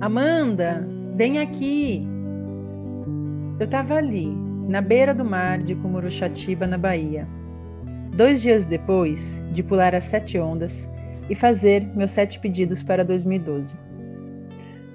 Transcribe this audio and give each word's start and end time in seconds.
Amanda, 0.00 0.86
vem 1.14 1.38
aqui. 1.38 2.06
Eu 3.58 3.64
estava 3.64 3.94
ali, 3.94 4.26
na 4.68 4.82
beira 4.82 5.14
do 5.14 5.24
mar 5.24 5.58
de 5.58 5.74
Cumuruxatiba, 5.74 6.66
na 6.66 6.76
Bahia. 6.76 7.26
Dois 8.12 8.42
dias 8.42 8.64
depois 8.64 9.42
de 9.52 9.62
pular 9.62 9.94
as 9.94 10.04
sete 10.04 10.38
ondas 10.38 10.90
e 11.28 11.34
fazer 11.34 11.86
meus 11.94 12.10
sete 12.10 12.38
pedidos 12.38 12.82
para 12.82 13.04
2012. 13.04 13.78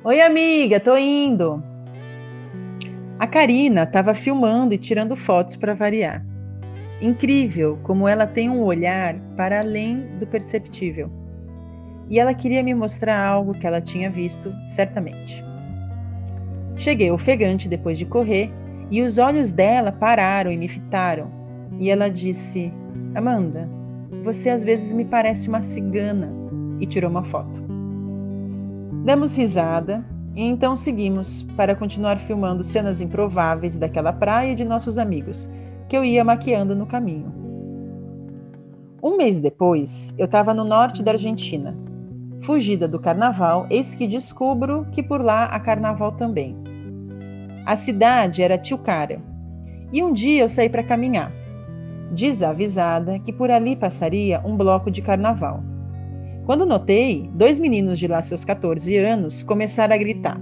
Oi, 0.03 0.21
amiga, 0.21 0.79
tô 0.79 0.95
indo. 0.97 1.63
A 3.17 3.25
Karina 3.25 3.83
estava 3.83 4.13
filmando 4.13 4.73
e 4.73 4.77
tirando 4.77 5.15
fotos 5.15 5.55
para 5.55 5.73
variar. 5.73 6.23
Incrível 7.01 7.79
como 7.83 8.07
ela 8.07 8.27
tem 8.27 8.49
um 8.49 8.61
olhar 8.61 9.15
para 9.35 9.59
além 9.59 10.07
do 10.19 10.27
perceptível 10.27 11.09
e 12.09 12.19
ela 12.19 12.33
queria 12.33 12.61
me 12.61 12.73
mostrar 12.73 13.19
algo 13.25 13.53
que 13.53 13.65
ela 13.65 13.81
tinha 13.81 14.09
visto, 14.09 14.53
certamente. 14.65 15.43
Cheguei 16.75 17.09
ofegante 17.09 17.67
depois 17.67 17.97
de 17.97 18.05
correr 18.05 18.51
e 18.91 19.01
os 19.01 19.17
olhos 19.17 19.51
dela 19.51 19.91
pararam 19.91 20.51
e 20.51 20.57
me 20.57 20.67
fitaram. 20.67 21.31
E 21.79 21.89
ela 21.89 22.09
disse: 22.09 22.71
Amanda, 23.15 23.69
você 24.23 24.49
às 24.49 24.63
vezes 24.63 24.93
me 24.93 25.05
parece 25.05 25.47
uma 25.47 25.61
cigana. 25.61 26.29
E 26.79 26.85
tirou 26.85 27.09
uma 27.09 27.23
foto. 27.23 27.63
Demos 29.05 29.37
risada 29.37 30.03
e 30.35 30.43
então 30.43 30.75
seguimos 30.75 31.43
para 31.55 31.73
continuar 31.73 32.19
filmando 32.19 32.65
cenas 32.65 32.99
improváveis 32.99 33.77
daquela 33.77 34.11
praia 34.11 34.51
e 34.51 34.55
de 34.55 34.65
nossos 34.65 34.97
amigos, 34.97 35.49
que 35.87 35.95
eu 35.95 36.03
ia 36.03 36.25
maquiando 36.25 36.75
no 36.75 36.85
caminho. 36.85 37.33
Um 39.01 39.15
mês 39.15 39.39
depois, 39.39 40.13
eu 40.17 40.25
estava 40.25 40.53
no 40.53 40.65
norte 40.65 41.01
da 41.01 41.11
Argentina, 41.11 41.73
Fugida 42.41 42.87
do 42.87 42.99
carnaval, 42.99 43.65
eis 43.69 43.95
que 43.95 44.05
descubro 44.05 44.85
que 44.91 45.01
por 45.01 45.23
lá 45.23 45.45
há 45.45 45.59
carnaval 45.59 46.11
também. 46.11 46.55
A 47.65 47.75
cidade 47.75 48.43
era 48.43 48.57
Tilcara, 48.57 49.19
e 49.91 50.03
um 50.03 50.11
dia 50.11 50.43
eu 50.43 50.49
saí 50.49 50.69
para 50.69 50.83
caminhar, 50.83 51.31
desavisada 52.11 53.19
que 53.19 53.33
por 53.33 53.49
ali 53.49 53.75
passaria 53.75 54.41
um 54.45 54.55
bloco 54.55 54.91
de 54.91 55.01
carnaval. 55.01 55.63
Quando 56.45 56.65
notei, 56.65 57.29
dois 57.33 57.57
meninos 57.57 57.97
de 57.97 58.07
lá 58.07 58.21
seus 58.21 58.45
14 58.45 58.95
anos 58.97 59.41
começaram 59.41 59.95
a 59.95 59.97
gritar: 59.97 60.39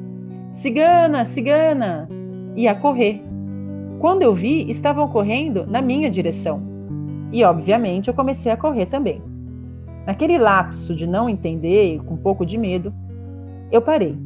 Cigana, 0.51 1.23
cigana! 1.25 2.09
e 2.55 2.67
a 2.67 2.75
correr. 2.75 3.21
Quando 3.99 4.21
eu 4.21 4.33
vi, 4.33 4.69
estavam 4.69 5.07
correndo 5.07 5.65
na 5.65 5.81
minha 5.81 6.09
direção. 6.09 6.61
E 7.31 7.43
obviamente 7.43 8.09
eu 8.09 8.13
comecei 8.13 8.51
a 8.51 8.57
correr 8.57 8.85
também. 8.85 9.21
Naquele 10.05 10.37
lapso 10.37 10.95
de 10.95 11.07
não 11.07 11.29
entender, 11.29 11.99
com 12.03 12.15
um 12.15 12.17
pouco 12.17 12.45
de 12.45 12.57
medo, 12.57 12.93
eu 13.71 13.81
parei. 13.81 14.17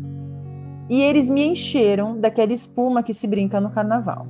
E 0.90 1.02
eles 1.02 1.30
me 1.30 1.46
encheram 1.46 2.20
daquela 2.20 2.54
espuma 2.54 3.04
que 3.04 3.14
se 3.14 3.28
brinca 3.28 3.62
no 3.62 3.70
carnaval. 3.70 4.28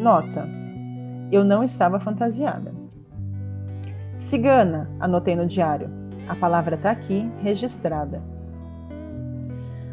Nota: 0.00 0.48
eu 1.30 1.44
não 1.44 1.62
estava 1.62 2.00
fantasiada. 2.00 2.72
Cigana, 4.18 4.90
anotei 5.00 5.34
no 5.34 5.46
diário. 5.46 5.90
A 6.28 6.34
palavra 6.34 6.76
está 6.76 6.90
aqui, 6.90 7.30
registrada. 7.42 8.22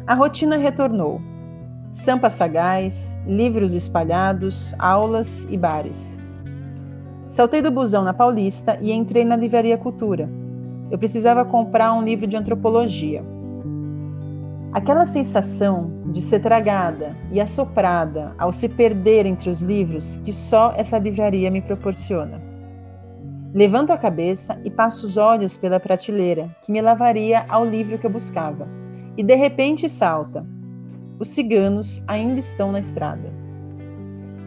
A 0.06 0.14
rotina 0.14 0.56
retornou. 0.56 1.20
Sampa 1.92 2.30
sagaz, 2.30 3.16
livros 3.26 3.74
espalhados, 3.74 4.74
aulas 4.78 5.48
e 5.50 5.56
bares. 5.56 6.18
Saltei 7.28 7.60
do 7.60 7.70
busão 7.70 8.04
na 8.04 8.14
Paulista 8.14 8.78
e 8.80 8.92
entrei 8.92 9.24
na 9.24 9.36
Livraria 9.36 9.76
Cultura, 9.76 10.28
eu 10.90 10.98
precisava 10.98 11.44
comprar 11.44 11.92
um 11.92 12.02
livro 12.02 12.26
de 12.26 12.36
antropologia. 12.36 13.22
Aquela 14.70 15.06
sensação 15.06 16.02
de 16.12 16.20
ser 16.20 16.40
tragada 16.40 17.16
e 17.32 17.40
assoprada 17.40 18.34
ao 18.38 18.52
se 18.52 18.68
perder 18.68 19.24
entre 19.24 19.48
os 19.48 19.62
livros 19.62 20.18
que 20.18 20.32
só 20.32 20.74
essa 20.76 20.98
livraria 20.98 21.50
me 21.50 21.62
proporciona. 21.62 22.40
Levanto 23.54 23.92
a 23.92 23.98
cabeça 23.98 24.60
e 24.64 24.70
passo 24.70 25.06
os 25.06 25.16
olhos 25.16 25.56
pela 25.56 25.80
prateleira 25.80 26.54
que 26.60 26.70
me 26.70 26.82
lavaria 26.82 27.46
ao 27.48 27.64
livro 27.64 27.98
que 27.98 28.06
eu 28.06 28.10
buscava, 28.10 28.68
e 29.16 29.22
de 29.22 29.34
repente 29.34 29.88
salta: 29.88 30.46
os 31.18 31.30
ciganos 31.30 32.04
ainda 32.06 32.38
estão 32.38 32.70
na 32.70 32.78
estrada. 32.78 33.32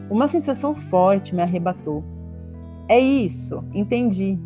Uma 0.08 0.28
sensação 0.28 0.76
forte 0.76 1.34
me 1.34 1.42
arrebatou. 1.42 2.04
É 2.88 3.00
isso, 3.00 3.64
entendi. 3.74 4.38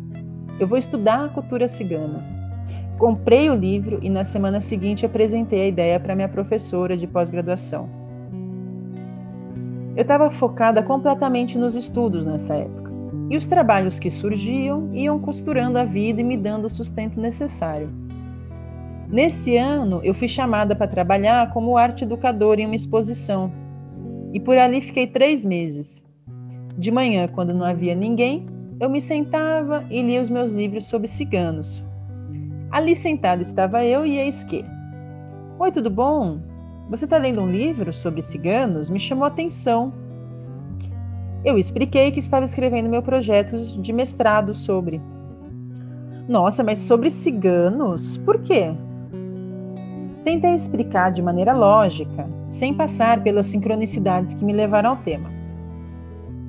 Eu 0.58 0.66
vou 0.66 0.78
estudar 0.78 1.26
a 1.26 1.28
cultura 1.28 1.68
cigana. 1.68 2.35
Comprei 2.98 3.50
o 3.50 3.54
livro 3.54 3.98
e 4.02 4.08
na 4.08 4.24
semana 4.24 4.58
seguinte 4.58 5.04
apresentei 5.04 5.62
a 5.62 5.66
ideia 5.66 6.00
para 6.00 6.14
minha 6.14 6.30
professora 6.30 6.96
de 6.96 7.06
pós-graduação. 7.06 7.90
Eu 9.94 10.00
estava 10.00 10.30
focada 10.30 10.82
completamente 10.82 11.58
nos 11.58 11.74
estudos 11.74 12.24
nessa 12.24 12.54
época, 12.54 12.90
e 13.28 13.36
os 13.36 13.46
trabalhos 13.46 13.98
que 13.98 14.10
surgiam 14.10 14.88
iam 14.94 15.18
costurando 15.18 15.78
a 15.78 15.84
vida 15.84 16.22
e 16.22 16.24
me 16.24 16.38
dando 16.38 16.64
o 16.64 16.70
sustento 16.70 17.20
necessário. 17.20 17.90
Nesse 19.08 19.58
ano, 19.58 20.00
eu 20.02 20.14
fui 20.14 20.26
chamada 20.26 20.74
para 20.74 20.88
trabalhar 20.88 21.52
como 21.52 21.76
arte 21.76 22.04
educadora 22.04 22.62
em 22.62 22.66
uma 22.66 22.74
exposição, 22.74 23.52
e 24.32 24.40
por 24.40 24.56
ali 24.56 24.80
fiquei 24.80 25.06
três 25.06 25.44
meses. 25.44 26.02
De 26.78 26.90
manhã, 26.90 27.28
quando 27.28 27.52
não 27.52 27.64
havia 27.64 27.94
ninguém, 27.94 28.46
eu 28.80 28.88
me 28.88 29.02
sentava 29.02 29.84
e 29.90 30.00
lia 30.00 30.20
os 30.20 30.30
meus 30.30 30.54
livros 30.54 30.86
sobre 30.86 31.08
ciganos. 31.08 31.84
Ali 32.70 32.94
sentada 32.94 33.42
estava 33.42 33.84
eu 33.84 34.04
e 34.04 34.18
eis 34.18 34.44
que. 34.44 34.64
Oi, 35.58 35.70
tudo 35.72 35.90
bom? 35.90 36.40
Você 36.90 37.04
está 37.04 37.16
lendo 37.16 37.40
um 37.40 37.50
livro 37.50 37.92
sobre 37.92 38.22
ciganos? 38.22 38.90
Me 38.90 38.98
chamou 38.98 39.24
a 39.24 39.28
atenção. 39.28 39.92
Eu 41.44 41.58
expliquei 41.58 42.10
que 42.10 42.20
estava 42.20 42.44
escrevendo 42.44 42.88
meu 42.88 43.02
projeto 43.02 43.56
de 43.56 43.92
mestrado 43.92 44.54
sobre. 44.54 45.00
Nossa, 46.28 46.64
mas 46.64 46.80
sobre 46.80 47.10
ciganos? 47.10 48.16
Por 48.18 48.40
quê? 48.40 48.72
Tentei 50.24 50.54
explicar 50.54 51.12
de 51.12 51.22
maneira 51.22 51.52
lógica, 51.52 52.28
sem 52.50 52.74
passar 52.74 53.22
pelas 53.22 53.46
sincronicidades 53.46 54.34
que 54.34 54.44
me 54.44 54.52
levaram 54.52 54.90
ao 54.90 54.96
tema 54.96 55.36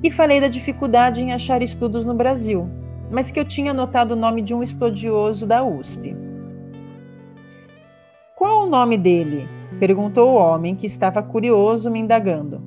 e 0.02 0.10
falei 0.10 0.40
da 0.40 0.48
dificuldade 0.48 1.20
em 1.20 1.32
achar 1.32 1.62
estudos 1.62 2.06
no 2.06 2.14
Brasil, 2.14 2.68
mas 3.10 3.30
que 3.30 3.40
eu 3.40 3.44
tinha 3.44 3.70
anotado 3.70 4.14
o 4.14 4.16
nome 4.16 4.42
de 4.42 4.54
um 4.54 4.62
estudioso 4.62 5.46
da 5.46 5.64
USP. 5.64 6.16
Qual 8.36 8.66
o 8.66 8.70
nome 8.70 8.96
dele? 8.96 9.48
perguntou 9.78 10.30
o 10.30 10.36
homem 10.36 10.74
que 10.74 10.86
estava 10.86 11.22
curioso 11.22 11.90
me 11.90 12.00
indagando. 12.00 12.60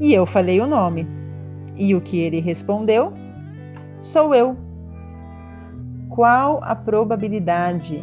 E 0.00 0.12
eu 0.12 0.26
falei 0.26 0.60
o 0.60 0.66
nome. 0.66 1.06
E 1.76 1.94
o 1.94 2.00
que 2.00 2.18
ele 2.18 2.40
respondeu? 2.40 3.12
Sou 4.02 4.34
eu. 4.34 4.56
Qual 6.08 6.62
a 6.62 6.74
probabilidade? 6.74 8.02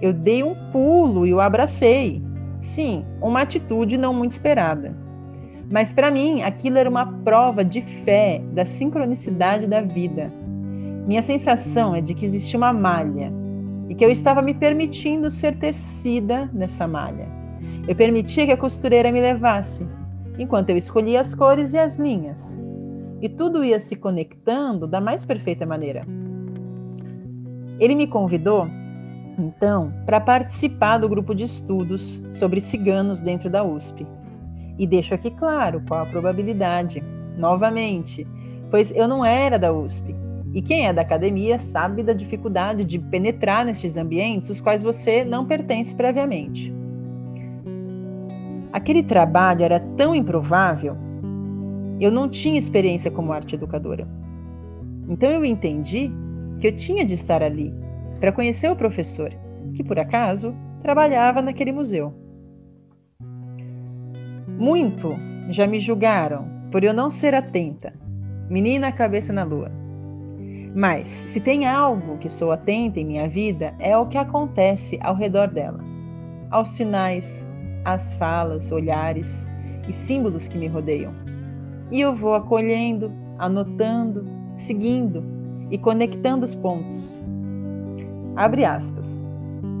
Eu 0.00 0.12
dei 0.12 0.42
um 0.42 0.54
pulo 0.70 1.26
e 1.26 1.32
o 1.32 1.40
abracei. 1.40 2.22
Sim, 2.60 3.04
uma 3.20 3.42
atitude 3.42 3.96
não 3.96 4.12
muito 4.12 4.32
esperada. 4.32 4.96
Mas 5.70 5.92
para 5.92 6.10
mim, 6.10 6.42
aquilo 6.42 6.78
era 6.78 6.88
uma 6.88 7.06
prova 7.06 7.64
de 7.64 7.80
fé 7.82 8.42
da 8.52 8.64
sincronicidade 8.64 9.66
da 9.66 9.80
vida. 9.80 10.32
Minha 11.06 11.20
sensação 11.20 11.94
é 11.94 12.00
de 12.00 12.14
que 12.14 12.24
existia 12.24 12.56
uma 12.56 12.72
malha 12.72 13.30
e 13.88 13.94
que 13.94 14.04
eu 14.04 14.10
estava 14.10 14.40
me 14.40 14.54
permitindo 14.54 15.30
ser 15.30 15.58
tecida 15.58 16.48
nessa 16.52 16.88
malha. 16.88 17.28
Eu 17.86 17.94
permitia 17.94 18.46
que 18.46 18.52
a 18.52 18.56
costureira 18.56 19.12
me 19.12 19.20
levasse, 19.20 19.86
enquanto 20.38 20.70
eu 20.70 20.76
escolhia 20.76 21.20
as 21.20 21.34
cores 21.34 21.74
e 21.74 21.78
as 21.78 21.96
linhas. 21.96 22.62
E 23.20 23.28
tudo 23.28 23.62
ia 23.62 23.78
se 23.78 23.96
conectando 23.96 24.86
da 24.86 25.00
mais 25.00 25.24
perfeita 25.24 25.66
maneira. 25.66 26.06
Ele 27.78 27.94
me 27.94 28.06
convidou, 28.06 28.66
então, 29.38 29.92
para 30.06 30.20
participar 30.20 30.98
do 30.98 31.08
grupo 31.08 31.34
de 31.34 31.44
estudos 31.44 32.22
sobre 32.32 32.60
ciganos 32.60 33.20
dentro 33.20 33.50
da 33.50 33.62
USP. 33.62 34.06
E 34.78 34.86
deixo 34.86 35.14
aqui 35.14 35.30
claro 35.30 35.82
qual 35.86 36.00
a 36.00 36.06
probabilidade, 36.06 37.02
novamente, 37.36 38.26
pois 38.70 38.90
eu 38.94 39.06
não 39.06 39.24
era 39.24 39.58
da 39.58 39.72
USP. 39.72 40.23
E 40.54 40.62
quem 40.62 40.86
é 40.86 40.92
da 40.92 41.02
academia 41.02 41.58
sabe 41.58 42.04
da 42.04 42.12
dificuldade 42.12 42.84
de 42.84 42.96
penetrar 42.96 43.64
nestes 43.64 43.96
ambientes 43.96 44.50
os 44.50 44.60
quais 44.60 44.84
você 44.84 45.24
não 45.24 45.44
pertence 45.44 45.92
previamente. 45.92 46.72
Aquele 48.72 49.02
trabalho 49.02 49.64
era 49.64 49.80
tão 49.80 50.14
improvável, 50.14 50.96
eu 52.00 52.12
não 52.12 52.28
tinha 52.28 52.58
experiência 52.58 53.10
como 53.10 53.32
arte 53.32 53.56
educadora. 53.56 54.06
Então 55.08 55.28
eu 55.28 55.44
entendi 55.44 56.08
que 56.60 56.68
eu 56.68 56.76
tinha 56.76 57.04
de 57.04 57.14
estar 57.14 57.42
ali 57.42 57.74
para 58.20 58.30
conhecer 58.30 58.70
o 58.70 58.76
professor, 58.76 59.32
que 59.74 59.82
por 59.82 59.98
acaso 59.98 60.54
trabalhava 60.82 61.42
naquele 61.42 61.72
museu. 61.72 62.14
Muito 64.56 65.16
já 65.50 65.66
me 65.66 65.80
julgaram 65.80 66.48
por 66.70 66.84
eu 66.84 66.94
não 66.94 67.10
ser 67.10 67.34
atenta, 67.34 67.92
menina 68.48 68.92
cabeça 68.92 69.32
na 69.32 69.42
lua. 69.42 69.83
Mas, 70.74 71.06
se 71.28 71.40
tem 71.40 71.66
algo 71.66 72.18
que 72.18 72.28
sou 72.28 72.50
atenta 72.50 72.98
em 72.98 73.04
minha 73.04 73.28
vida, 73.28 73.72
é 73.78 73.96
o 73.96 74.06
que 74.06 74.18
acontece 74.18 74.98
ao 75.00 75.14
redor 75.14 75.46
dela, 75.46 75.78
aos 76.50 76.70
sinais, 76.70 77.48
às 77.84 78.14
falas, 78.14 78.72
olhares 78.72 79.48
e 79.88 79.92
símbolos 79.92 80.48
que 80.48 80.58
me 80.58 80.66
rodeiam. 80.66 81.14
E 81.92 82.00
eu 82.00 82.12
vou 82.12 82.34
acolhendo, 82.34 83.12
anotando, 83.38 84.26
seguindo 84.56 85.22
e 85.70 85.78
conectando 85.78 86.44
os 86.44 86.56
pontos. 86.56 87.20
Abre 88.34 88.64
aspas. 88.64 89.08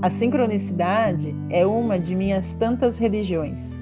A 0.00 0.08
sincronicidade 0.08 1.34
é 1.50 1.66
uma 1.66 1.98
de 1.98 2.14
minhas 2.14 2.52
tantas 2.52 2.98
religiões, 2.98 3.80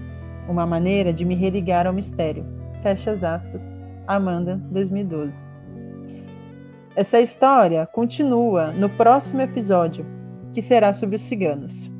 uma 0.48 0.64
maneira 0.64 1.12
de 1.12 1.26
me 1.26 1.34
religar 1.34 1.86
ao 1.86 1.92
mistério. 1.92 2.46
Fecha 2.82 3.10
as 3.10 3.22
aspas. 3.22 3.74
Amanda, 4.06 4.56
2012. 4.70 5.51
Essa 6.94 7.22
história 7.22 7.86
continua 7.86 8.70
no 8.70 8.90
próximo 8.90 9.40
episódio, 9.40 10.04
que 10.52 10.60
será 10.60 10.92
sobre 10.92 11.16
os 11.16 11.22
ciganos. 11.22 11.90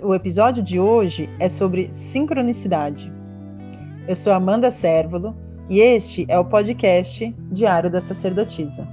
O 0.00 0.14
episódio 0.14 0.62
de 0.62 0.78
hoje 0.78 1.28
é 1.40 1.48
sobre 1.48 1.90
sincronicidade. 1.92 3.12
Eu 4.06 4.14
sou 4.14 4.32
Amanda 4.32 4.70
Sérvulo 4.70 5.36
e 5.68 5.80
este 5.80 6.26
é 6.28 6.38
o 6.38 6.44
podcast 6.44 7.34
Diário 7.50 7.90
da 7.90 8.00
Sacerdotisa. 8.00 8.86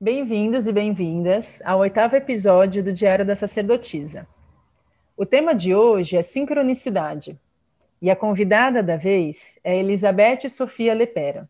Bem-vindos 0.00 0.68
e 0.68 0.72
bem-vindas 0.72 1.60
ao 1.64 1.80
oitavo 1.80 2.14
episódio 2.14 2.80
do 2.80 2.92
Diário 2.92 3.26
da 3.26 3.34
Sacerdotisa. 3.34 4.24
O 5.16 5.26
tema 5.26 5.52
de 5.52 5.74
hoje 5.74 6.16
é 6.16 6.22
sincronicidade, 6.22 7.36
e 8.02 8.10
a 8.10 8.16
convidada 8.16 8.82
da 8.82 8.96
vez 8.96 9.60
é 9.62 9.78
Elizabeth 9.78 10.48
Sofia 10.48 10.92
Lepera, 10.92 11.48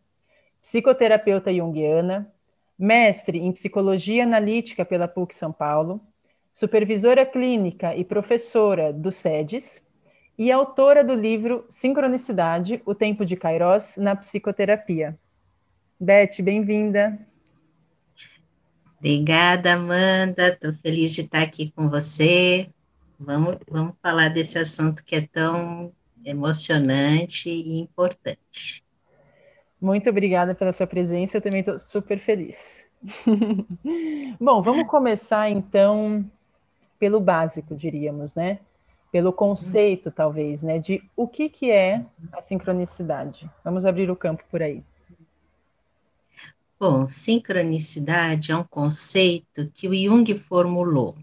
psicoterapeuta 0.60 1.52
junguiana, 1.52 2.31
mestre 2.78 3.38
em 3.38 3.50
psicologia 3.52 4.25
analítica 4.25 4.84
pela 4.84 5.08
PUC 5.08 5.34
São 5.34 5.50
Paulo, 5.50 5.99
supervisora 6.52 7.25
clínica 7.25 7.96
e 7.96 8.04
professora 8.04 8.93
do 8.93 9.10
SEDES 9.10 9.82
e 10.37 10.52
autora 10.52 11.02
do 11.02 11.14
livro 11.14 11.64
Sincronicidade: 11.70 12.82
O 12.84 12.94
Tempo 12.94 13.25
de 13.25 13.34
Kairos 13.34 13.96
na 13.96 14.14
Psicoterapia. 14.14 15.19
Beth, 15.98 16.43
bem-vinda. 16.43 17.19
Obrigada, 18.98 19.72
Amanda. 19.72 20.48
Estou 20.48 20.75
feliz 20.75 21.14
de 21.14 21.22
estar 21.22 21.43
aqui 21.43 21.72
com 21.75 21.88
você. 21.88 22.69
Vamos, 23.19 23.56
vamos 23.66 23.94
falar 24.02 24.28
desse 24.28 24.58
assunto 24.58 25.02
que 25.02 25.16
é 25.16 25.26
tão 25.26 25.93
emocionante 26.24 27.48
e 27.48 27.78
importante. 27.78 28.84
Muito 29.80 30.08
obrigada 30.08 30.54
pela 30.54 30.72
sua 30.72 30.86
presença. 30.86 31.38
Eu 31.38 31.42
também 31.42 31.60
estou 31.60 31.78
super 31.78 32.19
feliz. 32.19 32.84
Bom, 34.40 34.62
vamos 34.62 34.86
começar 34.86 35.50
então 35.50 36.24
pelo 36.98 37.19
básico, 37.20 37.74
diríamos, 37.74 38.34
né? 38.34 38.60
Pelo 39.10 39.32
conceito, 39.32 40.10
talvez, 40.10 40.62
né? 40.62 40.78
De 40.78 41.02
o 41.16 41.26
que, 41.26 41.48
que 41.48 41.70
é 41.70 42.04
a 42.32 42.40
sincronicidade. 42.40 43.50
Vamos 43.64 43.84
abrir 43.84 44.08
o 44.10 44.16
campo 44.16 44.44
por 44.50 44.62
aí. 44.62 44.84
Bom, 46.78 47.06
sincronicidade 47.06 48.52
é 48.52 48.56
um 48.56 48.64
conceito 48.64 49.70
que 49.74 49.88
o 49.88 49.94
Jung 49.94 50.32
formulou, 50.34 51.16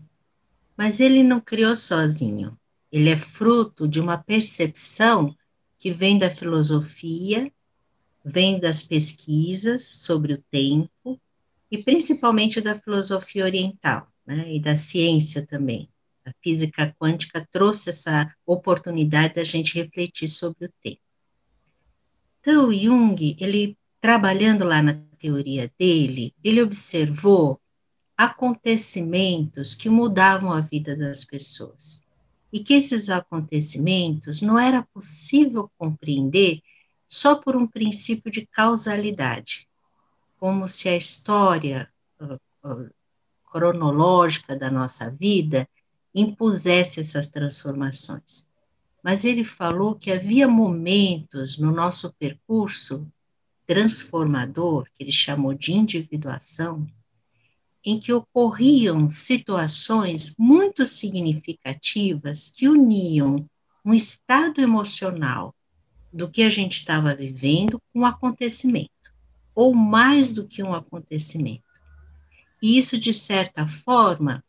mas 0.78 1.00
ele 1.00 1.24
não 1.24 1.42
criou 1.42 1.76
sozinho. 1.76 2.58
Ele 2.92 3.10
é 3.10 3.18
fruto 3.18 3.88
de 3.88 4.00
uma 4.00 4.18
percepção 4.18 5.36
que 5.78 5.92
vem 5.92 6.18
da 6.18 6.30
filosofia, 6.30 7.52
vem 8.24 8.60
das 8.60 8.82
pesquisas 8.82 9.86
sobre 9.86 10.34
o 10.34 10.44
tempo 10.52 11.20
e 11.72 11.84
principalmente 11.84 12.60
da 12.60 12.78
filosofia 12.78 13.46
oriental, 13.46 14.08
né, 14.26 14.52
e 14.54 14.60
da 14.60 14.76
ciência 14.76 15.46
também. 15.46 15.90
A 16.26 16.34
física 16.44 16.96
quântica 17.00 17.48
trouxe 17.52 17.92
essa 17.92 18.34
oportunidade 18.46 19.36
da 19.36 19.44
gente 19.44 19.76
refletir 19.76 20.28
sobre 20.28 20.66
o 20.66 20.74
tempo. 20.82 21.02
Então, 22.40 22.72
Jung, 22.72 23.38
ele 23.40 23.78
trabalhando 24.02 24.64
lá 24.64 24.82
na 24.82 24.94
teoria 25.18 25.72
dele, 25.78 26.34
ele 26.44 26.62
observou 26.62 27.60
acontecimentos 28.18 29.76
que 29.76 29.90
mudavam 29.90 30.52
a 30.52 30.62
vida 30.62 30.96
das 30.96 31.24
pessoas. 31.24 32.06
E 32.52 32.60
que 32.60 32.74
esses 32.74 33.10
acontecimentos 33.10 34.42
não 34.42 34.58
era 34.58 34.82
possível 34.94 35.70
compreender 35.78 36.62
só 37.08 37.36
por 37.36 37.56
um 37.56 37.68
princípio 37.68 38.32
de 38.32 38.46
causalidade, 38.46 39.68
como 40.40 40.68
se 40.68 40.88
a 40.90 40.96
história 40.96 41.90
uh, 42.20 42.40
uh, 42.68 42.90
cronológica 43.52 44.56
da 44.56 44.70
nossa 44.70 45.10
vida 45.10 45.68
impusesse 46.14 47.00
essas 47.00 47.28
transformações. 47.28 48.50
Mas 49.04 49.24
ele 49.24 49.44
falou 49.44 49.96
que 49.96 50.12
havia 50.12 50.48
momentos 50.48 51.58
no 51.58 51.72
nosso 51.72 52.14
percurso 52.16 53.08
transformador, 53.66 54.88
que 54.94 55.04
ele 55.04 55.12
chamou 55.12 55.54
de 55.54 55.72
individuação, 55.72 56.88
em 57.86 58.00
que 58.00 58.12
ocorriam 58.12 59.10
situações 59.10 60.36
muito 60.38 60.86
significativas 60.86 62.50
que 62.50 62.68
uniam 62.68 63.46
um 63.86 63.94
estado 63.94 64.62
emocional 64.62 65.56
do 66.12 66.30
que 66.30 66.42
a 66.44 66.50
gente 66.50 66.74
estava 66.74 67.16
vivendo 67.16 67.80
com 67.92 68.02
um 68.02 68.06
acontecimento, 68.06 68.90
ou 69.56 69.74
mais 69.74 70.32
do 70.32 70.46
que 70.46 70.62
um 70.64 70.74
acontecimento. 70.74 71.64
E 72.62 72.78
isso, 72.78 72.98
de 72.98 73.14
certa 73.14 73.66
forma, 73.66 74.44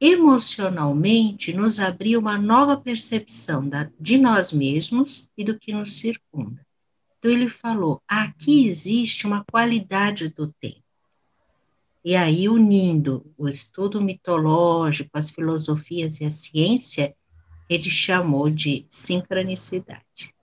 emocionalmente 0.00 1.52
nos 1.52 1.80
abria 1.80 2.18
uma 2.18 2.38
nova 2.38 2.76
percepção 2.76 3.68
da, 3.68 3.90
de 3.98 4.18
nós 4.18 4.52
mesmos 4.52 5.30
e 5.36 5.44
do 5.44 5.58
que 5.58 5.72
nos 5.72 5.94
circunda. 5.94 6.64
Então, 7.18 7.30
ele 7.30 7.48
falou: 7.48 8.02
aqui 8.06 8.66
existe 8.66 9.26
uma 9.26 9.44
qualidade 9.44 10.28
do 10.28 10.52
tempo. 10.52 10.81
E 12.04 12.16
aí, 12.16 12.48
unindo 12.48 13.24
o 13.38 13.48
estudo 13.48 14.00
mitológico, 14.00 15.10
as 15.14 15.30
filosofias 15.30 16.20
e 16.20 16.24
a 16.24 16.30
ciência, 16.30 17.14
ele 17.68 17.88
chamou 17.88 18.50
de 18.50 18.84
sincronicidade. 18.88 20.34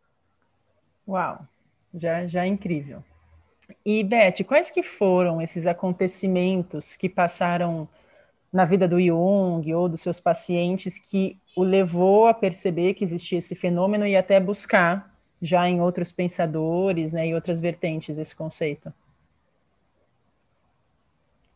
Uau, 1.08 1.46
já, 1.94 2.25
já 2.28 2.46
é 2.46 2.48
incrível. 2.48 3.04
E, 3.86 4.04
Beth, 4.04 4.44
quais 4.48 4.72
que 4.72 4.82
foram 4.82 5.42
esses 5.42 5.68
acontecimentos 5.68 6.96
que 6.96 7.10
passaram 7.10 7.88
na 8.51 8.66
vida 8.66 8.88
do 8.88 9.00
Jung 9.00 9.74
ou 9.74 9.89
dos 9.89 10.01
seus 10.01 10.20
pacientes 10.20 10.98
que 10.98 11.38
o 11.56 11.63
levou 11.63 12.28
a 12.28 12.34
perceber 12.34 12.94
que 12.94 13.04
existia 13.04 13.38
esse 13.38 13.54
fenômeno 13.54 14.08
e 14.08 14.16
até 14.16 14.39
buscar 14.39 15.13
já 15.42 15.70
em 15.70 15.82
outros 15.82 16.12
pensadores, 16.12 17.12
né, 17.13 17.28
e 17.28 17.36
outras 17.36 17.60
vertentes 17.60 18.18
esse 18.18 18.36
conceito? 18.36 18.94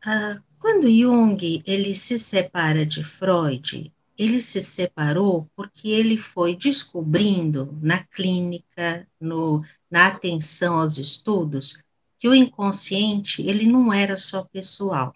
Ah, 0.06 0.42
quando 0.60 0.90
Jung 0.90 1.64
ele 1.66 1.96
se 1.96 2.20
separa 2.20 2.86
de 2.86 3.02
Freud, 3.06 3.90
ele 4.18 4.42
se 4.42 4.62
separou 4.62 5.50
porque 5.56 5.88
ele 5.88 6.18
foi 6.18 6.58
descobrindo 6.58 7.78
na 7.82 8.04
clínica, 8.04 9.08
no, 9.18 9.64
na 9.90 10.08
atenção 10.08 10.82
aos 10.82 10.98
estudos, 10.98 11.82
que 12.20 12.28
o 12.28 12.36
inconsciente 12.36 13.42
ele 13.42 13.66
não 13.66 13.94
era 13.94 14.18
só 14.18 14.44
pessoal, 14.44 15.16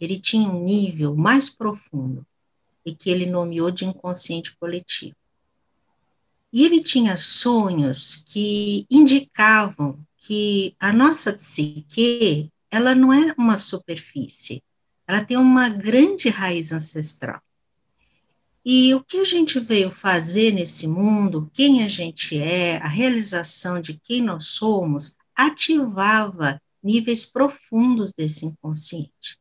ele 0.00 0.18
tinha 0.18 0.48
um 0.48 0.64
nível 0.64 1.14
mais 1.14 1.48
profundo 1.48 2.26
e 2.84 2.92
que 2.92 3.08
ele 3.08 3.26
nomeou 3.26 3.70
de 3.70 3.84
inconsciente 3.84 4.56
coletivo. 4.56 5.14
E 6.52 6.64
ele 6.64 6.82
tinha 6.82 7.16
sonhos 7.16 8.24
que 8.26 8.86
indicavam 8.90 9.98
que 10.16 10.74
a 10.80 10.92
nossa 10.92 11.32
psique, 11.32 12.50
ela 12.76 12.94
não 12.94 13.10
é 13.10 13.34
uma 13.38 13.56
superfície, 13.56 14.62
ela 15.06 15.24
tem 15.24 15.36
uma 15.36 15.66
grande 15.66 16.28
raiz 16.28 16.72
ancestral. 16.72 17.40
E 18.62 18.94
o 18.94 19.02
que 19.02 19.18
a 19.18 19.24
gente 19.24 19.58
veio 19.58 19.90
fazer 19.90 20.52
nesse 20.52 20.86
mundo, 20.86 21.50
quem 21.54 21.84
a 21.84 21.88
gente 21.88 22.38
é, 22.38 22.76
a 22.76 22.88
realização 22.88 23.80
de 23.80 23.98
quem 23.98 24.20
nós 24.20 24.48
somos, 24.48 25.16
ativava 25.34 26.60
níveis 26.82 27.24
profundos 27.24 28.12
desse 28.12 28.44
inconsciente, 28.44 29.40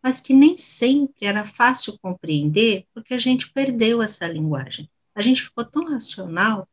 mas 0.00 0.20
que 0.20 0.32
nem 0.32 0.56
sempre 0.56 1.26
era 1.26 1.44
fácil 1.44 1.98
compreender, 2.00 2.84
porque 2.94 3.14
a 3.14 3.18
gente 3.18 3.50
perdeu 3.52 4.00
essa 4.00 4.26
linguagem. 4.28 4.88
A 5.16 5.22
gente 5.22 5.42
ficou 5.42 5.64
tão 5.64 5.84
racional 5.84 6.68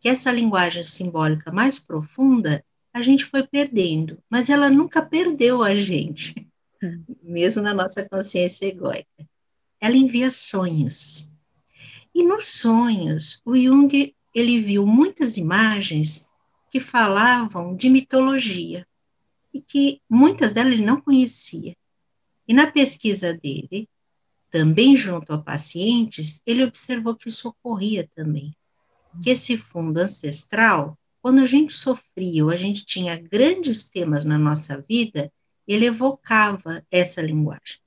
que 0.00 0.08
essa 0.08 0.32
linguagem 0.32 0.84
simbólica 0.84 1.52
mais 1.52 1.78
profunda 1.78 2.64
a 2.94 3.02
gente 3.02 3.24
foi 3.24 3.44
perdendo, 3.44 4.22
mas 4.30 4.48
ela 4.48 4.70
nunca 4.70 5.02
perdeu 5.04 5.64
a 5.64 5.74
gente, 5.74 6.48
hum. 6.80 7.02
mesmo 7.20 7.60
na 7.60 7.74
nossa 7.74 8.08
consciência 8.08 8.66
egóica. 8.66 9.28
Ela 9.80 9.96
envia 9.96 10.30
sonhos. 10.30 11.28
E 12.14 12.22
nos 12.22 12.46
sonhos, 12.46 13.42
o 13.44 13.58
Jung 13.58 14.14
ele 14.32 14.60
viu 14.60 14.86
muitas 14.86 15.36
imagens 15.36 16.30
que 16.70 16.78
falavam 16.78 17.74
de 17.74 17.90
mitologia 17.90 18.86
e 19.52 19.60
que 19.60 20.00
muitas 20.08 20.52
delas 20.52 20.72
ele 20.72 20.84
não 20.84 21.00
conhecia. 21.00 21.76
E 22.46 22.54
na 22.54 22.70
pesquisa 22.70 23.34
dele, 23.34 23.88
também 24.50 24.94
junto 24.94 25.32
a 25.32 25.38
pacientes, 25.42 26.42
ele 26.46 26.62
observou 26.62 27.16
que 27.16 27.28
isso 27.28 27.48
ocorria 27.48 28.08
também. 28.14 28.54
Que 29.20 29.30
esse 29.30 29.56
fundo 29.56 29.98
ancestral, 29.98 30.96
quando 31.24 31.38
a 31.40 31.46
gente 31.46 31.72
sofria 31.72 32.44
ou 32.44 32.50
a 32.50 32.56
gente 32.56 32.84
tinha 32.84 33.16
grandes 33.16 33.88
temas 33.88 34.26
na 34.26 34.36
nossa 34.36 34.84
vida, 34.86 35.32
ele 35.66 35.86
evocava 35.86 36.86
essa 36.90 37.22
linguagem. 37.22 37.78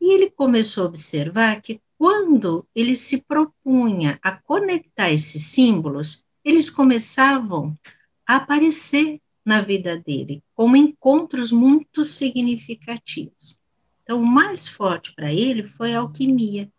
E 0.00 0.14
ele 0.14 0.30
começou 0.30 0.84
a 0.84 0.86
observar 0.86 1.60
que 1.60 1.82
quando 1.98 2.66
ele 2.74 2.96
se 2.96 3.20
propunha 3.24 4.18
a 4.22 4.34
conectar 4.34 5.10
esses 5.10 5.42
símbolos, 5.48 6.24
eles 6.42 6.70
começavam 6.70 7.78
a 8.26 8.36
aparecer 8.36 9.20
na 9.44 9.60
vida 9.60 9.98
dele, 9.98 10.42
como 10.54 10.78
encontros 10.78 11.52
muito 11.52 12.06
significativos. 12.06 13.60
Então, 14.02 14.22
o 14.22 14.26
mais 14.26 14.66
forte 14.66 15.14
para 15.14 15.30
ele 15.30 15.62
foi 15.62 15.92
a 15.92 15.98
alquimia. 15.98 16.72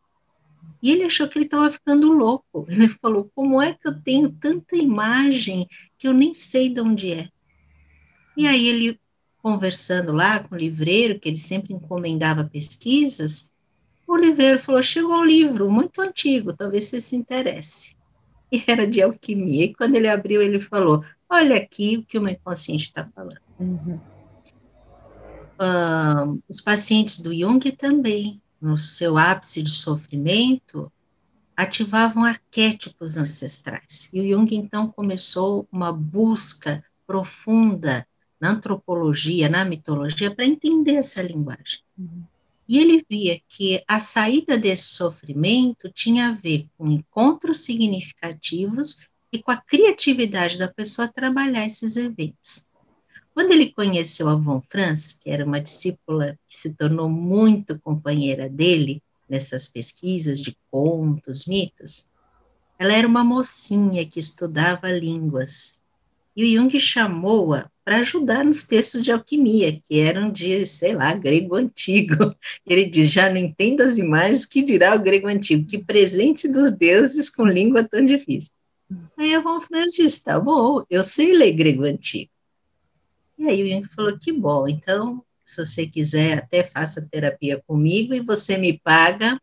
E 0.82 0.92
ele 0.92 1.04
achou 1.04 1.28
que 1.28 1.38
ele 1.38 1.46
estava 1.46 1.70
ficando 1.70 2.12
louco. 2.12 2.66
Ele 2.70 2.88
falou: 2.88 3.30
como 3.36 3.62
é 3.62 3.74
que 3.74 3.88
eu 3.88 4.02
tenho 4.02 4.32
tanta 4.32 4.76
imagem 4.76 5.68
que 5.98 6.08
eu 6.08 6.14
nem 6.14 6.34
sei 6.34 6.70
de 6.70 6.82
onde 6.82 7.12
é? 7.12 7.30
E 8.38 8.48
aí 8.48 8.68
ele, 8.68 9.00
conversando 9.42 10.14
lá 10.14 10.40
com 10.40 10.56
o 10.56 10.58
livreiro, 10.58 11.20
que 11.20 11.28
ele 11.28 11.38
sempre 11.38 11.74
encomendava 11.74 12.46
pesquisas, 12.46 13.52
o 14.08 14.16
livreiro 14.16 14.60
falou: 14.60 14.82
chegou 14.82 15.18
um 15.18 15.26
livro 15.26 15.70
muito 15.70 16.02
antigo, 16.02 16.54
talvez 16.54 16.86
você 16.86 17.02
se 17.02 17.16
interesse. 17.16 17.98
E 18.52 18.64
era 18.66 18.88
de 18.88 19.00
alquimia. 19.02 19.66
E 19.66 19.76
quando 19.76 19.96
ele 19.96 20.08
abriu, 20.08 20.42
ele 20.42 20.60
falou: 20.60 21.04
Olha 21.30 21.58
aqui 21.58 21.98
o 21.98 22.04
que 22.04 22.18
o 22.18 22.22
meu 22.22 22.34
inconsciente 22.34 22.86
está 22.86 23.08
falando. 23.14 23.40
Uhum. 23.60 24.00
Uh, 25.62 26.42
os 26.50 26.62
pacientes 26.62 27.20
do 27.20 27.36
Jung 27.36 27.60
também, 27.74 28.42
no 28.62 28.78
seu 28.78 29.18
ápice 29.18 29.62
de 29.62 29.70
sofrimento, 29.70 30.92
ativavam 31.56 32.24
arquétipos 32.24 33.18
ancestrais. 33.18 34.10
E 34.14 34.22
o 34.22 34.30
Jung, 34.30 34.56
então, 34.56 34.90
começou 34.90 35.68
uma 35.72 35.92
busca 35.92 36.84
profunda 37.06 38.08
na 38.40 38.52
antropologia, 38.52 39.50
na 39.50 39.66
mitologia, 39.66 40.34
para 40.34 40.46
entender 40.46 40.96
essa 40.96 41.22
linguagem. 41.22 41.82
Uhum. 41.98 42.24
E 42.68 42.78
ele 42.78 43.04
via 43.10 43.42
que 43.48 43.84
a 43.88 44.00
saída 44.00 44.58
desse 44.58 44.90
sofrimento 44.90 45.92
tinha 45.92 46.30
a 46.30 46.32
ver 46.32 46.68
com 46.78 46.88
encontros 46.88 47.58
significativos 47.60 49.08
e 49.32 49.40
com 49.40 49.52
a 49.52 49.58
criatividade 49.58 50.58
da 50.58 50.68
pessoa 50.68 51.08
trabalhar 51.08 51.66
esses 51.66 51.98
eventos. 51.98 52.69
Quando 53.40 53.54
ele 53.54 53.72
conheceu 53.72 54.28
a 54.28 54.36
Von 54.36 54.60
Franz, 54.60 55.14
que 55.14 55.30
era 55.30 55.46
uma 55.46 55.62
discípula 55.62 56.38
que 56.46 56.58
se 56.58 56.76
tornou 56.76 57.08
muito 57.08 57.80
companheira 57.80 58.50
dele 58.50 59.02
nessas 59.30 59.66
pesquisas 59.66 60.42
de 60.42 60.58
contos, 60.70 61.46
mitos, 61.46 62.10
ela 62.78 62.92
era 62.92 63.08
uma 63.08 63.24
mocinha 63.24 64.06
que 64.06 64.20
estudava 64.20 64.92
línguas. 64.92 65.82
E 66.36 66.44
o 66.44 66.48
Jung 66.54 66.78
chamou-a 66.82 67.72
para 67.86 68.00
ajudar 68.00 68.44
nos 68.44 68.64
textos 68.64 69.04
de 69.04 69.14
alquimia, 69.14 69.80
que 69.88 70.02
eram 70.02 70.30
de, 70.30 70.66
sei 70.66 70.94
lá, 70.94 71.14
grego 71.14 71.56
antigo. 71.56 72.36
Ele 72.68 72.88
diz: 72.88 73.10
já 73.10 73.30
não 73.30 73.38
entendo 73.38 73.80
as 73.80 73.98
imagens, 73.98 74.44
que 74.44 74.62
dirá 74.62 74.94
o 74.94 75.02
grego 75.02 75.30
antigo? 75.30 75.66
Que 75.66 75.78
presente 75.78 76.46
dos 76.46 76.78
deuses 76.78 77.30
com 77.30 77.48
língua 77.48 77.86
tão 77.86 78.04
difícil. 78.04 78.52
Aí 79.16 79.34
a 79.34 79.40
Von 79.40 79.62
Franz 79.62 79.94
disse: 79.94 80.26
tá 80.26 80.38
bom, 80.38 80.84
eu 80.90 81.02
sei 81.04 81.32
ler 81.32 81.54
grego 81.54 81.86
antigo. 81.86 82.30
E 83.40 83.48
aí 83.48 83.64
o 83.64 83.68
Jung 83.68 83.88
falou: 83.88 84.20
que 84.20 84.34
bom, 84.34 84.68
então, 84.68 85.26
se 85.46 85.66
você 85.66 85.88
quiser, 85.88 86.40
até 86.40 86.62
faça 86.62 87.08
terapia 87.10 87.64
comigo 87.66 88.14
e 88.14 88.20
você 88.20 88.58
me 88.58 88.78
paga 88.78 89.42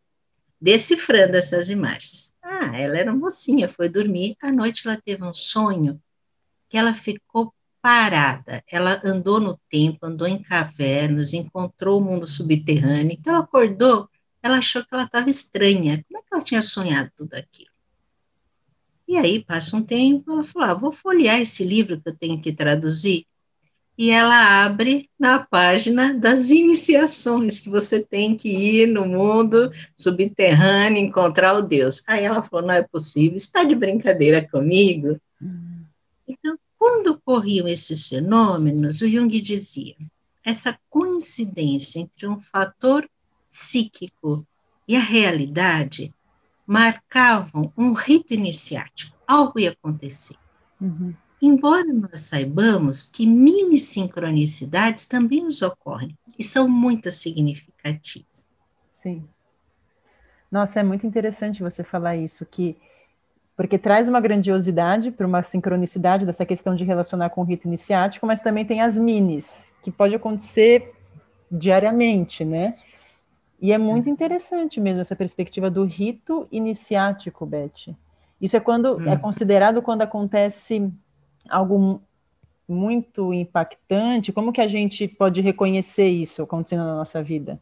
decifrando 0.61 1.35
essas 1.35 1.71
imagens. 1.71 2.35
Ah, 2.43 2.79
ela 2.79 2.97
era 2.97 3.15
mocinha, 3.15 3.67
foi 3.67 3.89
dormir. 3.89 4.37
À 4.39 4.51
noite 4.51 4.87
ela 4.87 5.01
teve 5.03 5.23
um 5.23 5.33
sonho 5.33 5.99
que 6.69 6.77
ela 6.77 6.93
ficou 6.93 7.51
parada. 7.81 8.63
Ela 8.71 9.01
andou 9.03 9.39
no 9.39 9.59
tempo, 9.69 10.05
andou 10.05 10.27
em 10.27 10.43
cavernas, 10.43 11.33
encontrou 11.33 11.99
o 11.99 12.03
mundo 12.03 12.27
subterrâneo. 12.27 13.17
Então, 13.19 13.33
ela 13.33 13.43
acordou, 13.43 14.07
ela 14.43 14.57
achou 14.57 14.83
que 14.83 14.89
ela 14.91 15.03
estava 15.05 15.29
estranha. 15.29 16.03
Como 16.07 16.19
é 16.19 16.21
que 16.21 16.27
ela 16.31 16.43
tinha 16.43 16.61
sonhado 16.61 17.11
tudo 17.17 17.33
aquilo? 17.33 17.71
E 19.07 19.17
aí, 19.17 19.43
passa 19.43 19.75
um 19.75 19.83
tempo, 19.83 20.31
ela 20.31 20.43
falou: 20.43 20.69
ah, 20.69 20.73
vou 20.75 20.91
folhear 20.91 21.39
esse 21.39 21.63
livro 21.63 21.99
que 21.99 22.09
eu 22.09 22.15
tenho 22.15 22.39
que 22.39 22.53
traduzir. 22.53 23.25
E 23.97 24.11
ela 24.11 24.63
abre 24.63 25.09
na 25.19 25.39
página 25.39 26.13
das 26.13 26.51
iniciações, 26.51 27.59
que 27.59 27.69
você 27.69 28.05
tem 28.05 28.37
que 28.37 28.47
ir 28.47 28.87
no 28.87 29.07
mundo 29.07 29.71
subterrâneo, 29.95 31.01
encontrar 31.01 31.55
o 31.55 31.63
Deus. 31.63 32.03
Aí 32.07 32.23
ela 32.23 32.43
falou: 32.43 32.67
não 32.67 32.75
é 32.75 32.83
possível, 32.83 33.35
está 33.35 33.63
de 33.63 33.73
brincadeira 33.73 34.47
comigo? 34.47 35.19
Hum. 35.41 35.83
Então, 36.27 36.59
quando 36.77 37.07
ocorriam 37.07 37.67
esses 37.67 38.07
fenômenos, 38.07 39.01
o 39.01 39.07
Jung 39.07 39.41
dizia: 39.41 39.95
essa 40.45 40.77
coincidência 40.89 41.99
entre 41.99 42.27
um 42.27 42.39
fator 42.39 43.09
psíquico 43.49 44.45
e 44.87 44.95
a 44.95 45.01
realidade 45.01 46.13
marcavam 46.67 47.73
um 47.75 47.93
rito 47.93 48.33
iniciático, 48.33 49.17
algo 49.25 49.59
ia 49.59 49.71
acontecer. 49.71 50.35
Uhum. 50.79 51.15
Embora 51.41 51.91
nós 51.93 52.21
saibamos 52.21 53.11
que 53.11 53.27
mini 53.27 53.77
sincronicidades 53.77 55.05
também 55.07 55.43
nos 55.43 55.61
ocorrem, 55.61 56.17
e 56.37 56.43
são 56.43 56.67
muito 56.67 57.11
significativas. 57.11 58.47
Sim. 58.91 59.23
Nossa, 60.51 60.79
é 60.79 60.83
muito 60.83 61.05
interessante 61.05 61.61
você 61.61 61.83
falar 61.83 62.15
isso, 62.15 62.45
que 62.45 62.75
porque 63.55 63.79
traz 63.79 64.07
uma 64.07 64.21
grandiosidade 64.21 65.09
para 65.09 65.25
uma 65.25 65.41
sincronicidade 65.41 66.27
dessa 66.27 66.45
questão 66.45 66.75
de 66.75 66.85
relacionar 66.85 67.31
com 67.31 67.41
o 67.41 67.43
rito 67.43 67.67
iniciático, 67.67 68.27
mas 68.27 68.39
também 68.39 68.63
tem 68.63 68.81
as 68.81 68.99
minis, 68.99 69.67
que 69.81 69.91
pode 69.91 70.13
acontecer 70.13 70.93
diariamente, 71.51 72.45
né? 72.45 72.75
E 73.59 73.71
é 73.71 73.77
muito 73.79 74.09
interessante 74.11 74.79
mesmo 74.79 75.01
essa 75.01 75.15
perspectiva 75.15 75.71
do 75.71 75.83
rito 75.85 76.47
iniciático, 76.51 77.47
Beth. 77.47 77.95
Isso 78.39 78.55
é 78.55 78.59
quando 78.59 79.01
é 79.09 79.17
considerado 79.17 79.81
quando 79.81 80.03
acontece 80.03 80.93
algo 81.49 82.01
muito 82.67 83.33
impactante. 83.33 84.31
Como 84.31 84.51
que 84.51 84.61
a 84.61 84.67
gente 84.67 85.07
pode 85.07 85.41
reconhecer 85.41 86.09
isso 86.09 86.41
acontecendo 86.41 86.83
na 86.83 86.95
nossa 86.95 87.23
vida? 87.23 87.61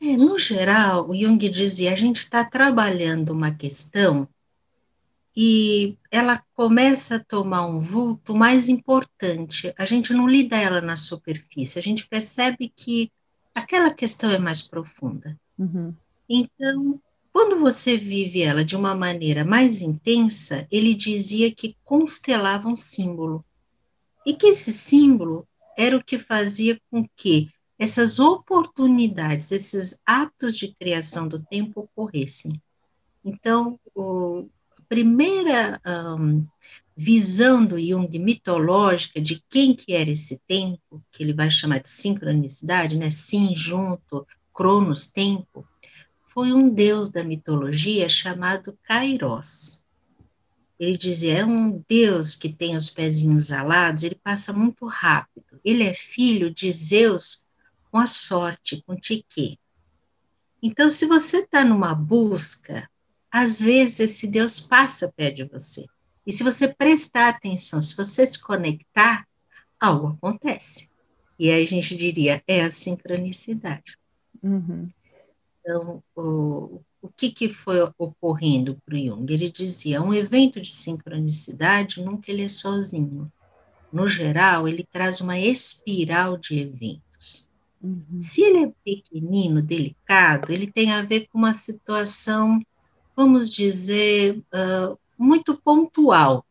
É, 0.00 0.16
no 0.16 0.38
geral, 0.38 1.08
o 1.08 1.14
Jung 1.14 1.48
dizia, 1.48 1.92
a 1.92 1.96
gente 1.96 2.18
está 2.18 2.44
trabalhando 2.44 3.30
uma 3.30 3.52
questão 3.52 4.28
e 5.36 5.96
ela 6.10 6.42
começa 6.54 7.16
a 7.16 7.24
tomar 7.24 7.66
um 7.66 7.78
vulto 7.78 8.34
mais 8.34 8.68
importante. 8.68 9.72
A 9.76 9.84
gente 9.84 10.12
não 10.12 10.28
lida 10.28 10.56
ela 10.56 10.80
na 10.80 10.96
superfície, 10.96 11.78
a 11.78 11.82
gente 11.82 12.08
percebe 12.08 12.72
que 12.74 13.10
aquela 13.54 13.92
questão 13.92 14.30
é 14.30 14.38
mais 14.38 14.62
profunda. 14.62 15.38
Uhum. 15.58 15.94
Então, 16.28 17.00
quando 17.32 17.58
você 17.58 17.96
vive 17.96 18.42
ela 18.42 18.64
de 18.64 18.76
uma 18.76 18.94
maneira 18.94 19.44
mais 19.44 19.80
intensa, 19.82 20.66
ele 20.70 20.94
dizia 20.94 21.54
que 21.54 21.76
constelava 21.84 22.68
um 22.68 22.76
símbolo. 22.76 23.44
E 24.26 24.34
que 24.34 24.46
esse 24.46 24.72
símbolo 24.72 25.46
era 25.76 25.96
o 25.96 26.02
que 26.02 26.18
fazia 26.18 26.80
com 26.90 27.06
que 27.16 27.48
essas 27.78 28.18
oportunidades, 28.18 29.52
esses 29.52 30.00
atos 30.04 30.56
de 30.56 30.74
criação 30.74 31.28
do 31.28 31.38
tempo 31.38 31.82
ocorressem. 31.82 32.60
Então, 33.24 33.78
o, 33.94 34.48
a 34.76 34.82
primeira 34.88 35.80
um, 35.86 36.44
visão 36.96 37.64
do 37.64 37.78
Jung 37.78 38.18
mitológica 38.18 39.20
de 39.20 39.40
quem 39.48 39.72
que 39.72 39.92
era 39.92 40.10
esse 40.10 40.40
tempo, 40.48 41.00
que 41.12 41.22
ele 41.22 41.32
vai 41.32 41.48
chamar 41.48 41.78
de 41.78 41.88
sincronicidade, 41.88 42.98
né, 42.98 43.12
sim 43.12 43.54
junto, 43.54 44.26
cronos, 44.52 45.06
tempo, 45.12 45.64
foi 46.28 46.52
um 46.52 46.68
deus 46.68 47.10
da 47.10 47.24
mitologia 47.24 48.08
chamado 48.08 48.78
Kairos. 48.84 49.84
Ele 50.78 50.96
dizia, 50.96 51.38
é 51.38 51.44
um 51.44 51.82
deus 51.88 52.36
que 52.36 52.52
tem 52.52 52.76
os 52.76 52.88
pezinhos 52.88 53.50
alados, 53.50 54.04
ele 54.04 54.14
passa 54.14 54.52
muito 54.52 54.86
rápido. 54.86 55.60
Ele 55.64 55.82
é 55.82 55.92
filho 55.92 56.54
de 56.54 56.70
Zeus 56.70 57.46
com 57.90 57.98
a 57.98 58.06
sorte, 58.06 58.82
com 58.86 58.94
tiquê. 58.94 59.58
Então, 60.62 60.88
se 60.88 61.06
você 61.06 61.38
está 61.38 61.64
numa 61.64 61.94
busca 61.94 62.88
às 63.30 63.60
vezes 63.60 64.00
esse 64.00 64.26
Deus 64.26 64.60
passa 64.60 65.12
perto 65.14 65.36
de 65.36 65.44
você. 65.44 65.84
E 66.26 66.32
se 66.32 66.42
você 66.42 66.68
prestar 66.68 67.28
atenção, 67.28 67.80
se 67.80 67.96
você 67.96 68.26
se 68.26 68.40
conectar, 68.42 69.26
algo 69.78 70.08
acontece. 70.08 70.90
E 71.38 71.50
aí 71.50 71.62
a 71.62 71.66
gente 71.66 71.96
diria, 71.96 72.42
é 72.46 72.62
a 72.62 72.70
sincronicidade. 72.70 73.96
Uhum. 74.42 74.88
Então, 75.68 76.02
o, 76.16 76.80
o 77.02 77.08
que, 77.14 77.30
que 77.30 77.46
foi 77.50 77.78
ocorrendo 77.98 78.80
para 78.86 78.94
o 78.94 78.98
Jung? 78.98 79.30
Ele 79.30 79.50
dizia, 79.50 80.00
um 80.00 80.14
evento 80.14 80.58
de 80.62 80.70
sincronicidade 80.70 82.02
nunca 82.02 82.30
ele 82.30 82.42
é 82.42 82.48
sozinho. 82.48 83.30
No 83.92 84.06
geral, 84.06 84.66
ele 84.66 84.82
traz 84.90 85.20
uma 85.20 85.38
espiral 85.38 86.38
de 86.38 86.58
eventos. 86.58 87.50
Uhum. 87.82 88.18
Se 88.18 88.42
ele 88.42 88.64
é 88.64 88.72
pequenino, 88.82 89.60
delicado, 89.60 90.50
ele 90.50 90.66
tem 90.66 90.90
a 90.90 91.02
ver 91.02 91.28
com 91.28 91.36
uma 91.36 91.52
situação, 91.52 92.58
vamos 93.14 93.50
dizer, 93.50 94.38
uh, 94.38 94.98
muito 95.18 95.54
pontual, 95.54 96.46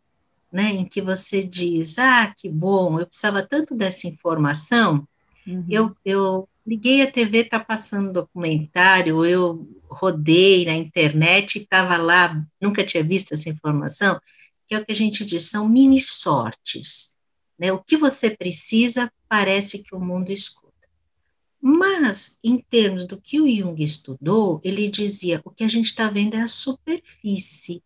né, 0.51 0.69
em 0.73 0.85
que 0.85 1.01
você 1.01 1.43
diz, 1.43 1.97
ah, 1.97 2.31
que 2.37 2.47
bom, 2.47 2.99
eu 2.99 3.07
precisava 3.07 3.41
tanto 3.41 3.75
dessa 3.75 4.07
informação, 4.07 5.07
uhum. 5.45 5.65
eu, 5.67 5.95
eu 6.05 6.47
liguei 6.67 7.01
a 7.01 7.09
TV, 7.09 7.39
está 7.39 7.59
passando 7.59 8.11
documentário, 8.11 9.25
eu 9.25 9.65
rodei 9.89 10.65
na 10.65 10.73
internet 10.73 11.55
e 11.55 11.61
estava 11.61 11.95
lá, 11.95 12.45
nunca 12.61 12.83
tinha 12.83 13.01
visto 13.01 13.33
essa 13.33 13.49
informação, 13.49 14.19
que 14.67 14.75
é 14.75 14.79
o 14.79 14.85
que 14.85 14.91
a 14.91 14.95
gente 14.95 15.23
diz, 15.23 15.43
são 15.43 15.69
mini 15.69 16.01
sortes. 16.01 17.15
Né? 17.57 17.71
O 17.71 17.81
que 17.81 17.95
você 17.95 18.29
precisa 18.29 19.09
parece 19.29 19.81
que 19.81 19.95
o 19.95 19.99
mundo 19.99 20.29
escuta. 20.29 20.67
Mas, 21.61 22.37
em 22.43 22.57
termos 22.57 23.05
do 23.05 23.19
que 23.19 23.39
o 23.39 23.47
Jung 23.47 23.81
estudou, 23.81 24.59
ele 24.63 24.89
dizia: 24.89 25.41
o 25.43 25.49
que 25.49 25.63
a 25.63 25.67
gente 25.67 25.87
está 25.87 26.09
vendo 26.09 26.35
é 26.35 26.41
a 26.41 26.47
superfície. 26.47 27.81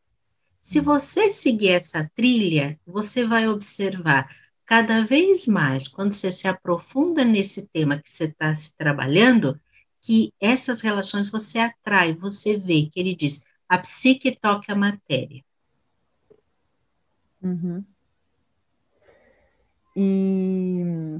Se 0.59 0.79
você 0.79 1.29
seguir 1.29 1.69
essa 1.69 2.09
trilha, 2.13 2.79
você 2.85 3.25
vai 3.25 3.47
observar 3.47 4.29
cada 4.71 5.03
vez 5.03 5.47
mais, 5.47 5.85
quando 5.85 6.13
você 6.13 6.31
se 6.31 6.47
aprofunda 6.47 7.25
nesse 7.25 7.67
tema 7.67 7.97
que 7.97 8.09
você 8.09 8.23
está 8.23 8.55
se 8.55 8.73
trabalhando, 8.77 9.59
que 9.99 10.33
essas 10.39 10.79
relações 10.79 11.29
você 11.29 11.59
atrai, 11.59 12.13
você 12.13 12.55
vê, 12.55 12.83
que 12.83 12.97
ele 12.97 13.13
diz, 13.13 13.43
a 13.67 13.77
psique 13.77 14.31
toca 14.33 14.71
a 14.71 14.75
matéria. 14.77 15.43
Uhum. 17.43 17.83
E 19.93 21.19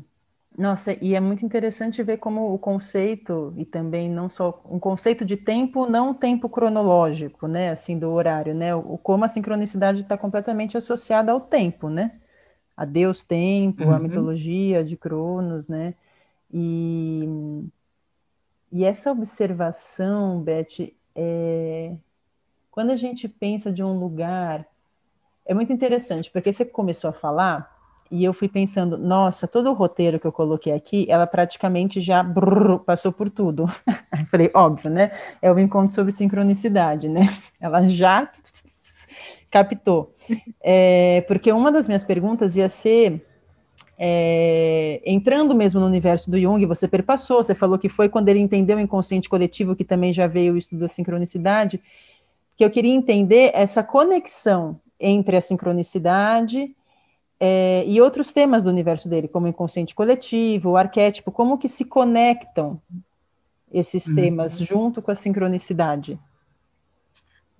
nossa, 0.57 0.93
e 1.03 1.13
é 1.13 1.19
muito 1.19 1.45
interessante 1.45 2.01
ver 2.03 2.19
como 2.19 2.53
o 2.53 2.57
conceito, 2.57 3.53
e 3.57 3.65
também 3.65 4.09
não 4.09 4.29
só 4.29 4.63
um 4.63 4.79
conceito 4.79 5.25
de 5.25 5.35
tempo, 5.35 5.85
não 5.85 6.13
tempo 6.13 6.47
cronológico, 6.47 7.49
né, 7.49 7.71
assim, 7.71 7.99
do 7.99 8.11
horário, 8.11 8.55
né, 8.55 8.73
o, 8.73 8.97
como 8.97 9.25
a 9.25 9.27
sincronicidade 9.27 10.03
está 10.03 10.17
completamente 10.17 10.77
associada 10.77 11.33
ao 11.33 11.41
tempo, 11.41 11.89
né, 11.89 12.13
a 12.75 12.85
Deus 12.85 13.23
tempo, 13.23 13.83
uhum. 13.83 13.93
a 13.93 13.99
mitologia 13.99 14.83
de 14.83 14.95
Cronos, 14.97 15.67
né, 15.67 15.93
e, 16.53 17.27
e 18.71 18.83
essa 18.83 19.11
observação, 19.11 20.41
Beth, 20.41 20.91
é, 21.15 21.95
quando 22.69 22.91
a 22.91 22.95
gente 22.95 23.27
pensa 23.27 23.71
de 23.71 23.83
um 23.83 23.97
lugar, 23.99 24.65
é 25.45 25.53
muito 25.53 25.71
interessante, 25.73 26.31
porque 26.31 26.51
você 26.51 26.65
começou 26.65 27.09
a 27.09 27.13
falar 27.13 27.71
e 28.11 28.25
eu 28.25 28.33
fui 28.33 28.49
pensando, 28.49 28.97
nossa, 28.97 29.47
todo 29.47 29.69
o 29.69 29.73
roteiro 29.73 30.19
que 30.19 30.27
eu 30.27 30.33
coloquei 30.33 30.73
aqui, 30.73 31.05
ela 31.09 31.25
praticamente 31.25 32.01
já 32.01 32.21
brrr, 32.21 32.79
passou 32.79 33.11
por 33.11 33.29
tudo. 33.29 33.67
Falei, 34.29 34.51
óbvio, 34.53 34.91
né? 34.91 35.17
É 35.41 35.49
o 35.49 35.57
encontro 35.57 35.95
sobre 35.95 36.11
sincronicidade, 36.11 37.07
né? 37.07 37.29
Ela 37.57 37.87
já 37.87 38.29
captou. 39.49 40.13
É, 40.63 41.21
porque 41.27 41.51
uma 41.51 41.71
das 41.71 41.87
minhas 41.87 42.03
perguntas 42.03 42.55
ia 42.55 42.69
ser, 42.69 43.25
é, 43.97 45.01
entrando 45.05 45.55
mesmo 45.55 45.79
no 45.79 45.85
universo 45.85 46.29
do 46.29 46.39
Jung, 46.39 46.65
você 46.65 46.87
perpassou, 46.87 47.43
você 47.43 47.55
falou 47.55 47.79
que 47.79 47.89
foi 47.89 48.09
quando 48.09 48.29
ele 48.29 48.39
entendeu 48.39 48.77
o 48.77 48.79
inconsciente 48.79 49.27
coletivo, 49.29 49.75
que 49.75 49.83
também 49.83 50.13
já 50.13 50.27
veio 50.27 50.53
o 50.53 50.57
estudo 50.57 50.79
da 50.79 50.87
sincronicidade, 50.87 51.81
que 52.55 52.63
eu 52.63 52.69
queria 52.69 52.93
entender 52.93 53.51
essa 53.53 53.83
conexão 53.83 54.79
entre 54.99 55.35
a 55.35 55.41
sincronicidade 55.41 56.75
é, 57.39 57.83
e 57.87 57.99
outros 57.99 58.31
temas 58.31 58.63
do 58.63 58.69
universo 58.69 59.09
dele, 59.09 59.27
como 59.27 59.47
o 59.47 59.49
inconsciente 59.49 59.95
coletivo, 59.95 60.71
o 60.71 60.77
arquétipo, 60.77 61.31
como 61.31 61.57
que 61.57 61.67
se 61.67 61.85
conectam 61.85 62.79
esses 63.73 64.05
uhum. 64.05 64.15
temas 64.15 64.59
junto 64.59 65.01
com 65.01 65.09
a 65.09 65.15
sincronicidade? 65.15 66.19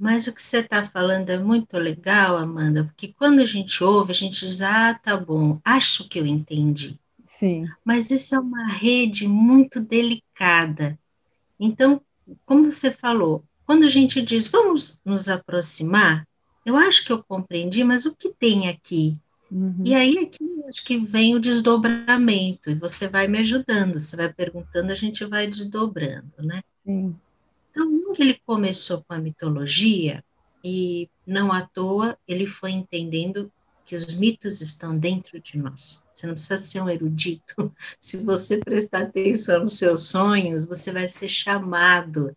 Mas 0.02 0.26
o 0.26 0.34
que 0.34 0.42
você 0.42 0.58
está 0.58 0.82
falando 0.82 1.30
é 1.30 1.38
muito 1.38 1.78
legal, 1.78 2.36
Amanda, 2.36 2.86
porque 2.86 3.10
quando 3.10 3.40
a 3.40 3.46
gente 3.46 3.84
ouve, 3.84 4.12
a 4.12 4.16
gente 4.16 4.40
diz, 4.40 4.60
ah, 4.64 4.96
tá 4.96 5.16
bom, 5.16 5.60
acho 5.64 6.10
que 6.10 6.18
eu 6.18 6.26
entendi. 6.26 7.00
Sim. 7.28 7.68
Mas 7.86 8.10
isso 8.10 8.34
é 8.34 8.40
uma 8.40 8.66
rede 8.66 9.28
muito 9.28 9.80
delicada. 9.80 10.98
Então, 11.60 12.02
como 12.48 12.72
você 12.72 12.90
falou, 12.90 13.44
quando 13.64 13.84
a 13.84 13.90
gente 13.90 14.24
diz, 14.24 14.48
vamos 14.48 15.00
nos 15.06 15.30
aproximar, 15.30 16.28
eu 16.66 16.76
acho 16.76 17.06
que 17.06 17.12
eu 17.12 17.24
compreendi, 17.24 17.84
mas 17.84 18.08
o 18.08 18.18
que 18.18 18.34
tem 18.34 18.70
aqui? 18.70 19.16
Uhum. 19.52 19.84
E 19.86 19.94
aí 19.94 20.18
aqui 20.18 20.64
acho 20.68 20.84
que 20.84 20.98
vem 20.98 21.36
o 21.36 21.40
desdobramento, 21.40 22.72
e 22.72 22.74
você 22.74 23.08
vai 23.08 23.28
me 23.28 23.38
ajudando, 23.38 24.00
você 24.00 24.18
vai 24.18 24.34
perguntando, 24.34 24.92
a 24.92 24.96
gente 24.96 25.24
vai 25.26 25.46
desdobrando, 25.46 26.34
né? 26.40 26.64
Sim. 26.84 27.16
Então, 27.72 28.14
ele 28.20 28.40
começou 28.46 29.04
com 29.04 29.14
a 29.14 29.20
mitologia, 29.20 30.24
e 30.64 31.10
não 31.26 31.52
à 31.52 31.62
toa 31.62 32.18
ele 32.28 32.46
foi 32.46 32.72
entendendo 32.72 33.52
que 33.84 33.96
os 33.96 34.14
mitos 34.14 34.62
estão 34.62 34.98
dentro 34.98 35.40
de 35.40 35.58
nós. 35.58 36.06
Você 36.14 36.28
não 36.28 36.34
precisa 36.34 36.58
ser 36.58 36.82
um 36.82 36.90
erudito. 36.90 37.74
Se 38.00 38.18
você 38.18 38.58
prestar 38.60 39.04
atenção 39.04 39.62
nos 39.62 39.78
seus 39.78 40.04
sonhos, 40.04 40.66
você 40.66 40.92
vai 40.92 41.10
ser 41.10 41.28
chamado 41.28 42.36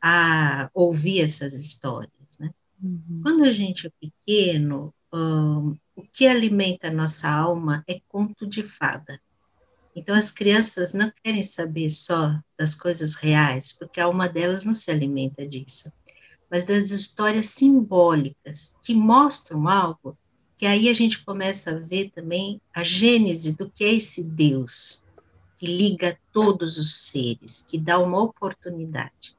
a 0.00 0.70
ouvir 0.72 1.20
essas 1.20 1.52
histórias. 1.54 2.10
Né? 2.38 2.50
Uhum. 2.82 3.20
Quando 3.22 3.44
a 3.44 3.50
gente 3.50 3.86
é 3.86 3.90
pequeno, 4.00 4.94
um, 5.12 5.76
o 5.96 6.02
que 6.12 6.26
alimenta 6.26 6.88
a 6.88 6.92
nossa 6.92 7.28
alma 7.28 7.84
é 7.88 8.00
conto 8.08 8.46
de 8.46 8.62
fada. 8.62 9.20
Então, 9.94 10.16
as 10.16 10.30
crianças 10.30 10.92
não 10.92 11.12
querem 11.22 11.42
saber 11.42 11.88
só 11.88 12.36
das 12.58 12.74
coisas 12.74 13.14
reais, 13.14 13.72
porque 13.72 14.00
a 14.00 14.06
alma 14.06 14.28
delas 14.28 14.64
não 14.64 14.74
se 14.74 14.90
alimenta 14.90 15.46
disso, 15.46 15.92
mas 16.50 16.64
das 16.64 16.90
histórias 16.90 17.48
simbólicas 17.48 18.74
que 18.82 18.94
mostram 18.94 19.68
algo 19.68 20.18
que 20.56 20.66
aí 20.66 20.88
a 20.88 20.94
gente 20.94 21.24
começa 21.24 21.70
a 21.70 21.78
ver 21.78 22.10
também 22.10 22.60
a 22.74 22.82
gênese 22.82 23.56
do 23.56 23.70
que 23.70 23.84
é 23.84 23.92
esse 23.92 24.30
Deus 24.30 25.04
que 25.56 25.66
liga 25.66 26.18
todos 26.32 26.78
os 26.78 27.08
seres, 27.08 27.62
que 27.62 27.78
dá 27.78 27.98
uma 27.98 28.20
oportunidade. 28.20 29.36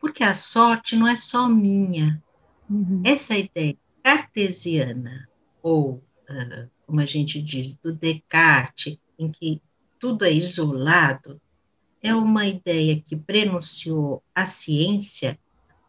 Porque 0.00 0.22
a 0.22 0.34
sorte 0.34 0.96
não 0.96 1.08
é 1.08 1.16
só 1.16 1.48
minha. 1.48 2.22
Uhum. 2.68 3.02
Essa 3.04 3.36
ideia 3.36 3.76
cartesiana, 4.02 5.28
ou, 5.62 6.02
uh, 6.28 6.70
como 6.86 7.00
a 7.00 7.06
gente 7.06 7.42
diz, 7.42 7.74
do 7.78 7.92
Descartes, 7.92 8.98
em 9.18 9.30
que 9.30 9.60
tudo 10.04 10.26
é 10.26 10.30
isolado, 10.30 11.40
é 12.02 12.14
uma 12.14 12.46
ideia 12.46 13.00
que 13.00 13.16
prenunciou 13.16 14.22
a 14.34 14.44
ciência, 14.44 15.38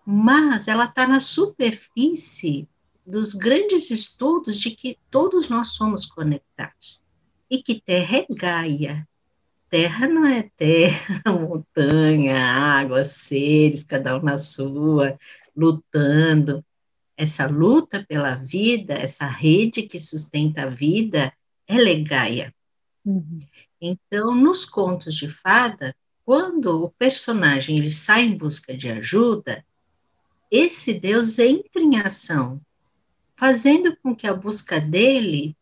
mas 0.06 0.70
ela 0.70 0.86
está 0.86 1.06
na 1.06 1.20
superfície 1.20 2.66
dos 3.06 3.34
grandes 3.34 3.92
estudos 3.92 4.58
de 4.58 4.72
que 4.72 4.98
todos 5.12 5.50
nós 5.50 5.74
somos 5.74 6.06
conectados 6.06 7.04
e 7.52 7.62
que 7.62 7.82
Terra 7.82 8.20
é 8.20 8.26
Gaia. 8.30 9.08
Terra 9.70 10.08
não 10.08 10.26
é 10.26 10.50
terra, 10.56 11.22
montanha, 11.30 12.38
água, 12.40 13.04
seres, 13.04 13.84
cada 13.84 14.18
um 14.18 14.24
na 14.24 14.38
sua, 14.38 15.20
lutando 15.54 16.64
essa 17.18 17.48
luta 17.48 18.06
pela 18.08 18.36
vida, 18.36 18.94
essa 18.94 19.28
rede 19.28 19.82
que 19.82 20.00
sustenta 20.00 20.64
a 20.64 20.70
vida, 20.70 21.34
ela 21.68 21.90
é 21.90 21.96
Gaia. 21.96 22.56
Uhum. 23.06 23.40
Então, 23.80 24.34
nos 24.34 24.66
contos 24.66 25.14
de 25.14 25.30
fada, 25.30 25.96
quando 26.26 26.84
o 26.84 26.90
personagem 26.90 27.78
ele 27.78 27.92
sai 27.92 28.24
em 28.24 28.36
busca 28.36 28.76
de 28.76 28.90
ajuda, 28.90 29.64
esse 30.50 30.94
Deus 30.94 31.38
entra 31.38 31.82
em 31.82 32.00
ação, 32.00 32.60
fazendo 33.36 33.96
com 33.98 34.16
que 34.16 34.26
a 34.26 34.34
busca 34.34 34.82
dele 34.82 35.56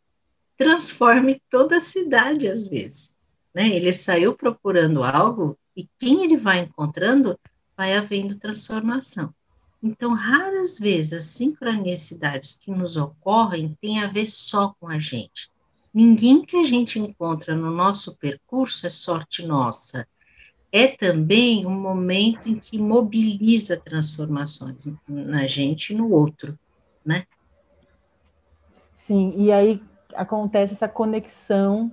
transforme 0.55 1.41
toda 1.49 1.77
a 1.77 1.81
cidade 1.81 2.47
às 2.47 2.67
vezes. 2.67 3.17
Né? 3.53 3.69
Ele 3.69 3.91
saiu 3.91 4.35
procurando 4.35 5.03
algo 5.03 5.57
e 5.75 5.87
quem 5.97 6.23
ele 6.23 6.37
vai 6.37 6.59
encontrando 6.59 7.37
vai 7.75 7.97
havendo 7.97 8.37
transformação. 8.37 9.33
Então, 9.81 10.13
raras 10.13 10.79
vezes 10.79 11.13
as 11.13 11.23
sincronicidades 11.25 12.57
que 12.57 12.71
nos 12.71 12.95
ocorrem 12.95 13.77
têm 13.81 14.01
a 14.01 14.07
ver 14.07 14.27
só 14.27 14.73
com 14.79 14.87
a 14.87 14.97
gente. 14.97 15.51
Ninguém 15.93 16.41
que 16.41 16.57
a 16.57 16.63
gente 16.63 16.99
encontra 16.99 17.55
no 17.55 17.69
nosso 17.69 18.17
percurso 18.17 18.87
é 18.87 18.89
sorte 18.89 19.45
nossa. 19.45 20.07
é 20.71 20.87
também 20.87 21.67
um 21.67 21.79
momento 21.79 22.49
em 22.49 22.55
que 22.55 22.79
mobiliza 22.79 23.79
transformações 23.79 24.91
na 25.07 25.45
gente 25.45 25.93
e 25.93 25.95
no 25.95 26.09
outro, 26.11 26.57
né? 27.05 27.25
Sim, 28.91 29.35
e 29.37 29.51
aí 29.51 29.79
acontece 30.15 30.73
essa 30.73 30.87
conexão, 30.87 31.91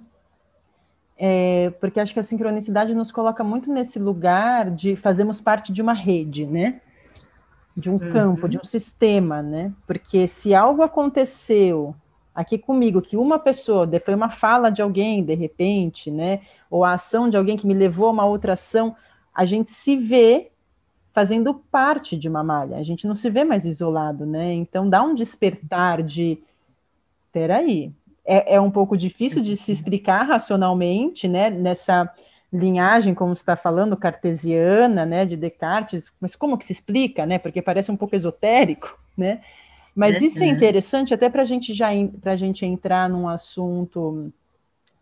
é, 1.19 1.69
porque 1.79 2.01
acho 2.01 2.15
que 2.15 2.21
a 2.21 2.23
sincronicidade 2.23 2.95
nos 2.95 3.13
coloca 3.13 3.45
muito 3.45 3.71
nesse 3.71 3.99
lugar 3.99 4.71
de 4.71 4.97
fazermos 4.97 5.43
parte 5.43 5.75
de 5.75 5.83
uma 5.83 5.93
rede, 5.93 6.47
né? 6.47 6.81
De 7.77 7.91
um 7.91 7.95
uhum. 7.95 8.13
campo, 8.13 8.49
de 8.49 8.57
um 8.57 8.65
sistema, 8.65 9.43
né? 9.43 9.75
Porque 9.87 10.27
se 10.27 10.55
algo 10.55 10.83
aconteceu 10.83 11.95
aqui 12.35 12.59
comigo, 12.59 13.03
que 13.03 13.17
uma 13.17 13.39
pessoa, 13.39 13.89
foi 14.05 14.15
uma 14.15 14.31
fala 14.31 14.71
de 14.71 14.83
alguém, 14.83 15.23
de 15.23 15.35
repente, 15.35 16.11
né? 16.11 16.41
Ou 16.71 16.85
a 16.85 16.95
ação 16.95 17.29
de 17.29 17.37
alguém 17.37 17.57
que 17.57 17.67
me 17.67 17.75
levou 17.75 18.09
a 18.09 18.11
uma 18.11 18.25
outra 18.25 18.53
ação, 18.53 18.95
a 19.35 19.45
gente 19.45 19.71
se 19.71 19.97
vê 19.97 20.51
fazendo 21.13 21.55
parte 21.55 22.17
de 22.17 22.29
uma 22.29 22.43
malha, 22.43 22.77
a 22.77 22.83
gente 22.83 23.07
não 23.07 23.15
se 23.15 23.29
vê 23.29 23.45
mais 23.45 23.65
isolado, 23.65 24.25
né? 24.25 24.53
Então 24.53 24.89
dá 24.89 25.03
um 25.03 25.15
despertar 25.15 26.03
de 26.03 26.39
peraí, 27.33 27.93
é, 28.25 28.55
é 28.55 28.61
um 28.61 28.71
pouco 28.71 28.97
difícil 28.97 29.43
de 29.43 29.57
se 29.57 29.73
explicar 29.73 30.23
racionalmente, 30.23 31.27
né? 31.27 31.51
Nessa 31.51 32.13
linhagem, 32.53 33.15
como 33.15 33.33
está 33.33 33.57
falando, 33.57 33.97
cartesiana, 33.97 35.07
né, 35.07 35.25
de 35.25 35.37
Descartes, 35.37 36.13
mas 36.21 36.35
como 36.35 36.59
que 36.59 36.65
se 36.65 36.73
explica, 36.73 37.25
né? 37.25 37.39
Porque 37.39 37.63
parece 37.63 37.91
um 37.93 37.97
pouco 37.97 38.17
esotérico, 38.17 38.99
né? 39.17 39.41
Mas 40.01 40.23
isso 40.23 40.43
é 40.43 40.47
interessante 40.47 41.13
até 41.13 41.29
para 41.29 41.43
a 41.43 41.45
gente 41.45 41.75
já 41.75 41.89
para 42.23 42.33
a 42.33 42.37
gente 42.37 42.65
entrar 42.65 43.09
num 43.09 43.29
assunto 43.29 44.33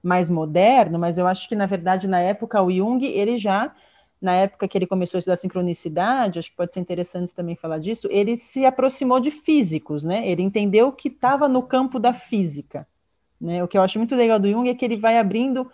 mais 0.03 0.29
moderno, 0.29 0.99
mas 0.99 1.19
eu 1.19 1.27
acho 1.27 1.49
que 1.49 1.55
na 1.55 1.67
verdade 1.67 2.09
na 2.09 2.21
época 2.21 2.61
o 2.61 2.71
Jung 2.71 3.05
ele 3.05 3.39
já 3.39 3.73
na 4.21 4.33
época 4.33 4.67
que 4.67 4.77
ele 4.77 4.89
começou 4.89 5.17
a 5.17 5.21
estudar 5.21 5.37
sincronicidade, 5.37 6.41
acho 6.41 6.51
que 6.51 6.57
pode 6.57 6.75
ser 6.75 6.81
interessante 6.81 7.33
também 7.33 7.55
falar 7.55 7.79
disso, 7.79 8.09
ele 8.11 8.37
se 8.37 8.67
aproximou 8.67 9.21
de 9.21 9.31
físicos, 9.31 10.03
né? 10.03 10.29
Ele 10.29 10.43
entendeu 10.43 10.91
que 10.91 11.07
estava 11.07 11.47
no 11.49 11.63
campo 11.63 12.01
da 12.01 12.13
física, 12.13 12.85
né? 13.41 13.63
O 13.63 13.69
que 13.69 13.79
eu 13.79 13.83
acho 13.83 13.99
muito 13.99 14.17
legal 14.17 14.41
do 14.41 14.51
Jung 14.51 14.69
é 14.69 14.75
que 14.75 14.85
ele 14.85 14.97
vai 14.97 15.17
abrindo 15.17 15.71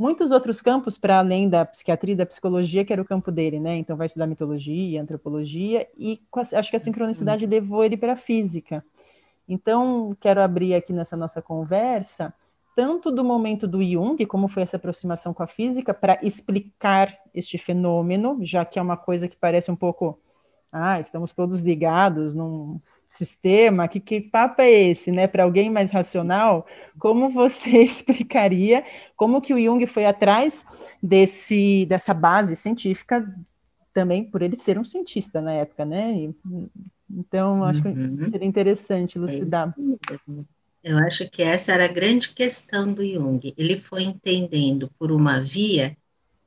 muitos 0.00 0.30
outros 0.30 0.62
campos 0.62 0.96
para 0.96 1.18
além 1.18 1.46
da 1.46 1.62
psiquiatria 1.62 2.14
e 2.14 2.16
da 2.16 2.24
psicologia, 2.24 2.86
que 2.86 2.92
era 2.92 3.02
o 3.02 3.04
campo 3.04 3.30
dele, 3.30 3.60
né? 3.60 3.76
Então 3.76 3.98
vai 3.98 4.06
estudar 4.06 4.26
mitologia, 4.26 5.02
antropologia 5.02 5.86
e 5.98 6.18
acho 6.54 6.70
que 6.70 6.76
a 6.76 6.80
sincronicidade 6.80 7.44
uhum. 7.44 7.50
levou 7.50 7.84
ele 7.84 7.98
para 7.98 8.14
a 8.14 8.16
física. 8.16 8.82
Então, 9.46 10.16
quero 10.18 10.40
abrir 10.40 10.74
aqui 10.74 10.90
nessa 10.90 11.18
nossa 11.18 11.42
conversa 11.42 12.32
tanto 12.74 13.10
do 13.10 13.22
momento 13.22 13.68
do 13.68 13.84
Jung, 13.84 14.24
como 14.24 14.48
foi 14.48 14.62
essa 14.62 14.78
aproximação 14.78 15.34
com 15.34 15.42
a 15.42 15.46
física, 15.46 15.92
para 15.92 16.18
explicar 16.22 17.14
este 17.34 17.58
fenômeno, 17.58 18.38
já 18.40 18.64
que 18.64 18.78
é 18.78 18.82
uma 18.82 18.96
coisa 18.96 19.28
que 19.28 19.36
parece 19.36 19.70
um 19.70 19.76
pouco, 19.76 20.18
ah, 20.72 20.98
estamos 20.98 21.34
todos 21.34 21.60
ligados 21.60 22.32
num 22.32 22.80
sistema, 23.10 23.88
que, 23.88 23.98
que 23.98 24.20
papo 24.20 24.62
é 24.62 24.70
esse, 24.70 25.10
né? 25.10 25.26
Para 25.26 25.42
alguém 25.42 25.68
mais 25.68 25.90
racional, 25.90 26.64
como 26.98 27.28
você 27.28 27.70
explicaria 27.82 28.84
como 29.16 29.40
que 29.40 29.52
o 29.52 29.60
Jung 29.60 29.84
foi 29.86 30.06
atrás 30.06 30.64
desse, 31.02 31.84
dessa 31.86 32.14
base 32.14 32.54
científica, 32.54 33.28
também 33.92 34.22
por 34.22 34.40
ele 34.40 34.54
ser 34.54 34.78
um 34.78 34.84
cientista 34.84 35.40
na 35.40 35.52
época, 35.52 35.84
né? 35.84 36.12
E, 36.12 36.34
então, 37.10 37.64
acho 37.64 37.86
uhum. 37.86 38.16
que 38.16 38.30
seria 38.30 38.46
interessante 38.46 39.18
elucidar. 39.18 39.74
É 40.84 40.92
eu 40.92 40.96
acho 40.98 41.28
que 41.28 41.42
essa 41.42 41.72
era 41.72 41.86
a 41.86 41.88
grande 41.88 42.32
questão 42.32 42.90
do 42.92 43.04
Jung. 43.04 43.52
Ele 43.56 43.76
foi 43.76 44.04
entendendo 44.04 44.88
por 44.96 45.10
uma 45.10 45.40
via 45.40 45.96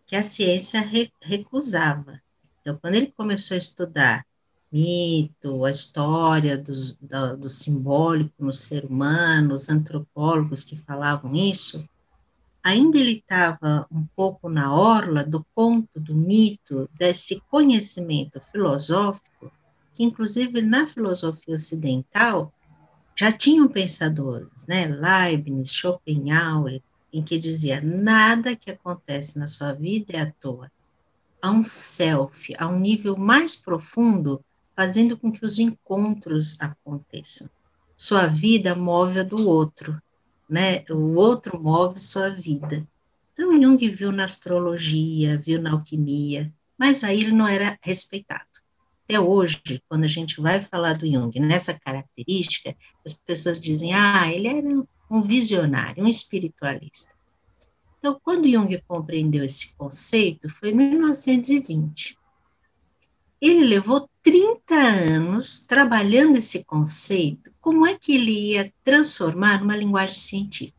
que 0.05 0.15
a 0.15 0.23
ciência 0.23 0.79
re 0.79 1.11
recusava. 1.21 2.21
Então, 2.61 2.77
quando 2.81 2.95
ele 2.95 3.13
começou 3.15 3.55
a 3.55 3.57
estudar 3.57 4.25
mito, 4.73 5.63
a 5.63 5.69
história 5.69 6.57
dos, 6.57 6.97
do, 6.99 7.47
simbólico 7.47 8.33
no 8.39 8.51
ser 8.51 8.85
humano, 8.85 9.53
os 9.53 9.69
antropólogos 9.69 10.63
que 10.63 10.75
falavam 10.75 11.35
isso, 11.35 11.87
ainda 12.63 12.97
ele 12.97 13.17
estava 13.17 13.85
um 13.91 14.03
pouco 14.15 14.49
na 14.49 14.73
orla 14.73 15.23
do 15.23 15.45
conto, 15.53 15.99
do 15.99 16.15
mito, 16.15 16.89
desse 16.97 17.39
conhecimento 17.51 18.41
filosófico, 18.41 19.51
que 19.93 20.03
inclusive 20.03 20.59
na 20.59 20.87
filosofia 20.87 21.55
ocidental 21.55 22.51
já 23.15 23.31
tinham 23.31 23.67
pensadores, 23.67 24.65
né, 24.67 24.87
Leibniz, 24.87 25.71
Schopenhauer, 25.71 26.81
em 27.13 27.21
que 27.21 27.37
dizia, 27.37 27.79
nada 27.79 28.55
que 28.55 28.71
acontece 28.71 29.37
na 29.37 29.45
sua 29.45 29.71
vida 29.71 30.13
é 30.13 30.21
à 30.21 30.31
toa. 30.31 30.71
Há 31.39 31.51
um 31.51 31.61
self, 31.61 32.55
há 32.57 32.67
um 32.67 32.79
nível 32.79 33.15
mais 33.15 33.55
profundo, 33.55 34.43
fazendo 34.75 35.17
com 35.17 35.31
que 35.31 35.45
os 35.45 35.59
encontros 35.59 36.59
aconteçam. 36.59 37.49
Sua 37.95 38.27
vida 38.27 38.75
move 38.75 39.19
a 39.19 39.23
do 39.23 39.47
outro, 39.47 40.01
né? 40.49 40.83
O 40.89 41.15
outro 41.15 41.61
move 41.61 41.99
sua 41.99 42.29
vida. 42.29 42.85
Então 43.33 43.61
Jung 43.61 43.77
viu 43.89 44.11
na 44.11 44.23
astrologia, 44.25 45.37
viu 45.37 45.61
na 45.61 45.71
alquimia, 45.71 46.53
mas 46.77 47.03
aí 47.03 47.21
ele 47.21 47.31
não 47.31 47.47
era 47.47 47.77
respeitado 47.81 48.53
até 49.03 49.19
hoje, 49.19 49.83
quando 49.89 50.05
a 50.05 50.07
gente 50.07 50.39
vai 50.39 50.61
falar 50.61 50.93
do 50.93 51.05
Jung 51.05 51.37
nessa 51.39 51.77
característica, 51.77 52.75
as 53.05 53.13
pessoas 53.13 53.59
dizem, 53.59 53.93
ah, 53.93 54.31
ele 54.31 54.47
era 54.47 54.67
um 55.09 55.21
visionário, 55.21 56.03
um 56.03 56.07
espiritualista. 56.07 57.13
Então, 57.99 58.19
quando 58.23 58.49
Jung 58.49 58.81
compreendeu 58.87 59.43
esse 59.43 59.75
conceito, 59.75 60.49
foi 60.49 60.71
em 60.71 60.75
1920. 60.75 62.17
Ele 63.41 63.65
levou 63.65 64.09
30 64.23 64.73
anos 64.73 65.65
trabalhando 65.65 66.37
esse 66.37 66.63
conceito, 66.63 67.51
como 67.59 67.85
é 67.85 67.95
que 67.95 68.15
ele 68.15 68.53
ia 68.53 68.73
transformar 68.83 69.59
numa 69.59 69.75
linguagem 69.75 70.15
científica. 70.15 70.77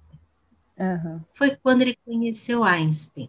Uhum. 0.78 1.20
Foi 1.34 1.54
quando 1.62 1.82
ele 1.82 1.96
conheceu 2.04 2.64
Einstein. 2.64 3.28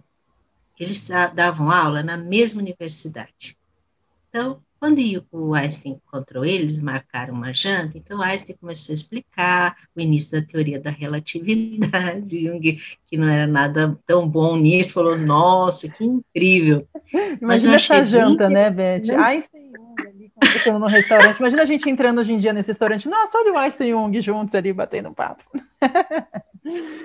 Eles 0.79 1.07
davam 1.33 1.69
aula 1.69 2.01
na 2.01 2.17
mesma 2.17 2.61
universidade. 2.61 3.57
Então, 4.29 4.59
quando 4.79 4.99
o 5.31 5.53
Einstein 5.53 5.93
encontrou 6.05 6.45
ele, 6.45 6.63
eles 6.63 6.81
marcaram 6.81 7.33
uma 7.33 7.53
janta, 7.53 7.97
então 7.97 8.21
Einstein 8.21 8.57
começou 8.59 8.91
a 8.91 8.95
explicar 8.95 9.77
o 9.95 10.01
início 10.01 10.39
da 10.39 10.45
teoria 10.45 10.79
da 10.79 10.89
relatividade, 10.89 12.43
Jung, 12.43 12.79
que 13.05 13.17
não 13.17 13.27
era 13.27 13.47
nada 13.47 13.97
tão 14.05 14.27
bom 14.27 14.57
nisso, 14.57 14.93
falou, 14.93 15.17
nossa, 15.17 15.89
que 15.89 16.03
incrível. 16.03 16.87
Imagina 17.41 17.75
essa 17.75 18.05
janta, 18.05 18.49
né, 18.49 18.69
Beth? 18.69 19.09
Einstein 19.09 19.71
Jung 20.45 20.47
conversando 20.47 20.79
no 20.79 20.87
restaurante, 20.87 21.37
imagina 21.37 21.61
a 21.61 21.65
gente 21.65 21.89
entrando 21.89 22.19
hoje 22.19 22.33
em 22.33 22.39
dia 22.39 22.53
nesse 22.53 22.69
restaurante, 22.69 23.09
nossa, 23.09 23.37
olha 23.37 23.53
o 23.53 23.57
Einstein 23.57 23.87
e 23.87 23.91
Jung 23.91 24.21
juntos 24.21 24.55
ali, 24.55 24.71
batendo 24.71 25.13
papo. 25.13 25.43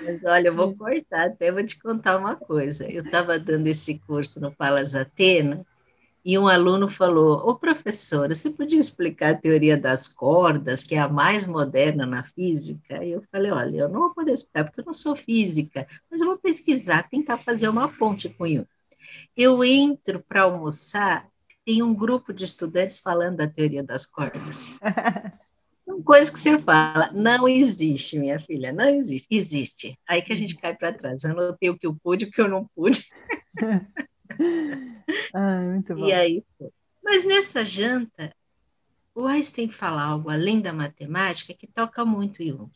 Mas 0.04 0.24
olha, 0.24 0.48
eu 0.48 0.54
vou 0.54 0.74
cortar, 0.74 1.26
até 1.26 1.52
vou 1.52 1.64
te 1.64 1.80
contar 1.80 2.16
uma 2.18 2.34
coisa. 2.34 2.90
Eu 2.90 3.04
estava 3.04 3.38
dando 3.38 3.66
esse 3.66 3.98
curso 4.00 4.40
no 4.40 4.50
Palas 4.50 4.94
Atena, 4.94 5.66
e 6.24 6.38
um 6.38 6.48
aluno 6.48 6.86
falou: 6.86 7.48
Ô 7.48 7.54
professora, 7.54 8.34
você 8.34 8.50
podia 8.50 8.78
explicar 8.78 9.30
a 9.32 9.38
teoria 9.38 9.76
das 9.76 10.08
cordas, 10.08 10.84
que 10.84 10.94
é 10.94 10.98
a 10.98 11.08
mais 11.08 11.46
moderna 11.46 12.04
na 12.04 12.22
física? 12.22 13.02
E 13.04 13.12
eu 13.12 13.22
falei: 13.32 13.50
Olha, 13.50 13.78
eu 13.78 13.88
não 13.88 14.00
vou 14.00 14.14
poder 14.14 14.32
explicar 14.32 14.64
porque 14.64 14.80
eu 14.80 14.84
não 14.84 14.92
sou 14.92 15.16
física, 15.16 15.86
mas 16.10 16.20
eu 16.20 16.26
vou 16.26 16.36
pesquisar, 16.38 17.08
tentar 17.08 17.38
fazer 17.38 17.68
uma 17.68 17.88
ponte 17.88 18.28
com 18.28 18.46
isso. 18.46 18.66
Eu 19.36 19.64
entro 19.64 20.20
para 20.20 20.42
almoçar, 20.42 21.26
tem 21.64 21.82
um 21.82 21.94
grupo 21.94 22.32
de 22.32 22.44
estudantes 22.44 23.00
falando 23.00 23.36
da 23.38 23.48
teoria 23.48 23.82
das 23.82 24.06
cordas. 24.06 24.72
São 25.76 26.02
coisas 26.02 26.30
que 26.30 26.38
você 26.38 26.58
fala, 26.58 27.10
não 27.12 27.48
existe, 27.48 28.18
minha 28.18 28.38
filha, 28.38 28.72
não 28.72 28.88
existe. 28.88 29.26
Existe. 29.30 29.98
Aí 30.06 30.22
que 30.22 30.32
a 30.32 30.36
gente 30.36 30.56
cai 30.56 30.74
para 30.74 30.92
trás. 30.92 31.24
Eu 31.24 31.32
anotei 31.32 31.70
o 31.70 31.78
que 31.78 31.86
eu 31.86 31.94
pude, 31.94 32.26
o 32.26 32.30
que 32.30 32.40
eu 32.40 32.48
não 32.48 32.68
pude. 32.76 33.08
ah, 35.34 35.60
muito 35.62 35.94
bom. 35.96 36.06
E 36.06 36.12
aí, 36.12 36.44
mas 37.02 37.24
nessa 37.24 37.64
janta, 37.64 38.32
o 39.14 39.26
Einstein 39.26 39.68
fala 39.68 40.02
algo 40.02 40.30
além 40.30 40.60
da 40.60 40.72
matemática 40.72 41.54
que 41.54 41.66
toca 41.66 42.04
muito 42.04 42.44
Jung. 42.44 42.70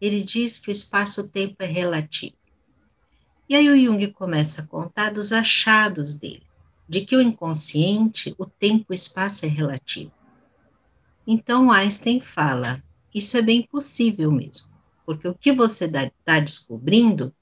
Ele 0.00 0.22
diz 0.22 0.60
que 0.60 0.68
o 0.68 0.72
espaço-tempo 0.72 1.56
é 1.58 1.66
relativo. 1.66 2.36
E 3.48 3.56
aí 3.56 3.68
o 3.68 3.76
Jung 3.76 4.06
começa 4.12 4.62
a 4.62 4.66
contar 4.66 5.10
dos 5.10 5.32
achados 5.32 6.16
dele, 6.16 6.45
de 6.88 7.00
que 7.00 7.16
o 7.16 7.20
inconsciente, 7.20 8.34
o 8.38 8.46
tempo 8.46 8.86
e 8.90 8.92
o 8.92 8.94
espaço 8.94 9.44
é 9.44 9.48
relativo. 9.48 10.12
Então 11.26 11.72
Einstein 11.72 12.20
fala, 12.20 12.82
isso 13.14 13.36
é 13.36 13.42
bem 13.42 13.62
possível 13.62 14.30
mesmo, 14.30 14.70
porque 15.04 15.26
o 15.26 15.34
que 15.34 15.52
você 15.52 15.86
está 15.86 16.38
descobrindo 16.38 17.34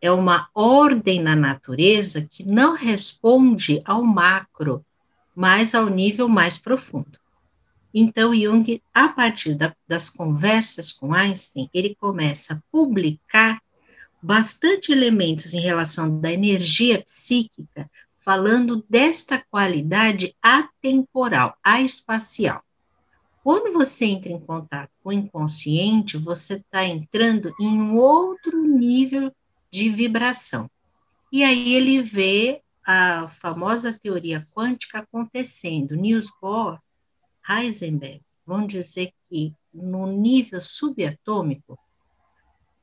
é 0.00 0.10
uma 0.10 0.48
ordem 0.54 1.20
na 1.20 1.34
natureza 1.34 2.26
que 2.30 2.44
não 2.44 2.74
responde 2.74 3.80
ao 3.84 4.02
macro, 4.02 4.84
mas 5.34 5.74
ao 5.74 5.88
nível 5.88 6.28
mais 6.28 6.56
profundo. 6.56 7.18
Então, 7.92 8.34
Jung, 8.34 8.82
a 8.92 9.08
partir 9.08 9.54
da, 9.54 9.74
das 9.88 10.10
conversas 10.10 10.92
com 10.92 11.14
Einstein, 11.14 11.68
ele 11.72 11.94
começa 11.94 12.54
a 12.54 12.60
publicar 12.70 13.60
bastante 14.22 14.92
elementos 14.92 15.54
em 15.54 15.60
relação 15.60 16.20
da 16.20 16.30
energia 16.30 17.02
psíquica, 17.02 17.90
falando 18.26 18.84
desta 18.90 19.40
qualidade 19.48 20.34
atemporal, 20.42 21.56
espacial. 21.84 22.60
Quando 23.44 23.72
você 23.72 24.06
entra 24.06 24.32
em 24.32 24.40
contato 24.40 24.90
com 25.00 25.10
o 25.10 25.12
inconsciente, 25.12 26.16
você 26.18 26.54
está 26.54 26.84
entrando 26.84 27.54
em 27.60 27.80
um 27.80 27.96
outro 27.96 28.60
nível 28.66 29.32
de 29.70 29.88
vibração. 29.88 30.68
E 31.30 31.44
aí 31.44 31.74
ele 31.74 32.02
vê 32.02 32.62
a 32.84 33.28
famosa 33.28 33.96
teoria 33.96 34.44
quântica 34.52 34.98
acontecendo. 34.98 35.94
Niels 35.94 36.26
Bohr, 36.42 36.80
Heisenberg 37.48 38.22
vão 38.44 38.66
dizer 38.66 39.12
que 39.28 39.54
no 39.72 40.08
nível 40.08 40.60
subatômico, 40.60 41.78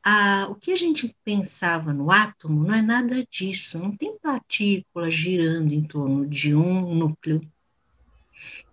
a, 0.03 0.47
o 0.49 0.55
que 0.55 0.71
a 0.71 0.75
gente 0.75 1.15
pensava 1.23 1.93
no 1.93 2.11
átomo 2.11 2.65
não 2.65 2.75
é 2.75 2.81
nada 2.81 3.25
disso, 3.29 3.79
não 3.79 3.95
tem 3.95 4.17
partículas 4.19 5.13
girando 5.13 5.71
em 5.71 5.81
torno 5.81 6.27
de 6.27 6.53
um 6.53 6.93
núcleo. 6.93 7.41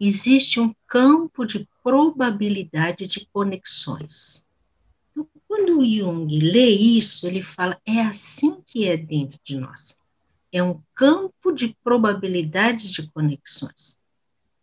Existe 0.00 0.58
um 0.58 0.74
campo 0.88 1.46
de 1.46 1.68
probabilidade 1.84 3.06
de 3.06 3.26
conexões. 3.32 4.48
Então, 5.12 5.28
quando 5.46 5.84
Jung 5.84 6.26
lê 6.40 6.68
isso, 6.68 7.28
ele 7.28 7.42
fala: 7.42 7.80
é 7.86 8.00
assim 8.00 8.60
que 8.66 8.88
é 8.88 8.96
dentro 8.96 9.38
de 9.44 9.56
nós. 9.56 10.00
É 10.52 10.60
um 10.60 10.82
campo 10.94 11.52
de 11.52 11.76
probabilidades 11.84 12.90
de 12.90 13.08
conexões. 13.08 14.00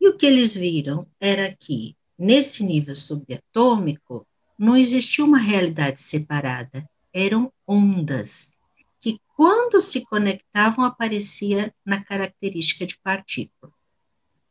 E 0.02 0.10
o 0.10 0.18
que 0.18 0.26
eles 0.26 0.56
viram 0.56 1.08
era 1.18 1.56
que, 1.58 1.96
nesse 2.20 2.66
nível 2.66 2.96
subatômico, 2.96 4.27
não 4.58 4.76
existia 4.76 5.24
uma 5.24 5.38
realidade 5.38 6.02
separada, 6.02 6.90
eram 7.14 7.52
ondas 7.68 8.56
que, 9.00 9.20
quando 9.36 9.80
se 9.80 10.06
conectavam, 10.06 10.84
aparecia 10.84 11.74
na 11.86 12.04
característica 12.04 12.86
de 12.86 12.98
partícula. 12.98 13.72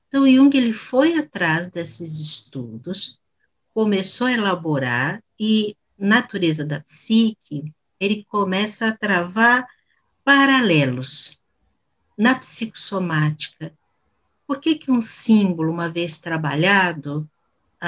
Então, 0.08 0.26
Jung 0.26 0.56
ele 0.56 0.72
foi 0.72 1.18
atrás 1.18 1.68
desses 1.68 2.20
estudos, 2.20 3.20
começou 3.74 4.28
a 4.28 4.32
elaborar 4.32 5.22
e 5.38 5.76
natureza 5.98 6.64
da 6.64 6.80
psique, 6.80 7.72
ele 7.98 8.24
começa 8.28 8.88
a 8.88 8.96
travar 8.96 9.66
paralelos 10.24 11.42
na 12.16 12.34
psicossomática. 12.34 13.72
Por 14.46 14.60
que, 14.60 14.76
que 14.76 14.90
um 14.90 15.00
símbolo, 15.00 15.72
uma 15.72 15.88
vez 15.88 16.20
trabalhado, 16.20 17.28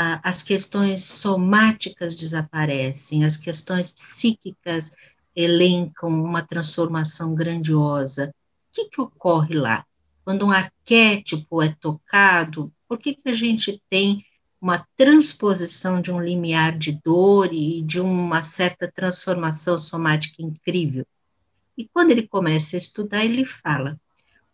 ah, 0.01 0.21
as 0.23 0.45
questões 0.45 1.03
somáticas 1.03 2.15
desaparecem, 2.15 3.25
as 3.25 3.37
questões 3.37 3.91
psíquicas 3.91 4.95
elencam 5.35 6.09
uma 6.09 6.41
transformação 6.41 7.35
grandiosa? 7.35 8.29
O 8.29 8.33
que, 8.73 8.85
que 8.91 9.01
ocorre 9.01 9.57
lá? 9.57 9.85
Quando 10.25 10.47
um 10.47 10.53
arquétipo 10.53 11.61
é 11.61 11.75
tocado, 11.81 12.73
por 12.87 13.01
que, 13.01 13.13
que 13.13 13.29
a 13.29 13.35
gente 13.35 13.83
tem 13.91 14.25
uma 14.61 14.87
transposição 14.97 16.01
de 16.01 16.13
um 16.13 16.23
limiar 16.23 16.79
de 16.79 16.93
dor 17.05 17.53
e 17.53 17.83
de 17.83 18.01
uma 18.01 18.45
certa 18.45 18.89
transformação 18.89 19.77
somática 19.77 20.41
incrível? 20.41 21.05
E 21.77 21.89
quando 21.89 22.13
ele 22.13 22.29
começa 22.29 22.77
a 22.77 22.79
estudar, 22.79 23.25
ele 23.25 23.45
fala, 23.45 24.01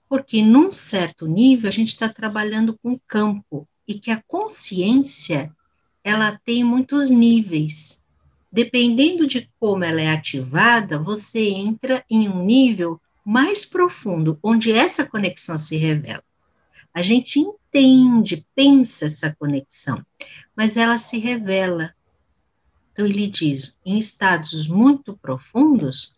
porque 0.09 0.41
num 0.41 0.73
certo 0.73 1.27
nível 1.27 1.69
a 1.69 1.73
gente 1.73 1.89
está 1.89 2.09
trabalhando 2.09 2.79
com 2.83 2.99
campo 3.07 3.69
e 3.87 3.95
que 3.95 4.11
a 4.11 4.23
consciência 4.27 5.55
ela 6.03 6.39
tem 6.45 6.63
muitos 6.63 7.11
níveis. 7.11 8.05
Dependendo 8.53 9.27
de 9.27 9.51
como 9.59 9.85
ela 9.85 10.01
é 10.01 10.11
ativada, 10.11 10.99
você 10.99 11.49
entra 11.49 12.05
em 12.09 12.29
um 12.29 12.45
nível 12.45 13.01
mais 13.25 13.65
profundo, 13.65 14.39
onde 14.43 14.71
essa 14.71 15.07
conexão 15.07 15.57
se 15.57 15.77
revela. 15.77 16.23
A 16.93 17.03
gente 17.03 17.41
entende, 17.41 18.47
pensa 18.55 19.07
essa 19.07 19.35
conexão, 19.35 20.05
mas 20.55 20.77
ela 20.77 20.97
se 20.97 21.19
revela. 21.19 21.93
Então, 22.93 23.07
ele 23.07 23.27
diz: 23.27 23.81
em 23.85 23.99
estados 23.99 24.69
muito 24.69 25.17
profundos, 25.17 26.17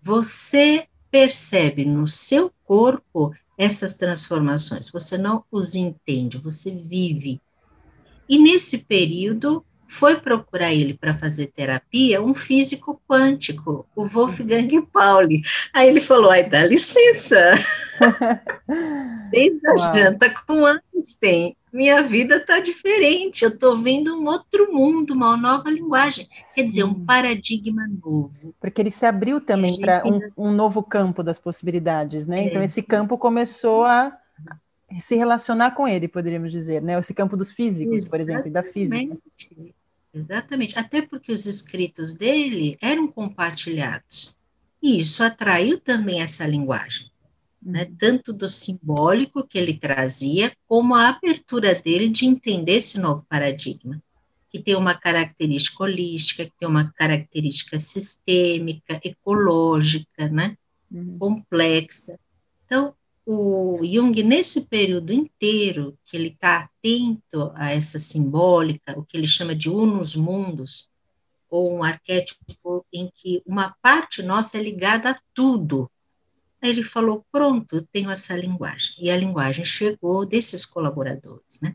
você 0.00 0.88
percebe 1.10 1.84
no 1.84 2.08
seu 2.08 2.50
corpo 2.64 3.34
essas 3.56 3.94
transformações, 3.94 4.90
você 4.90 5.16
não 5.16 5.44
os 5.50 5.74
entende, 5.74 6.38
você 6.38 6.70
vive. 6.70 7.40
E 8.28 8.38
nesse 8.38 8.78
período, 8.78 9.64
foi 9.88 10.16
procurar 10.16 10.72
ele 10.72 10.94
para 10.94 11.14
fazer 11.14 11.46
terapia 11.48 12.20
um 12.22 12.34
físico 12.34 13.00
quântico, 13.08 13.86
o 13.94 14.06
Wolfgang 14.06 14.82
Pauli. 14.92 15.42
Aí 15.72 15.88
ele 15.88 16.00
falou: 16.00 16.30
ai, 16.30 16.48
dá 16.48 16.64
licença. 16.66 17.54
Desde 19.30 19.60
a 19.68 19.74
Uau. 19.74 19.94
janta 19.94 20.30
com 20.46 20.64
Einstein, 20.66 21.56
minha 21.76 22.02
vida 22.02 22.36
está 22.36 22.58
diferente. 22.58 23.44
Eu 23.44 23.50
estou 23.50 23.76
vendo 23.76 24.18
um 24.18 24.26
outro 24.26 24.72
mundo, 24.72 25.12
uma 25.12 25.36
nova 25.36 25.70
linguagem. 25.70 26.26
Quer 26.54 26.62
dizer, 26.62 26.84
um 26.84 27.04
paradigma 27.04 27.86
novo. 27.86 28.54
Porque 28.58 28.80
ele 28.80 28.90
se 28.90 29.04
abriu 29.04 29.40
também 29.40 29.78
para 29.78 30.02
um, 30.06 30.48
um, 30.48 30.52
novo 30.52 30.82
campo 30.82 31.22
das 31.22 31.38
possibilidades, 31.38 32.26
né? 32.26 32.40
É. 32.40 32.46
Então, 32.46 32.62
esse 32.62 32.82
campo 32.82 33.18
começou 33.18 33.84
a 33.84 34.16
se 34.98 35.16
relacionar 35.16 35.72
com 35.72 35.86
ele, 35.86 36.08
poderíamos 36.08 36.50
dizer, 36.50 36.80
né? 36.80 36.98
Esse 36.98 37.12
campo 37.12 37.36
dos 37.36 37.50
físicos, 37.50 37.98
Exatamente. 37.98 38.10
por 38.10 38.20
exemplo, 38.20 38.48
e 38.48 38.50
da 38.50 38.62
física. 38.62 39.18
Exatamente, 40.14 40.78
até 40.78 41.02
porque 41.02 41.30
os 41.30 41.44
escritos 41.44 42.14
dele 42.14 42.78
eram 42.80 43.06
compartilhados. 43.06 44.34
E 44.82 44.98
isso 44.98 45.22
atraiu 45.22 45.78
também 45.78 46.22
essa 46.22 46.46
linguagem, 46.46 47.10
né? 47.66 47.82
Uhum. 47.82 47.96
tanto 47.98 48.32
do 48.32 48.48
simbólico 48.48 49.46
que 49.46 49.58
ele 49.58 49.74
trazia, 49.74 50.52
como 50.68 50.94
a 50.94 51.08
abertura 51.08 51.74
dele 51.74 52.08
de 52.08 52.24
entender 52.24 52.76
esse 52.76 53.00
novo 53.00 53.26
paradigma, 53.28 54.00
que 54.48 54.60
tem 54.60 54.76
uma 54.76 54.94
característica 54.94 55.82
holística, 55.82 56.44
que 56.44 56.52
tem 56.58 56.68
uma 56.68 56.92
característica 56.92 57.78
sistêmica, 57.78 59.00
ecológica, 59.04 60.28
né? 60.28 60.56
Uhum. 60.88 61.18
complexa. 61.18 62.16
Então, 62.64 62.94
o 63.26 63.80
Jung, 63.82 64.22
nesse 64.22 64.66
período 64.66 65.12
inteiro, 65.12 65.98
que 66.04 66.16
ele 66.16 66.28
está 66.28 66.58
atento 66.60 67.50
a 67.56 67.72
essa 67.72 67.98
simbólica, 67.98 68.96
o 68.96 69.04
que 69.04 69.16
ele 69.16 69.26
chama 69.26 69.52
de 69.52 69.68
unus 69.68 70.14
mundos, 70.14 70.88
ou 71.50 71.74
um 71.74 71.82
arquétipo 71.82 72.86
em 72.92 73.10
que 73.12 73.42
uma 73.44 73.74
parte 73.82 74.22
nossa 74.22 74.58
é 74.58 74.62
ligada 74.62 75.10
a 75.10 75.18
tudo. 75.34 75.90
Ele 76.68 76.82
falou: 76.82 77.24
pronto, 77.30 77.82
tenho 77.92 78.10
essa 78.10 78.36
linguagem. 78.36 78.94
E 78.98 79.10
a 79.10 79.16
linguagem 79.16 79.64
chegou 79.64 80.24
desses 80.26 80.64
colaboradores, 80.64 81.60
né? 81.62 81.74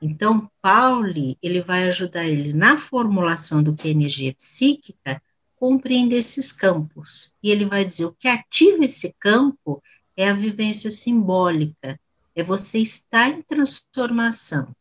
Então, 0.00 0.50
Pauli, 0.60 1.38
ele 1.40 1.62
vai 1.62 1.84
ajudar 1.84 2.24
ele 2.24 2.52
na 2.52 2.76
formulação 2.76 3.62
do 3.62 3.74
que 3.74 3.88
é 3.88 3.92
energia 3.92 4.34
psíquica, 4.34 5.22
compreender 5.56 6.16
esses 6.16 6.50
campos. 6.50 7.34
E 7.42 7.50
ele 7.50 7.66
vai 7.66 7.84
dizer: 7.84 8.06
o 8.06 8.12
que 8.12 8.26
ativa 8.26 8.84
esse 8.84 9.14
campo 9.20 9.82
é 10.16 10.28
a 10.28 10.34
vivência 10.34 10.90
simbólica, 10.90 11.98
é 12.34 12.42
você 12.42 12.78
estar 12.78 13.28
em 13.28 13.42
transformação, 13.42 14.74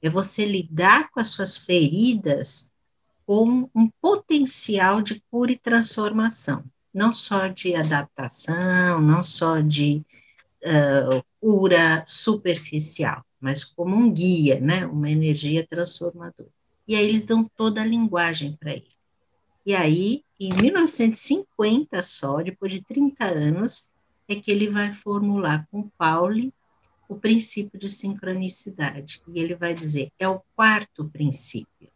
é 0.00 0.08
você 0.08 0.46
lidar 0.46 1.10
com 1.10 1.20
as 1.20 1.28
suas 1.28 1.58
feridas 1.58 2.72
com 3.26 3.68
um 3.74 3.90
potencial 4.00 5.02
de 5.02 5.22
cura 5.30 5.52
e 5.52 5.58
transformação, 5.58 6.64
não 6.98 7.12
só 7.12 7.46
de 7.46 7.76
adaptação, 7.76 9.00
não 9.00 9.22
só 9.22 9.60
de 9.60 10.04
uh, 10.64 11.24
cura 11.40 12.02
superficial, 12.04 13.24
mas 13.40 13.62
como 13.62 13.94
um 13.94 14.12
guia, 14.12 14.58
né, 14.58 14.84
uma 14.84 15.08
energia 15.08 15.64
transformadora. 15.64 16.50
E 16.88 16.96
aí 16.96 17.04
eles 17.04 17.24
dão 17.24 17.48
toda 17.56 17.82
a 17.82 17.86
linguagem 17.86 18.56
para 18.58 18.72
ele. 18.72 18.90
E 19.64 19.76
aí, 19.76 20.24
em 20.40 20.52
1950 20.54 22.02
só, 22.02 22.42
depois 22.42 22.72
de 22.72 22.82
30 22.82 23.26
anos, 23.26 23.90
é 24.26 24.34
que 24.34 24.50
ele 24.50 24.68
vai 24.68 24.92
formular 24.92 25.68
com 25.70 25.88
Pauli 25.96 26.52
o 27.08 27.14
princípio 27.14 27.78
de 27.78 27.88
sincronicidade. 27.88 29.22
E 29.28 29.38
ele 29.38 29.54
vai 29.54 29.72
dizer, 29.72 30.10
é 30.18 30.28
o 30.28 30.42
quarto 30.56 31.04
princípio. 31.04 31.88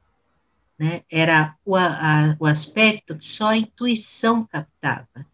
Né? 0.83 1.03
Era 1.09 1.55
o, 1.65 1.77
a, 1.77 2.37
o 2.41 2.45
aspecto 2.45 3.17
que 3.17 3.29
só 3.29 3.51
a 3.51 3.57
intuição 3.57 4.45
captava. 4.45 5.25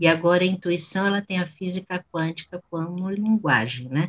E 0.00 0.08
agora 0.08 0.42
a 0.42 0.46
intuição 0.46 1.04
ela 1.04 1.20
tem 1.20 1.38
a 1.38 1.46
física 1.46 2.02
quântica 2.10 2.64
como 2.70 3.10
linguagem, 3.10 3.90
né? 3.90 4.08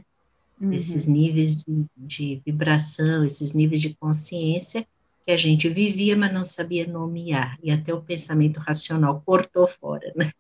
Uhum. 0.62 0.72
Esses 0.72 1.06
níveis 1.06 1.58
de, 1.58 1.86
de 1.98 2.42
vibração, 2.46 3.26
esses 3.26 3.54
níveis 3.54 3.82
de 3.82 3.98
consciência 3.98 4.88
que 5.26 5.32
a 5.32 5.36
gente 5.36 5.68
vivia, 5.68 6.16
mas 6.16 6.32
não 6.32 6.46
sabia 6.46 6.88
nomear, 6.88 7.60
e 7.62 7.70
até 7.70 7.94
o 7.94 8.02
pensamento 8.02 8.62
racional 8.62 9.22
cortou 9.26 9.68
fora, 9.68 10.14
né? 10.16 10.32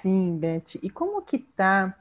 Sim, 0.00 0.38
Beth. 0.38 0.78
E 0.82 0.88
como 0.88 1.20
que 1.20 1.38
tá? 1.38 1.94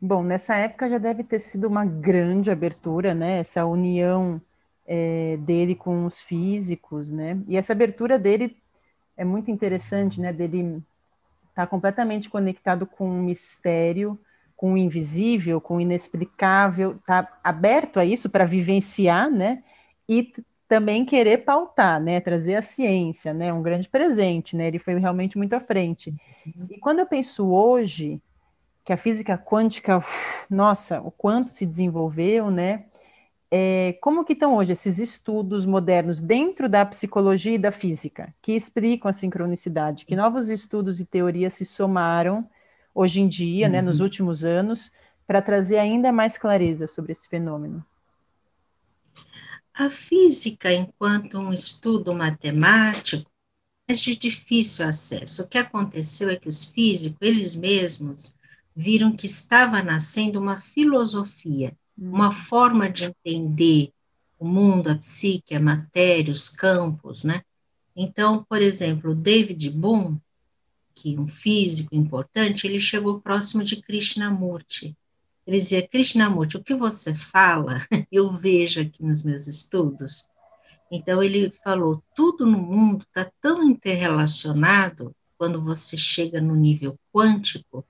Bom, 0.00 0.22
nessa 0.22 0.54
época 0.54 0.88
já 0.88 0.98
deve 0.98 1.24
ter 1.24 1.40
sido 1.40 1.66
uma 1.66 1.84
grande 1.84 2.52
abertura, 2.52 3.14
né? 3.14 3.40
Essa 3.40 3.66
união 3.66 4.40
é, 4.88 5.36
dele 5.36 5.74
com 5.74 6.06
os 6.06 6.18
físicos, 6.18 7.10
né? 7.10 7.38
E 7.46 7.58
essa 7.58 7.74
abertura 7.74 8.18
dele 8.18 8.56
é 9.16 9.24
muito 9.24 9.50
interessante, 9.50 10.18
né? 10.18 10.32
Dele 10.32 10.82
está 11.50 11.66
completamente 11.66 12.30
conectado 12.30 12.86
com 12.86 13.10
o 13.10 13.22
mistério, 13.22 14.18
com 14.56 14.72
o 14.72 14.76
invisível, 14.78 15.60
com 15.60 15.76
o 15.76 15.80
inexplicável, 15.80 16.96
está 16.96 17.38
aberto 17.44 18.00
a 18.00 18.04
isso 18.04 18.30
para 18.30 18.46
vivenciar, 18.46 19.30
né? 19.30 19.62
E 20.08 20.32
também 20.66 21.04
querer 21.04 21.38
pautar, 21.38 22.00
né? 22.00 22.18
Trazer 22.18 22.54
a 22.54 22.62
ciência, 22.62 23.34
né? 23.34 23.52
Um 23.52 23.62
grande 23.62 23.88
presente, 23.88 24.56
né? 24.56 24.68
Ele 24.68 24.78
foi 24.78 24.98
realmente 24.98 25.36
muito 25.36 25.52
à 25.52 25.60
frente. 25.60 26.14
E 26.70 26.78
quando 26.78 27.00
eu 27.00 27.06
penso 27.06 27.46
hoje 27.52 28.22
que 28.84 28.92
a 28.92 28.96
física 28.96 29.36
quântica, 29.36 29.98
uf, 29.98 30.46
nossa, 30.48 31.02
o 31.02 31.10
quanto 31.10 31.50
se 31.50 31.66
desenvolveu, 31.66 32.50
né? 32.50 32.84
É, 33.50 33.98
como 34.02 34.24
que 34.24 34.34
estão 34.34 34.56
hoje 34.56 34.72
esses 34.72 34.98
estudos 34.98 35.64
modernos 35.64 36.20
dentro 36.20 36.68
da 36.68 36.84
psicologia 36.84 37.54
e 37.54 37.58
da 37.58 37.72
física 37.72 38.34
que 38.42 38.52
explicam 38.52 39.08
a 39.08 39.12
sincronicidade? 39.12 40.04
Que 40.04 40.14
novos 40.14 40.50
estudos 40.50 41.00
e 41.00 41.06
teorias 41.06 41.54
se 41.54 41.64
somaram 41.64 42.48
hoje 42.94 43.20
em 43.20 43.28
dia, 43.28 43.66
uhum. 43.66 43.72
né, 43.72 43.82
nos 43.82 44.00
uhum. 44.00 44.04
últimos 44.04 44.44
anos, 44.44 44.92
para 45.26 45.40
trazer 45.40 45.78
ainda 45.78 46.12
mais 46.12 46.36
clareza 46.36 46.86
sobre 46.86 47.12
esse 47.12 47.26
fenômeno? 47.28 47.84
A 49.72 49.88
física, 49.88 50.72
enquanto 50.72 51.38
um 51.38 51.50
estudo 51.52 52.14
matemático, 52.14 53.30
é 53.86 53.94
de 53.94 54.16
difícil 54.16 54.84
acesso. 54.84 55.44
O 55.44 55.48
que 55.48 55.56
aconteceu 55.56 56.28
é 56.28 56.36
que 56.36 56.48
os 56.48 56.64
físicos, 56.64 57.16
eles 57.22 57.56
mesmos, 57.56 58.36
viram 58.76 59.16
que 59.16 59.26
estava 59.26 59.82
nascendo 59.82 60.38
uma 60.38 60.58
filosofia 60.58 61.74
uma 61.98 62.30
forma 62.30 62.88
de 62.88 63.04
entender 63.04 63.92
o 64.38 64.46
mundo, 64.46 64.90
a 64.90 64.94
psique, 64.94 65.54
a 65.54 65.60
matéria, 65.60 66.32
os 66.32 66.48
campos, 66.48 67.24
né? 67.24 67.42
Então, 67.96 68.44
por 68.48 68.62
exemplo, 68.62 69.14
David 69.14 69.70
Bohm, 69.70 70.16
que 70.94 71.16
é 71.16 71.20
um 71.20 71.26
físico 71.26 71.94
importante, 71.94 72.66
ele 72.66 72.78
chegou 72.78 73.20
próximo 73.20 73.64
de 73.64 73.82
Krishnamurti. 73.82 74.96
Ele 75.44 75.58
dizia, 75.58 75.86
Krishnamurti, 75.86 76.56
o 76.56 76.62
que 76.62 76.74
você 76.74 77.12
fala, 77.14 77.78
eu 78.12 78.30
vejo 78.30 78.80
aqui 78.80 79.02
nos 79.02 79.22
meus 79.22 79.48
estudos. 79.48 80.28
Então, 80.90 81.22
ele 81.22 81.50
falou, 81.50 82.02
tudo 82.14 82.46
no 82.46 82.58
mundo 82.58 83.04
está 83.04 83.30
tão 83.40 83.62
interrelacionado, 83.64 85.14
quando 85.36 85.62
você 85.62 85.96
chega 85.96 86.40
no 86.40 86.54
nível 86.54 86.98
quântico, 87.12 87.84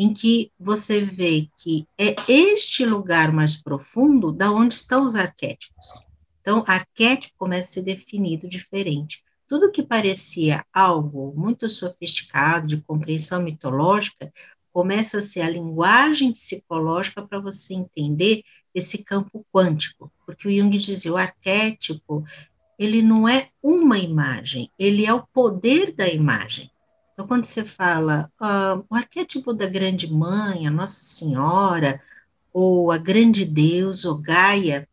em 0.00 0.14
que 0.14 0.50
você 0.58 1.02
vê 1.02 1.46
que 1.58 1.86
é 1.98 2.16
este 2.26 2.86
lugar 2.86 3.30
mais 3.30 3.62
profundo 3.62 4.32
da 4.32 4.50
onde 4.50 4.72
estão 4.72 5.04
os 5.04 5.14
arquétipos. 5.14 6.08
Então, 6.40 6.64
arquétipo 6.66 7.34
começa 7.36 7.68
a 7.68 7.72
ser 7.74 7.82
definido 7.82 8.48
diferente. 8.48 9.22
Tudo 9.46 9.70
que 9.70 9.82
parecia 9.82 10.64
algo 10.72 11.34
muito 11.36 11.68
sofisticado, 11.68 12.66
de 12.66 12.80
compreensão 12.80 13.42
mitológica, 13.42 14.32
começa 14.72 15.18
a 15.18 15.22
ser 15.22 15.42
a 15.42 15.50
linguagem 15.50 16.32
psicológica 16.32 17.26
para 17.26 17.38
você 17.38 17.74
entender 17.74 18.42
esse 18.74 19.04
campo 19.04 19.44
quântico, 19.52 20.10
porque 20.24 20.48
o 20.48 20.50
Jung 20.50 20.78
dizia, 20.78 21.12
o 21.12 21.18
arquétipo, 21.18 22.24
ele 22.78 23.02
não 23.02 23.28
é 23.28 23.50
uma 23.62 23.98
imagem, 23.98 24.70
ele 24.78 25.04
é 25.04 25.12
o 25.12 25.26
poder 25.26 25.92
da 25.92 26.08
imagem. 26.08 26.70
Então, 27.20 27.28
quando 27.28 27.44
você 27.44 27.66
fala 27.66 28.32
uh, 28.40 28.82
o 28.88 28.94
arquétipo 28.94 29.52
da 29.52 29.66
grande 29.66 30.10
mãe, 30.10 30.66
a 30.66 30.70
Nossa 30.70 31.02
Senhora, 31.02 32.02
ou 32.50 32.90
a 32.90 32.96
grande 32.96 33.44
Deus, 33.44 34.06
ou 34.06 34.16
Gaia, 34.16 34.88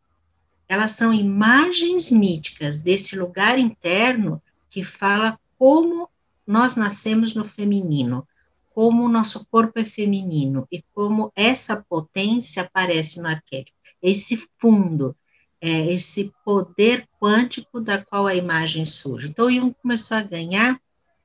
elas 0.68 0.90
são 0.90 1.10
imagens 1.10 2.10
míticas 2.10 2.80
desse 2.80 3.16
lugar 3.16 3.58
interno 3.58 4.42
que 4.68 4.84
fala 4.84 5.40
como 5.58 6.06
nós 6.46 6.76
nascemos 6.76 7.34
no 7.34 7.46
feminino, 7.46 8.28
como 8.74 9.06
o 9.06 9.08
nosso 9.08 9.46
corpo 9.46 9.78
é 9.80 9.84
feminino 9.84 10.68
e 10.70 10.84
como 10.94 11.32
essa 11.34 11.82
potência 11.88 12.62
aparece 12.62 13.22
no 13.22 13.28
arquétipo. 13.28 13.78
Esse 14.02 14.46
fundo, 14.58 15.16
é, 15.62 15.94
esse 15.94 16.30
poder 16.44 17.08
quântico 17.18 17.80
da 17.80 18.04
qual 18.04 18.26
a 18.26 18.34
imagem 18.34 18.84
surge. 18.84 19.28
Então, 19.28 19.50
Jung 19.50 19.74
começou 19.80 20.18
a 20.18 20.22
ganhar 20.22 20.78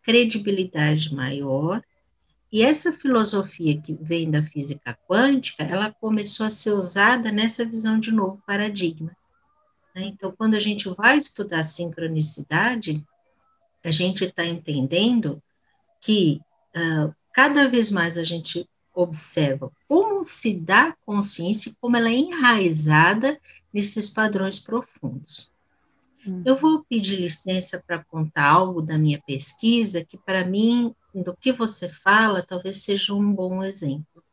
credibilidade 0.03 1.15
maior. 1.15 1.81
E 2.51 2.61
essa 2.61 2.93
filosofia 2.93 3.81
que 3.81 3.93
vem 3.93 4.29
da 4.29 4.43
física 4.43 4.97
quântica, 5.07 5.63
ela 5.63 5.91
começou 5.91 6.45
a 6.45 6.51
ser 6.51 6.71
usada 6.71 7.31
nessa 7.31 7.65
visão 7.65 7.99
de 7.99 8.11
novo 8.11 8.41
paradigma. 8.45 9.15
Né? 9.95 10.05
Então, 10.05 10.31
quando 10.37 10.55
a 10.55 10.59
gente 10.59 10.87
vai 10.89 11.17
estudar 11.17 11.63
sincronicidade, 11.63 13.03
a 13.83 13.91
gente 13.91 14.23
está 14.23 14.45
entendendo 14.45 15.41
que 16.01 16.39
uh, 16.75 17.13
cada 17.33 17.67
vez 17.67 17.89
mais 17.91 18.17
a 18.17 18.23
gente 18.23 18.69
observa 18.93 19.71
como 19.87 20.23
se 20.23 20.59
dá 20.59 20.95
consciência 21.05 21.73
como 21.81 21.97
ela 21.97 22.09
é 22.09 22.13
enraizada 22.13 23.39
nesses 23.73 24.09
padrões 24.09 24.59
profundos. 24.59 25.52
Uhum. 26.25 26.43
Eu 26.45 26.55
vou 26.55 26.83
pedir 26.83 27.19
licença 27.19 27.83
para 27.85 28.03
contar 28.03 28.49
algo 28.49 28.81
da 28.81 28.97
minha 28.97 29.21
pesquisa 29.25 30.05
que, 30.05 30.17
para 30.17 30.45
mim, 30.45 30.93
do 31.13 31.35
que 31.35 31.51
você 31.51 31.89
fala, 31.89 32.41
talvez 32.41 32.77
seja 32.77 33.13
um 33.13 33.33
bom 33.33 33.63
exemplo. 33.63 34.23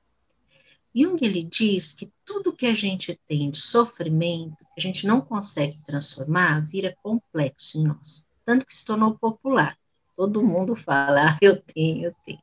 Jung 0.94 1.16
ele 1.24 1.44
diz 1.44 1.92
que 1.92 2.10
tudo 2.24 2.54
que 2.54 2.66
a 2.66 2.74
gente 2.74 3.18
tem 3.28 3.50
de 3.50 3.58
sofrimento, 3.58 4.56
que 4.58 4.78
a 4.78 4.80
gente 4.80 5.06
não 5.06 5.20
consegue 5.20 5.76
transformar, 5.84 6.60
vira 6.60 6.96
complexo 7.02 7.78
em 7.78 7.84
nós. 7.84 8.26
Tanto 8.44 8.66
que 8.66 8.74
se 8.74 8.84
tornou 8.84 9.16
popular. 9.16 9.76
Todo 10.16 10.42
mundo 10.42 10.74
fala, 10.74 11.30
ah, 11.30 11.38
eu 11.40 11.60
tenho, 11.60 12.06
eu 12.06 12.14
tenho. 12.24 12.40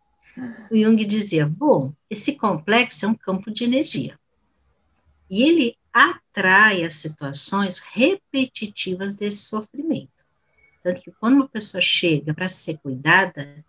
O 0.71 0.77
Jung 0.77 1.03
dizia, 1.03 1.45
bom, 1.45 1.91
esse 2.09 2.37
complexo 2.37 3.05
é 3.05 3.09
um 3.09 3.15
campo 3.15 3.51
de 3.51 3.63
energia. 3.63 4.17
E 5.29 5.43
ele 5.43 5.75
atrai 5.97 6.83
as 6.83 6.95
situações 6.95 7.79
repetitivas 7.79 9.15
desse 9.15 9.45
sofrimento. 9.45 10.25
Tanto 10.83 11.01
que 11.01 11.11
quando 11.11 11.35
uma 11.35 11.49
pessoa 11.49 11.81
chega 11.81 12.33
para 12.33 12.47
ser 12.47 12.77
cuidada, 12.77 13.65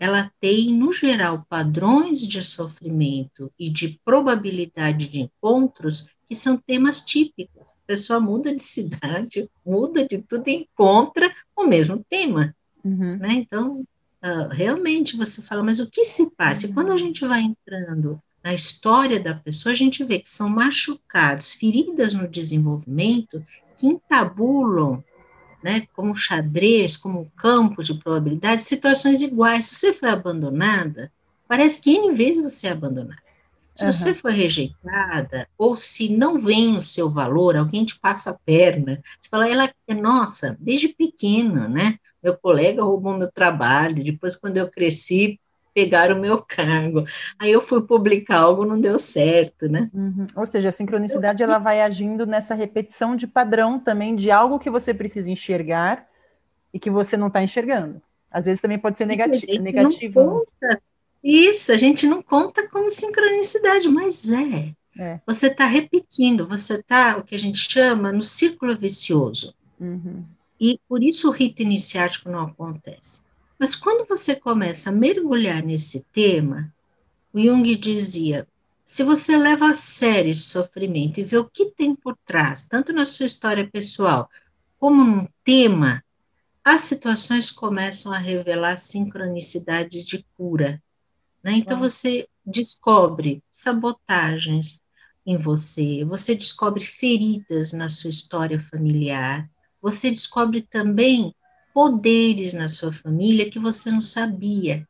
ela 0.00 0.32
tem, 0.40 0.72
no 0.72 0.92
geral, 0.92 1.44
padrões 1.48 2.26
de 2.26 2.42
sofrimento 2.42 3.52
e 3.58 3.68
de 3.68 4.00
probabilidade 4.04 5.08
de 5.08 5.20
encontros 5.20 6.10
que 6.26 6.34
são 6.34 6.56
temas 6.56 7.00
típicos. 7.04 7.72
A 7.72 7.86
pessoa 7.86 8.18
muda 8.18 8.54
de 8.54 8.62
cidade, 8.64 9.50
muda 9.64 10.06
de 10.06 10.18
tudo 10.18 10.48
e 10.48 10.56
encontra 10.62 11.32
o 11.54 11.64
mesmo 11.64 12.02
tema. 12.08 12.54
Uhum. 12.82 13.16
Né? 13.16 13.32
Então, 13.32 13.80
uh, 14.22 14.48
realmente 14.50 15.16
você 15.16 15.42
fala, 15.42 15.62
mas 15.62 15.80
o 15.80 15.90
que 15.90 16.04
se 16.04 16.30
passa? 16.34 16.66
E 16.66 16.72
quando 16.72 16.92
a 16.92 16.96
gente 16.96 17.26
vai 17.26 17.42
entrando 17.42 18.22
na 18.42 18.54
história 18.54 19.20
da 19.20 19.34
pessoa, 19.34 19.72
a 19.72 19.76
gente 19.76 20.04
vê 20.04 20.18
que 20.18 20.28
são 20.28 20.48
machucados, 20.48 21.52
feridas 21.52 22.14
no 22.14 22.28
desenvolvimento, 22.28 23.44
que 23.76 23.86
entabulam, 23.86 25.02
né, 25.62 25.86
como 25.94 26.14
xadrez, 26.14 26.96
como 26.96 27.30
campo 27.36 27.82
de 27.82 27.94
probabilidade, 27.94 28.62
situações 28.62 29.22
iguais. 29.22 29.66
Se 29.66 29.74
você 29.74 29.92
foi 29.92 30.08
abandonada, 30.08 31.12
parece 31.48 31.80
que 31.80 31.90
N 31.90 32.14
vezes 32.14 32.42
você 32.44 32.68
é 32.68 32.72
abandonada. 32.72 33.28
Se 33.74 33.84
uhum. 33.84 33.92
você 33.92 34.14
foi 34.14 34.32
rejeitada, 34.32 35.48
ou 35.56 35.76
se 35.76 36.08
não 36.08 36.38
vem 36.38 36.76
o 36.76 36.82
seu 36.82 37.08
valor, 37.08 37.56
alguém 37.56 37.84
te 37.84 37.98
passa 38.00 38.30
a 38.30 38.34
perna, 38.34 39.00
você 39.20 39.28
fala, 39.28 39.48
ela 39.48 39.72
é 39.86 39.94
nossa, 39.94 40.56
desde 40.58 40.88
pequena, 40.88 41.68
né? 41.68 41.96
Meu 42.20 42.36
colega 42.36 42.82
roubou 42.82 43.16
meu 43.16 43.30
trabalho, 43.30 44.02
depois, 44.02 44.34
quando 44.34 44.56
eu 44.56 44.68
cresci, 44.68 45.38
pegar 45.78 46.10
o 46.10 46.18
meu 46.18 46.42
cargo. 46.42 47.04
Aí 47.38 47.52
eu 47.52 47.60
fui 47.60 47.80
publicar 47.80 48.38
algo, 48.38 48.66
não 48.66 48.80
deu 48.80 48.98
certo, 48.98 49.68
né? 49.68 49.88
Uhum. 49.94 50.26
Ou 50.34 50.44
seja, 50.44 50.70
a 50.70 50.72
sincronicidade 50.72 51.40
ela 51.40 51.58
vai 51.58 51.80
agindo 51.80 52.26
nessa 52.26 52.52
repetição 52.52 53.14
de 53.14 53.28
padrão 53.28 53.78
também 53.78 54.16
de 54.16 54.28
algo 54.28 54.58
que 54.58 54.68
você 54.68 54.92
precisa 54.92 55.30
enxergar 55.30 56.04
e 56.74 56.80
que 56.80 56.90
você 56.90 57.16
não 57.16 57.28
está 57.28 57.44
enxergando. 57.44 58.02
Às 58.28 58.46
vezes 58.46 58.60
também 58.60 58.76
pode 58.76 58.98
ser 58.98 59.06
negati 59.06 59.60
negativo. 59.60 60.44
Isso, 61.22 61.70
a 61.70 61.76
gente 61.76 62.08
não 62.08 62.20
conta 62.22 62.68
como 62.68 62.90
sincronicidade, 62.90 63.88
mas 63.88 64.32
é. 64.32 64.74
é. 64.98 65.20
Você 65.26 65.46
está 65.46 65.66
repetindo, 65.66 66.48
você 66.48 66.74
está, 66.74 67.16
o 67.16 67.22
que 67.22 67.36
a 67.36 67.38
gente 67.38 67.58
chama, 67.58 68.10
no 68.10 68.24
círculo 68.24 68.76
vicioso. 68.76 69.54
Uhum. 69.78 70.24
E 70.60 70.80
por 70.88 71.04
isso 71.04 71.28
o 71.28 71.32
rito 71.32 71.62
iniciático 71.62 72.28
não 72.28 72.40
acontece. 72.40 73.27
Mas 73.58 73.74
quando 73.74 74.06
você 74.06 74.36
começa 74.36 74.90
a 74.90 74.92
mergulhar 74.92 75.62
nesse 75.62 76.00
tema, 76.12 76.72
o 77.32 77.40
Jung 77.40 77.74
dizia: 77.76 78.46
se 78.84 79.02
você 79.02 79.36
leva 79.36 79.70
a 79.70 79.74
sério 79.74 80.30
esse 80.30 80.42
sofrimento 80.42 81.20
e 81.20 81.24
vê 81.24 81.36
o 81.36 81.44
que 81.44 81.66
tem 81.66 81.94
por 81.94 82.16
trás, 82.24 82.62
tanto 82.62 82.92
na 82.92 83.04
sua 83.04 83.26
história 83.26 83.68
pessoal 83.68 84.30
como 84.78 85.04
num 85.04 85.28
tema, 85.44 86.04
as 86.64 86.82
situações 86.82 87.50
começam 87.50 88.12
a 88.12 88.18
revelar 88.18 88.76
sincronicidades 88.76 90.04
de 90.04 90.24
cura. 90.36 90.80
Né? 91.42 91.52
Então 91.52 91.78
você 91.78 92.28
descobre 92.46 93.42
sabotagens 93.50 94.82
em 95.26 95.36
você, 95.36 96.04
você 96.04 96.34
descobre 96.34 96.84
feridas 96.84 97.72
na 97.72 97.88
sua 97.88 98.10
história 98.10 98.60
familiar, 98.60 99.48
você 99.82 100.10
descobre 100.10 100.62
também 100.62 101.34
poderes 101.78 102.54
na 102.54 102.68
sua 102.68 102.92
família 102.92 103.48
que 103.48 103.56
você 103.60 103.88
não 103.88 104.00
sabia. 104.00 104.84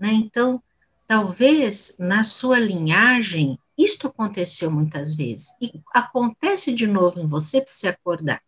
Né? 0.00 0.10
Então, 0.12 0.60
talvez 1.06 1.94
na 2.00 2.24
sua 2.24 2.58
linhagem, 2.58 3.56
isto 3.78 4.08
aconteceu 4.08 4.68
muitas 4.68 5.14
vezes, 5.14 5.54
e 5.62 5.70
acontece 5.94 6.74
de 6.74 6.84
novo 6.84 7.20
em 7.20 7.28
você 7.28 7.60
para 7.60 7.72
se 7.72 7.86
acordar. 7.86 8.42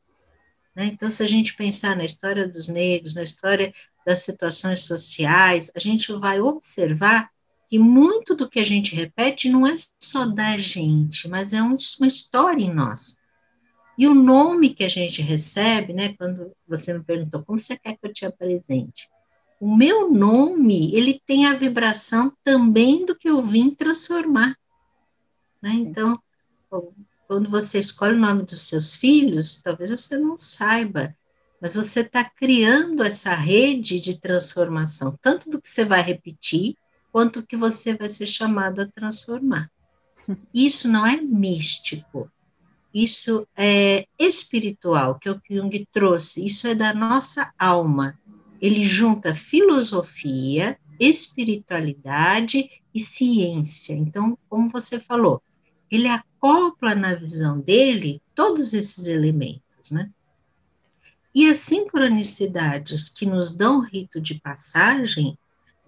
Né? 0.74 0.86
Então, 0.86 1.08
se 1.08 1.22
a 1.22 1.26
gente 1.28 1.54
pensar 1.54 1.96
na 1.96 2.04
história 2.04 2.48
dos 2.48 2.66
negros, 2.66 3.14
na 3.14 3.22
história 3.22 3.72
das 4.04 4.24
situações 4.24 4.80
sociais, 4.80 5.70
a 5.72 5.78
gente 5.78 6.12
vai 6.14 6.40
observar 6.40 7.30
que 7.70 7.78
muito 7.78 8.34
do 8.34 8.50
que 8.50 8.58
a 8.58 8.64
gente 8.64 8.96
repete 8.96 9.48
não 9.48 9.64
é 9.64 9.74
só 10.02 10.26
da 10.26 10.58
gente, 10.58 11.28
mas 11.28 11.52
é 11.52 11.62
uma 11.62 11.76
história 12.08 12.64
em 12.64 12.74
nós. 12.74 13.16
E 13.96 14.06
o 14.08 14.14
nome 14.14 14.70
que 14.70 14.84
a 14.84 14.88
gente 14.88 15.22
recebe, 15.22 15.92
né, 15.92 16.14
quando 16.14 16.52
você 16.66 16.92
me 16.92 17.02
perguntou 17.02 17.44
como 17.44 17.58
você 17.58 17.78
quer 17.78 17.96
que 17.96 18.06
eu 18.06 18.12
te 18.12 18.26
apresente, 18.26 19.08
o 19.60 19.74
meu 19.74 20.10
nome, 20.10 20.92
ele 20.94 21.20
tem 21.24 21.46
a 21.46 21.54
vibração 21.54 22.32
também 22.42 23.06
do 23.06 23.16
que 23.16 23.28
eu 23.28 23.40
vim 23.42 23.70
transformar. 23.70 24.56
Né? 25.62 25.70
Então, 25.74 26.20
quando 27.26 27.48
você 27.48 27.78
escolhe 27.78 28.14
o 28.14 28.20
nome 28.20 28.42
dos 28.42 28.62
seus 28.62 28.96
filhos, 28.96 29.62
talvez 29.62 29.90
você 29.90 30.18
não 30.18 30.36
saiba, 30.36 31.16
mas 31.60 31.74
você 31.74 32.00
está 32.00 32.22
criando 32.22 33.02
essa 33.02 33.34
rede 33.34 34.00
de 34.00 34.20
transformação, 34.20 35.18
tanto 35.22 35.48
do 35.48 35.60
que 35.60 35.68
você 35.70 35.84
vai 35.84 36.02
repetir, 36.02 36.76
quanto 37.10 37.40
do 37.40 37.46
que 37.46 37.56
você 37.56 37.96
vai 37.96 38.08
ser 38.08 38.26
chamado 38.26 38.82
a 38.82 38.86
transformar. 38.86 39.70
Isso 40.52 40.88
não 40.88 41.06
é 41.06 41.20
místico, 41.20 42.30
isso 42.94 43.46
é 43.56 44.06
espiritual, 44.16 45.18
que 45.18 45.28
é 45.28 45.32
o 45.32 45.40
que 45.40 45.56
Jung 45.56 45.88
trouxe, 45.92 46.46
isso 46.46 46.68
é 46.68 46.76
da 46.76 46.94
nossa 46.94 47.52
alma. 47.58 48.16
Ele 48.60 48.84
junta 48.84 49.34
filosofia, 49.34 50.78
espiritualidade 51.00 52.70
e 52.94 53.00
ciência. 53.00 53.94
Então, 53.94 54.38
como 54.48 54.68
você 54.68 55.00
falou, 55.00 55.42
ele 55.90 56.06
acopla 56.06 56.94
na 56.94 57.14
visão 57.14 57.58
dele 57.58 58.22
todos 58.32 58.72
esses 58.72 59.08
elementos, 59.08 59.90
né? 59.90 60.08
E 61.34 61.50
as 61.50 61.58
sincronicidades 61.58 63.08
que 63.08 63.26
nos 63.26 63.56
dão 63.56 63.80
rito 63.80 64.20
de 64.20 64.40
passagem, 64.40 65.36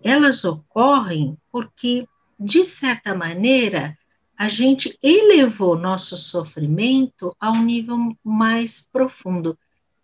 elas 0.03 0.45
ocorrem 0.45 1.39
porque, 1.53 2.05
de 2.39 2.65
certa 2.65 3.15
maneira, 3.15 3.97
a 4.39 4.49
gente 4.49 4.99
elevou 5.03 5.79
nosso 5.79 6.17
sofrimento 6.17 7.35
a 7.41 7.51
um 7.51 7.63
nível 7.63 7.97
mais 8.23 8.89
profundo. 8.93 9.59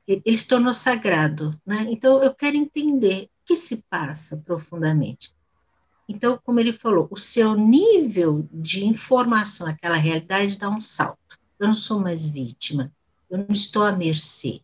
Ele 0.07 0.37
se 0.37 0.49
tornou 0.49 0.73
sagrado, 0.73 1.59
né? 1.65 1.87
Então, 1.91 2.23
eu 2.23 2.35
quero 2.35 2.57
entender 2.57 3.25
o 3.25 3.29
que 3.47 3.57
se 3.57 3.85
passa 3.89 4.43
profundamente. 4.45 5.35
Então, 6.09 6.39
como 6.45 6.61
ele 6.61 6.73
falou, 6.73 7.09
o 7.11 7.17
seu 7.17 7.55
nível 7.55 8.49
de 8.53 8.85
informação, 8.85 9.67
aquela 9.67 9.97
realidade 9.97 10.59
dá 10.59 10.69
um 10.69 10.81
salto. 10.81 11.39
Eu 11.59 11.69
não 11.69 11.75
sou 11.75 12.01
mais 12.01 12.27
vítima, 12.27 12.93
eu 13.31 13.39
não 13.39 13.47
estou 13.51 13.85
à 13.85 13.93
mercê. 13.93 14.61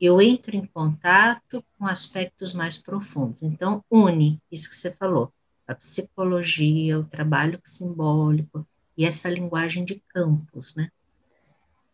Eu 0.00 0.20
entro 0.20 0.56
em 0.56 0.66
contato 0.66 1.64
com 1.78 1.86
aspectos 1.86 2.52
mais 2.52 2.82
profundos. 2.82 3.42
Então, 3.42 3.84
une 3.90 4.40
isso 4.50 4.68
que 4.68 4.76
você 4.76 4.90
falou, 4.92 5.32
a 5.66 5.74
psicologia, 5.74 6.98
o 6.98 7.04
trabalho 7.04 7.60
simbólico, 7.64 8.66
e 9.02 9.04
essa 9.04 9.28
linguagem 9.28 9.84
de 9.84 10.00
campos, 10.08 10.76
né? 10.76 10.88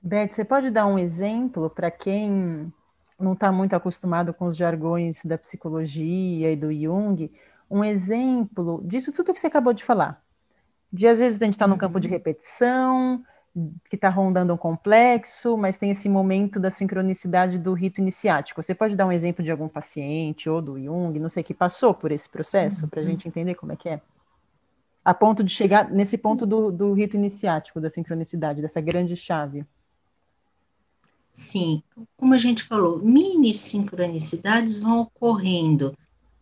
Beth, 0.00 0.32
você 0.32 0.44
pode 0.44 0.70
dar 0.70 0.86
um 0.86 0.98
exemplo 0.98 1.70
para 1.70 1.90
quem 1.90 2.70
não 3.18 3.32
está 3.32 3.50
muito 3.50 3.74
acostumado 3.74 4.32
com 4.34 4.44
os 4.44 4.54
jargões 4.54 5.24
da 5.24 5.38
psicologia 5.38 6.52
e 6.52 6.56
do 6.56 6.72
Jung, 6.72 7.32
um 7.70 7.82
exemplo 7.82 8.82
disso 8.84 9.10
tudo 9.10 9.32
que 9.32 9.40
você 9.40 9.46
acabou 9.46 9.72
de 9.72 9.82
falar. 9.82 10.22
De 10.92 11.06
às 11.06 11.18
vezes 11.18 11.40
a 11.40 11.44
gente 11.46 11.54
está 11.54 11.66
num 11.66 11.78
campo 11.78 11.98
de 11.98 12.08
uhum. 12.08 12.12
repetição, 12.12 13.24
que 13.88 13.96
está 13.96 14.10
rondando 14.10 14.52
um 14.52 14.56
complexo, 14.56 15.56
mas 15.56 15.78
tem 15.78 15.90
esse 15.90 16.10
momento 16.10 16.60
da 16.60 16.70
sincronicidade 16.70 17.58
do 17.58 17.72
rito 17.72 18.02
iniciático. 18.02 18.62
Você 18.62 18.74
pode 18.74 18.94
dar 18.94 19.06
um 19.06 19.12
exemplo 19.12 19.42
de 19.42 19.50
algum 19.50 19.66
paciente 19.66 20.48
ou 20.48 20.60
do 20.60 20.78
Jung, 20.78 21.18
não 21.18 21.30
sei, 21.30 21.42
que 21.42 21.54
passou 21.54 21.94
por 21.94 22.12
esse 22.12 22.28
processo, 22.28 22.86
para 22.86 23.00
a 23.00 23.02
uhum. 23.02 23.10
gente 23.10 23.26
entender 23.26 23.54
como 23.54 23.72
é 23.72 23.76
que 23.76 23.88
é? 23.88 24.00
A 25.08 25.14
ponto 25.14 25.42
de 25.42 25.50
chegar 25.50 25.90
nesse 25.90 26.18
ponto 26.18 26.44
do, 26.44 26.70
do 26.70 26.92
rito 26.92 27.16
iniciático, 27.16 27.80
da 27.80 27.88
sincronicidade, 27.88 28.60
dessa 28.60 28.78
grande 28.78 29.16
chave. 29.16 29.64
Sim, 31.32 31.82
como 32.14 32.34
a 32.34 32.36
gente 32.36 32.62
falou, 32.62 32.98
mini 32.98 33.54
sincronicidades 33.54 34.82
vão 34.82 35.00
ocorrendo, 35.00 35.96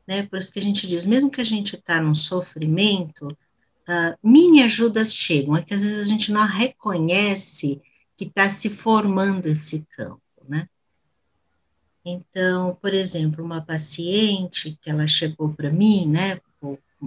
né? 0.05 0.25
Por 0.25 0.41
isso 0.41 0.53
que 0.53 0.59
a 0.59 0.63
gente 0.63 0.85
diz, 0.89 1.07
mesmo 1.07 1.31
que 1.31 1.41
a 1.41 1.45
gente 1.45 1.77
está 1.77 2.01
num 2.01 2.13
sofrimento, 2.13 3.29
uh, 3.29 4.19
mini 4.21 4.65
ajudas 4.65 5.15
chegam, 5.15 5.57
é 5.57 5.63
que 5.63 5.73
às 5.73 5.85
vezes 5.85 6.01
a 6.01 6.11
gente 6.11 6.33
não 6.33 6.45
reconhece 6.45 7.81
que 8.17 8.25
está 8.25 8.51
se 8.51 8.69
formando 8.69 9.47
esse 9.47 9.87
campo, 9.97 10.21
né? 10.49 10.69
Então, 12.05 12.77
por 12.83 12.93
exemplo, 12.93 13.45
uma 13.45 13.61
paciente 13.61 14.77
que 14.81 14.91
ela 14.91 15.07
chegou 15.07 15.51
para 15.51 15.71
mim, 15.71 16.09
né, 16.09 16.41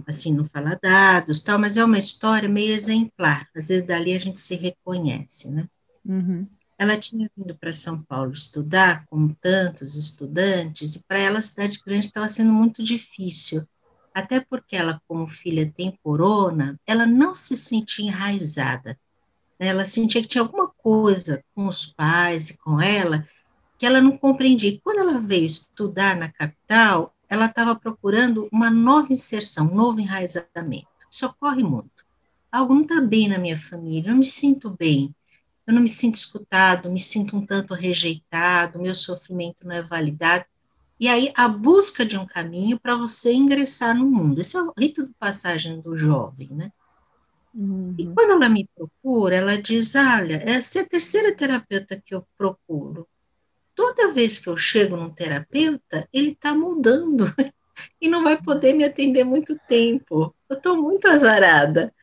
assim, 0.08 0.36
não 0.36 0.46
fala 0.46 0.80
dados, 0.82 1.42
tal, 1.42 1.58
mas 1.60 1.78
é 1.78 1.84
uma 1.84 1.98
história 1.98 2.48
meio 2.48 2.74
exemplar. 2.74 3.48
Às 3.56 3.68
vezes 3.68 3.88
dali 3.88 4.14
a 4.14 4.20
gente 4.20 4.40
se 4.40 4.56
reconhece, 4.56 5.52
né? 5.52 5.68
Uhum. 6.06 6.48
Ela 6.78 6.98
tinha 6.98 7.30
vindo 7.36 7.56
para 7.56 7.74
São 7.74 8.02
Paulo 8.04 8.32
estudar, 8.32 9.06
como 9.08 9.36
tantos 9.42 9.96
estudantes, 9.96 10.96
e 10.96 11.04
para 11.06 11.20
ela 11.20 11.40
a 11.40 11.42
cidade 11.42 11.82
grande 11.86 12.06
estava 12.06 12.30
sendo 12.30 12.54
muito 12.54 12.82
difícil. 12.84 13.68
Até 14.14 14.40
porque 14.40 14.76
ela, 14.76 15.02
como 15.08 15.28
filha 15.28 15.72
tem 15.76 15.98
corona, 16.02 16.80
ela 16.88 17.06
não 17.06 17.36
se 17.36 17.56
sentia 17.56 18.06
enraizada. 18.06 18.98
Né? 19.60 19.68
Ela 19.68 19.86
sentia 19.86 20.22
que 20.22 20.28
tinha 20.28 20.42
alguma 20.42 20.70
coisa 20.70 21.44
com 21.54 21.68
os 21.68 21.86
pais 21.88 22.50
e 22.50 22.58
com 22.58 22.82
ela 22.82 23.28
que 23.78 23.86
ela 23.86 24.02
não 24.02 24.18
compreendia. 24.18 24.80
Quando 24.84 25.00
ela 25.00 25.20
veio 25.20 25.46
estudar 25.46 26.16
na 26.16 26.30
capital, 26.30 27.16
ela 27.30 27.46
estava 27.46 27.76
procurando 27.76 28.50
uma 28.52 28.72
nova 28.72 29.14
inserção, 29.14 29.68
um 29.68 29.76
novo 29.76 30.00
enraizamento. 30.00 30.88
Isso 31.10 31.28
ocorre 31.28 31.64
muito. 31.64 32.06
Algo 32.52 32.74
não 32.74 32.82
está 32.82 33.00
bem 33.00 33.30
na 33.30 33.38
minha 33.38 33.58
família, 33.58 34.10
eu 34.10 34.14
não 34.14 34.20
me 34.20 34.26
sinto 34.26 34.72
bem, 34.72 35.14
eu 35.68 35.74
não 35.74 35.84
me 35.84 35.88
sinto 35.88 36.16
escutado, 36.16 36.90
me 36.90 37.00
sinto 37.00 37.38
um 37.38 37.46
tanto 37.46 37.76
rejeitado, 37.76 38.82
meu 38.82 38.96
sofrimento 38.96 39.68
não 39.68 39.76
é 39.76 39.82
validado. 39.84 40.46
E 41.00 41.08
aí, 41.08 41.32
a 41.36 41.48
busca 41.48 42.04
de 42.04 42.18
um 42.18 42.26
caminho 42.26 42.80
para 42.80 42.96
você 42.96 43.32
ingressar 43.32 43.96
no 43.96 44.10
mundo. 44.10 44.42
Esse 44.42 44.58
é 44.58 44.62
o 44.62 44.74
rito 44.78 45.08
de 45.08 45.14
passagem 45.14 45.80
do 45.80 45.96
jovem, 45.96 46.50
né? 46.52 46.72
Uhum. 47.54 47.96
E 47.98 48.06
quando 48.08 48.32
ela 48.32 48.50
me 48.50 48.68
procura, 48.76 49.36
ela 49.36 49.62
diz: 49.62 49.96
Olha, 49.96 50.42
essa 50.46 50.80
é 50.80 50.82
a 50.82 50.88
terceira 50.88 51.34
terapeuta 51.34 52.02
que 52.04 52.14
eu 52.14 52.26
procuro 52.38 53.08
toda 53.80 54.12
vez 54.12 54.40
que 54.40 54.50
eu 54.50 54.58
chego 54.58 54.98
num 54.98 55.10
terapeuta, 55.10 56.06
ele 56.12 56.32
está 56.32 56.54
mudando 56.54 57.24
e 58.02 58.10
não 58.10 58.26
vai 58.26 58.36
poder 58.36 58.74
me 58.74 58.84
atender 58.84 59.24
muito 59.24 59.58
tempo. 59.70 60.36
Eu 60.50 60.58
estou 60.58 60.76
muito 60.76 61.08
azarada. 61.08 61.94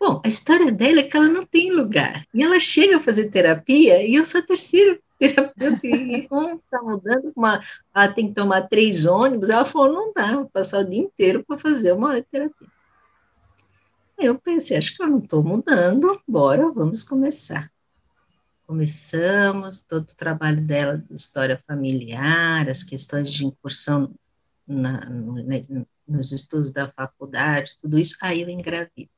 Bom, 0.00 0.20
a 0.24 0.26
história 0.26 0.72
dela 0.72 0.98
é 0.98 1.02
que 1.04 1.16
ela 1.16 1.28
não 1.28 1.44
tem 1.44 1.70
lugar. 1.70 2.26
E 2.34 2.42
ela 2.42 2.58
chega 2.58 2.96
a 2.96 3.00
fazer 3.00 3.30
terapia 3.30 4.02
e 4.04 4.16
eu 4.16 4.24
sou 4.24 4.40
a 4.40 4.44
terceira 4.44 4.98
terapeuta 5.16 5.86
e 5.86 6.26
um 6.28 6.56
está 6.56 6.82
mudando, 6.82 7.32
uma, 7.36 7.62
ela 7.94 8.08
tem 8.08 8.26
que 8.26 8.34
tomar 8.34 8.62
três 8.62 9.06
ônibus. 9.06 9.48
Ela 9.48 9.64
falou, 9.64 9.92
não 9.92 10.12
dá, 10.12 10.32
vou 10.32 10.50
passar 10.50 10.80
o 10.80 10.90
dia 10.90 11.02
inteiro 11.02 11.44
para 11.46 11.56
fazer 11.56 11.92
uma 11.92 12.08
hora 12.08 12.20
de 12.20 12.26
terapia. 12.26 12.68
Eu 14.18 14.40
pensei, 14.40 14.76
acho 14.76 14.96
que 14.96 15.02
eu 15.04 15.06
não 15.06 15.18
estou 15.18 15.40
mudando, 15.44 16.20
bora, 16.26 16.68
vamos 16.72 17.04
começar 17.04 17.70
começamos 18.66 19.82
todo 19.82 20.08
o 20.10 20.16
trabalho 20.16 20.60
dela 20.60 20.98
de 20.98 21.14
história 21.14 21.62
familiar, 21.66 22.68
as 22.68 22.82
questões 22.82 23.32
de 23.32 23.46
incursão 23.46 24.14
na, 24.66 25.04
no, 25.08 25.34
né, 25.44 25.64
nos 26.06 26.32
estudos 26.32 26.72
da 26.72 26.88
faculdade, 26.88 27.76
tudo 27.80 27.98
isso, 27.98 28.16
aí 28.22 28.42
eu 28.42 28.50
engravido. 28.50 29.10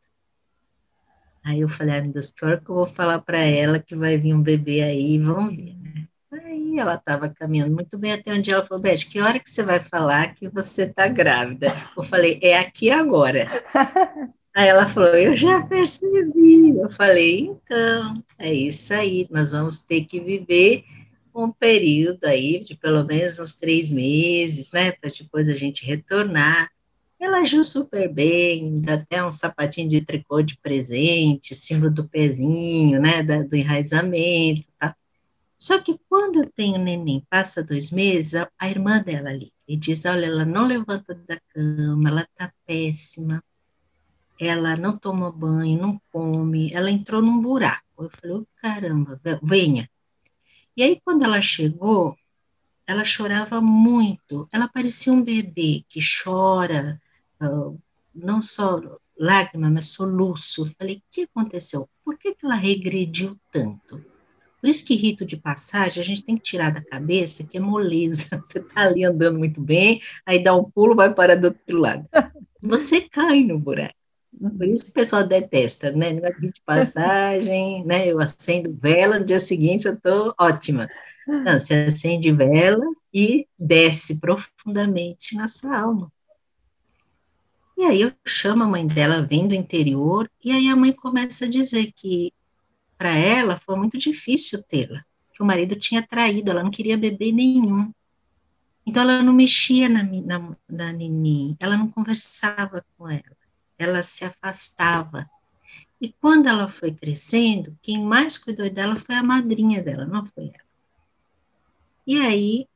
Aí 1.45 1.61
eu 1.61 1.69
falei, 1.69 1.99
ah, 1.99 2.03
meu 2.03 2.13
Deus, 2.13 2.33
hora 2.43 2.61
que 2.61 2.69
eu 2.69 2.75
vou 2.75 2.87
falar 2.87 3.21
para 3.21 3.39
ela 3.39 3.79
que 3.79 3.97
vai 3.97 4.19
vir 4.19 4.35
um 4.35 4.43
bebê 4.43 4.83
aí, 4.83 5.19
vamos 5.19 5.57
ver, 5.57 5.77
né? 5.77 6.09
Aí 6.31 6.79
ela 6.79 6.97
estava 6.97 7.29
caminhando 7.31 7.73
muito 7.73 7.99
bem 7.99 8.13
até 8.13 8.35
um 8.35 8.41
dia 8.41 8.55
ela 8.55 8.65
falou, 8.65 8.83
Beth, 8.83 8.99
que 9.11 9.21
hora 9.21 9.41
que 9.41 9.51
você 9.51 9.63
vai 9.63 9.81
falar 9.81 10.35
que 10.35 10.47
você 10.49 10.83
está 10.83 11.09
grávida? 11.09 11.75
Eu 11.97 12.03
falei, 12.03 12.39
é 12.43 12.59
aqui 12.59 12.91
agora. 12.91 13.49
Aí 14.59 14.67
ela 14.67 14.89
falou, 14.89 15.15
eu 15.15 15.37
já 15.37 15.65
percebi. 15.65 16.77
Eu 16.77 16.91
falei, 16.91 17.43
então, 17.43 18.25
é 18.41 18.53
isso 18.53 18.93
aí, 18.93 19.25
nós 19.31 19.53
vamos 19.53 19.85
ter 19.85 20.05
que 20.05 20.19
viver 20.19 20.83
um 21.33 21.53
período 21.53 22.25
aí 22.25 22.59
de 22.59 22.75
pelo 22.75 23.05
menos 23.05 23.39
uns 23.39 23.57
três 23.57 23.93
meses, 23.93 24.73
né, 24.73 24.91
para 24.91 25.11
depois 25.17 25.49
a 25.49 25.55
gente 25.55 25.87
retornar. 25.87 26.73
Ela 27.21 27.39
agiu 27.39 27.63
super 27.63 28.13
bem, 28.13 28.81
dá 28.81 28.95
até 28.95 29.25
um 29.25 29.31
sapatinho 29.31 29.89
de 29.89 30.01
tricô 30.01 30.43
de 30.43 30.59
presente, 30.59 31.55
símbolo 31.55 31.93
do 31.93 32.09
pezinho, 32.09 33.01
né, 33.01 33.23
da, 33.23 33.45
do 33.45 33.55
enraizamento, 33.55 34.67
tá? 34.77 34.97
Só 35.57 35.81
que 35.81 35.97
quando 36.09 36.43
eu 36.43 36.51
tenho 36.51 36.79
neném, 36.79 37.25
passa 37.31 37.63
dois 37.63 37.93
meses, 37.93 38.35
a, 38.35 38.51
a 38.59 38.69
irmã 38.69 39.01
dela 39.01 39.31
ali 39.31 39.53
e 39.69 39.77
diz: 39.77 40.05
Olha, 40.05 40.27
ela 40.27 40.45
não 40.45 40.67
levanta 40.67 41.15
da 41.15 41.39
cama, 41.55 42.09
ela 42.09 42.27
tá 42.35 42.53
péssima, 42.67 43.43
ela 44.39 44.77
não 44.77 44.97
toma 44.97 45.31
banho, 45.33 45.81
não 45.81 46.01
come, 46.13 46.73
ela 46.73 46.91
entrou 46.91 47.21
num 47.21 47.41
buraco. 47.41 47.85
Eu 47.99 48.11
falei: 48.11 48.37
oh, 48.37 48.47
caramba, 48.57 49.21
venha. 49.43 49.91
E 50.77 50.83
aí, 50.83 51.01
quando 51.05 51.25
ela 51.25 51.41
chegou, 51.41 52.17
ela 52.87 53.05
chorava 53.05 53.61
muito. 53.61 54.49
Ela 54.53 54.69
parecia 54.69 55.13
um 55.13 55.23
bebê 55.23 55.85
que 55.89 56.01
chora, 56.01 57.01
uh, 57.43 57.79
não 58.15 58.41
só 58.41 58.81
lágrima, 59.19 59.71
mas 59.71 59.87
soluço. 59.87 60.63
Eu 60.63 60.73
falei: 60.79 60.97
o 60.97 61.03
que 61.11 61.23
aconteceu? 61.23 61.89
Por 62.05 62.17
que, 62.17 62.35
que 62.35 62.47
ela 62.47 62.55
regrediu 62.55 63.37
tanto? 63.53 64.05
Por 64.61 64.69
isso 64.69 64.87
que 64.87 64.95
rito 64.95 65.25
de 65.25 65.37
passagem 65.37 66.03
a 66.03 66.07
gente 66.07 66.25
tem 66.25 66.37
que 66.37 66.43
tirar 66.43 66.71
da 66.71 66.83
cabeça 66.83 67.47
que 67.47 67.57
é 67.59 67.61
moleza. 67.61 68.27
Você 68.45 68.59
está 68.59 68.83
ali 68.83 69.05
andando 69.05 69.39
muito 69.39 69.61
bem, 69.61 70.01
aí 70.25 70.43
dá 70.43 70.55
um 70.55 70.69
pulo, 70.69 70.97
vai 70.97 71.13
parar 71.13 71.37
do 71.37 71.49
outro 71.49 71.79
lado. 71.79 72.09
Você 72.61 73.03
cai 73.03 73.43
no 73.45 73.59
buraco. 73.59 73.98
Por 74.37 74.69
isso 74.69 74.85
que 74.87 74.91
o 74.91 74.95
pessoal 74.95 75.27
detesta, 75.27 75.91
né? 75.91 76.13
No 76.13 76.23
rito 76.23 76.55
de 76.55 76.63
passagem, 76.63 77.85
né? 77.85 78.07
Eu 78.07 78.21
acendo 78.21 78.77
vela, 78.81 79.19
no 79.19 79.25
dia 79.25 79.39
seguinte 79.39 79.87
eu 79.87 79.95
estou 79.95 80.35
ótima. 80.39 80.89
Não, 81.27 81.59
você 81.59 81.75
acende 81.89 82.33
vela 82.33 82.85
e 83.13 83.47
desce 83.59 84.21
profundamente 84.21 85.35
na 85.35 85.49
sua 85.49 85.79
alma. 85.79 86.13
E 87.77 87.85
aí 87.85 88.01
eu 88.01 88.13
chamo 88.27 88.65
a 88.65 88.67
mãe 88.67 88.87
dela, 88.87 89.23
vem 89.23 89.47
do 89.47 89.55
interior, 89.55 90.29
e 90.45 90.51
aí 90.51 90.69
a 90.69 90.75
mãe 90.75 90.93
começa 90.93 91.45
a 91.45 91.49
dizer 91.49 91.93
que 91.95 92.33
para 92.97 93.15
ela 93.15 93.57
foi 93.57 93.77
muito 93.77 93.97
difícil 93.97 94.63
tê-la, 94.65 95.05
que 95.33 95.43
o 95.43 95.47
marido 95.47 95.77
tinha 95.77 96.03
traído, 96.03 96.51
ela 96.51 96.65
não 96.65 96.73
queria 96.73 96.99
beber 96.99 97.31
nenhum. 97.31 97.93
Então 98.85 99.03
ela 99.03 99.23
não 99.23 99.33
mexia 99.33 99.89
na, 99.89 100.03
na, 100.03 100.57
na 100.69 100.93
Nini, 100.93 101.57
ela 101.61 101.77
não 101.77 101.89
conversava 101.89 102.85
com 102.97 103.09
ela, 103.09 103.37
ela 103.79 104.03
se 104.03 104.25
afastava. 104.25 105.29
E 106.01 106.13
quando 106.13 106.47
ela 106.47 106.69
foi 106.69 106.93
crescendo, 106.93 107.77
quem 107.83 108.03
mais 108.03 108.39
cuidou 108.39 108.69
dela 108.71 108.97
foi 108.97 109.15
a 109.15 109.23
madrinha 109.23 109.83
dela, 109.83 110.07
não 110.07 110.25
foi 110.25 110.45
ela. 110.45 110.69
E 112.07 112.21
aí 112.21 112.69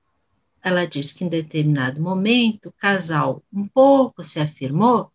ela 0.62 0.86
disse 0.86 1.14
que 1.14 1.24
em 1.24 1.28
determinado 1.28 2.00
momento 2.00 2.68
o 2.68 2.72
casal 2.72 3.42
um 3.52 3.66
pouco 3.66 4.22
se 4.22 4.38
afirmou 4.40 5.12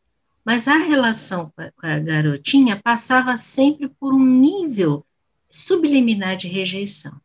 mas 0.48 0.66
a 0.66 0.78
relação 0.78 1.52
com 1.54 1.86
a 1.86 2.00
garotinha 2.00 2.82
passava 2.82 3.36
sempre 3.36 3.90
por 3.90 4.14
um 4.14 4.26
nível 4.26 5.06
subliminar 5.52 6.38
de 6.38 6.48
rejeição. 6.48 7.20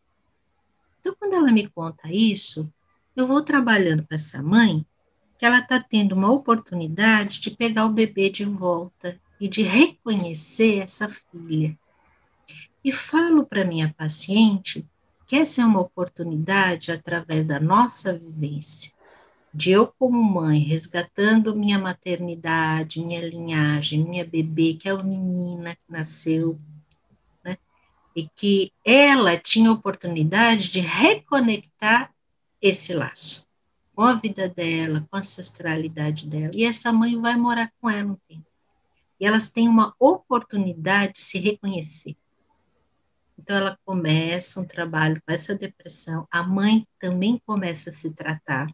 Então, 0.99 1.15
quando 1.17 1.35
ela 1.35 1.53
me 1.53 1.69
conta 1.69 2.11
isso, 2.11 2.69
eu 3.15 3.25
vou 3.25 3.41
trabalhando 3.41 4.03
com 4.03 4.13
essa 4.13 4.43
mãe, 4.43 4.85
que 5.43 5.47
ela 5.47 5.59
está 5.59 5.81
tendo 5.81 6.15
uma 6.15 6.31
oportunidade 6.31 7.41
de 7.41 7.51
pegar 7.51 7.85
o 7.87 7.93
bebê 7.93 8.31
de 8.31 8.45
volta 8.45 9.21
e 9.41 9.49
de 9.49 9.63
reconhecer 9.63 10.79
essa 10.79 11.09
filha. 11.09 11.77
E 12.85 12.93
falo 12.93 13.45
para 13.45 13.65
minha 13.65 13.93
paciente 13.93 14.87
que 15.27 15.35
essa 15.35 15.61
é 15.61 15.65
uma 15.65 15.81
oportunidade 15.81 16.93
através 16.93 17.45
da 17.45 17.59
nossa 17.59 18.17
vivência 18.17 18.93
de 19.53 19.73
eu 19.73 19.93
como 19.99 20.23
mãe 20.23 20.61
resgatando 20.61 21.57
minha 21.57 21.77
maternidade, 21.77 23.05
minha 23.05 23.29
linhagem, 23.29 24.05
minha 24.05 24.25
bebê, 24.25 24.75
que 24.75 24.89
é 24.89 24.95
uma 24.95 25.03
menina 25.03 25.75
que 25.75 25.83
nasceu, 25.91 26.57
né? 27.45 27.59
E 28.15 28.29
que 28.29 28.71
ela 28.85 29.37
tinha 29.37 29.73
oportunidade 29.73 30.69
de 30.69 30.79
reconectar 30.79 32.15
esse 32.61 32.95
laço 32.95 33.51
com 33.95 34.03
a 34.03 34.15
vida 34.15 34.49
dela, 34.49 35.07
com 35.11 35.17
a 35.17 35.21
ancestralidade 35.21 36.29
dela. 36.29 36.53
E 36.55 36.65
essa 36.65 36.93
mãe 36.93 37.21
vai 37.21 37.37
morar 37.37 37.73
com 37.81 37.89
ela 37.89 38.13
um 38.13 38.19
tempo. 38.29 38.47
E 39.21 39.27
elas 39.27 39.49
têm 39.49 39.69
uma 39.69 39.95
oportunidade 39.99 41.15
de 41.15 41.21
se 41.21 41.39
reconhecer. 41.39 42.17
Então, 43.39 43.57
ela 43.57 43.79
começa 43.85 44.61
um 44.61 44.65
trabalho 44.65 45.21
com 45.27 45.33
essa 45.33 45.55
depressão. 45.55 46.27
A 46.31 46.43
mãe 46.43 46.87
também 46.99 47.41
começa 47.45 47.91
a 47.91 47.93
se 47.93 48.15
tratar 48.15 48.69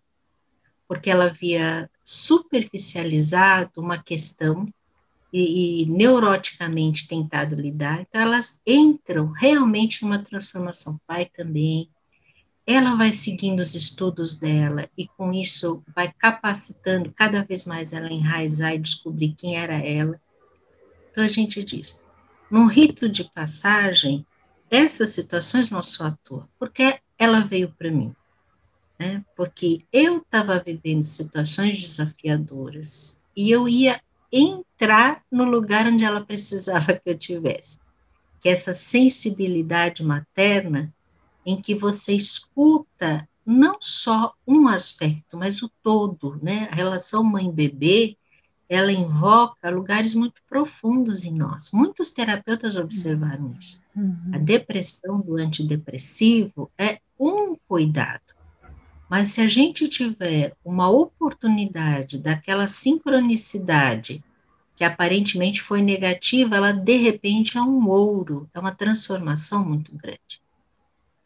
porque 0.88 1.10
ela 1.10 1.26
havia 1.26 1.90
superficializado 2.02 3.72
uma 3.76 4.02
questão 4.02 4.66
e, 5.30 5.82
e, 5.82 5.86
neuroticamente 5.86 7.06
tentado 7.06 7.54
lidar. 7.54 8.00
Então, 8.00 8.22
elas 8.22 8.62
entram 8.66 9.30
realmente 9.30 10.02
numa 10.02 10.18
transformação. 10.18 10.94
O 10.94 11.00
pai 11.06 11.26
também. 11.26 11.90
Ela 12.70 12.94
vai 12.94 13.12
seguindo 13.12 13.60
os 13.60 13.74
estudos 13.74 14.34
dela 14.34 14.88
e, 14.96 15.08
com 15.08 15.32
isso, 15.32 15.82
vai 15.94 16.12
capacitando 16.12 17.10
cada 17.12 17.42
vez 17.42 17.64
mais 17.64 17.92
ela 17.94 18.12
enraizar 18.12 18.74
e 18.74 18.78
descobrir 18.78 19.34
quem 19.34 19.56
era 19.56 19.74
ela. 19.74 20.20
Então, 21.10 21.24
a 21.24 21.28
gente 21.28 21.64
diz: 21.64 22.04
num 22.50 22.66
rito 22.66 23.08
de 23.08 23.24
passagem, 23.32 24.26
essas 24.70 25.08
situações 25.08 25.70
não 25.70 25.82
só 25.82 26.08
atuam, 26.08 26.46
porque 26.58 27.00
ela 27.18 27.40
veio 27.40 27.70
para 27.70 27.90
mim 27.90 28.14
né? 28.98 29.24
Porque 29.36 29.82
eu 29.92 30.18
estava 30.18 30.58
vivendo 30.58 31.02
situações 31.02 31.80
desafiadoras 31.80 33.20
e 33.36 33.50
eu 33.50 33.68
ia 33.68 34.00
entrar 34.32 35.22
no 35.30 35.44
lugar 35.44 35.86
onde 35.86 36.04
ela 36.04 36.20
precisava 36.20 36.94
que 36.94 37.08
eu 37.08 37.16
tivesse, 37.16 37.78
que 38.40 38.48
é 38.48 38.52
essa 38.52 38.74
sensibilidade 38.74 40.02
materna 40.02 40.92
em 41.48 41.58
que 41.58 41.74
você 41.74 42.12
escuta 42.12 43.26
não 43.44 43.78
só 43.80 44.34
um 44.46 44.68
aspecto, 44.68 45.38
mas 45.38 45.62
o 45.62 45.70
todo, 45.82 46.38
né? 46.42 46.68
A 46.70 46.74
relação 46.74 47.24
mãe-bebê, 47.24 48.18
ela 48.68 48.92
invoca 48.92 49.70
lugares 49.70 50.14
muito 50.14 50.42
profundos 50.46 51.24
em 51.24 51.32
nós. 51.32 51.70
Muitos 51.72 52.10
terapeutas 52.10 52.76
observaram 52.76 53.56
isso. 53.58 53.82
Uhum. 53.96 54.30
A 54.34 54.36
depressão 54.36 55.20
do 55.20 55.36
antidepressivo 55.36 56.70
é 56.76 57.00
um 57.18 57.56
cuidado. 57.66 58.34
Mas 59.08 59.30
se 59.30 59.40
a 59.40 59.48
gente 59.48 59.88
tiver 59.88 60.54
uma 60.62 60.90
oportunidade 60.90 62.18
daquela 62.18 62.66
sincronicidade 62.66 64.22
que 64.76 64.84
aparentemente 64.84 65.62
foi 65.62 65.80
negativa, 65.80 66.56
ela 66.56 66.72
de 66.72 66.96
repente 66.98 67.56
é 67.56 67.62
um 67.62 67.88
ouro, 67.88 68.46
é 68.52 68.60
uma 68.60 68.74
transformação 68.74 69.64
muito 69.64 69.96
grande. 69.96 70.42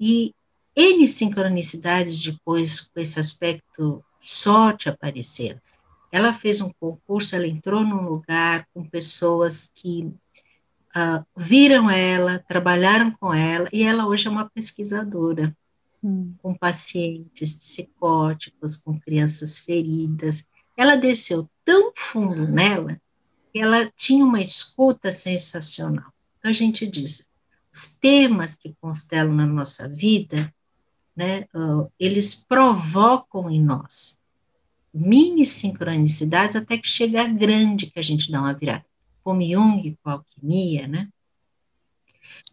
E 0.04 0.34
N 0.74 1.06
sincronicidades 1.06 2.20
depois, 2.20 2.80
com 2.80 2.98
esse 2.98 3.20
aspecto 3.20 4.04
sorte 4.18 4.88
apareceram. 4.88 5.60
Ela 6.10 6.34
fez 6.34 6.60
um 6.60 6.72
concurso, 6.80 7.36
ela 7.36 7.46
entrou 7.46 7.84
num 7.84 8.02
lugar 8.02 8.66
com 8.74 8.82
pessoas 8.82 9.70
que 9.72 10.12
uh, 10.96 11.24
viram 11.36 11.88
ela, 11.88 12.40
trabalharam 12.48 13.12
com 13.12 13.32
ela, 13.32 13.68
e 13.72 13.84
ela 13.84 14.04
hoje 14.08 14.26
é 14.26 14.30
uma 14.30 14.50
pesquisadora 14.50 15.56
hum. 16.02 16.34
com 16.42 16.52
pacientes 16.52 17.54
psicóticos, 17.54 18.74
com 18.74 18.98
crianças 18.98 19.60
feridas. 19.60 20.44
Ela 20.76 20.96
desceu 20.96 21.48
tão 21.64 21.92
fundo 21.96 22.44
nela 22.44 23.00
que 23.52 23.60
ela 23.60 23.88
tinha 23.94 24.24
uma 24.24 24.40
escuta 24.40 25.12
sensacional. 25.12 26.12
Então 26.38 26.50
a 26.50 26.54
gente 26.54 26.88
diz, 26.88 27.28
os 27.74 27.96
temas 27.96 28.54
que 28.54 28.74
constelam 28.80 29.34
na 29.34 29.46
nossa 29.46 29.88
vida, 29.88 30.52
né, 31.14 31.46
eles 31.98 32.34
provocam 32.34 33.50
em 33.50 33.60
nós 33.60 34.22
mini 34.92 35.46
sincronicidades 35.46 36.56
até 36.56 36.76
que 36.76 36.86
chega 36.86 37.22
a 37.22 37.28
grande 37.28 37.90
que 37.90 37.98
a 37.98 38.02
gente 38.02 38.30
dá 38.30 38.40
uma 38.40 38.52
virada. 38.52 38.84
Como 39.24 39.40
Jung 39.40 39.96
com 40.02 40.10
alquimia, 40.10 40.86
né? 40.86 41.08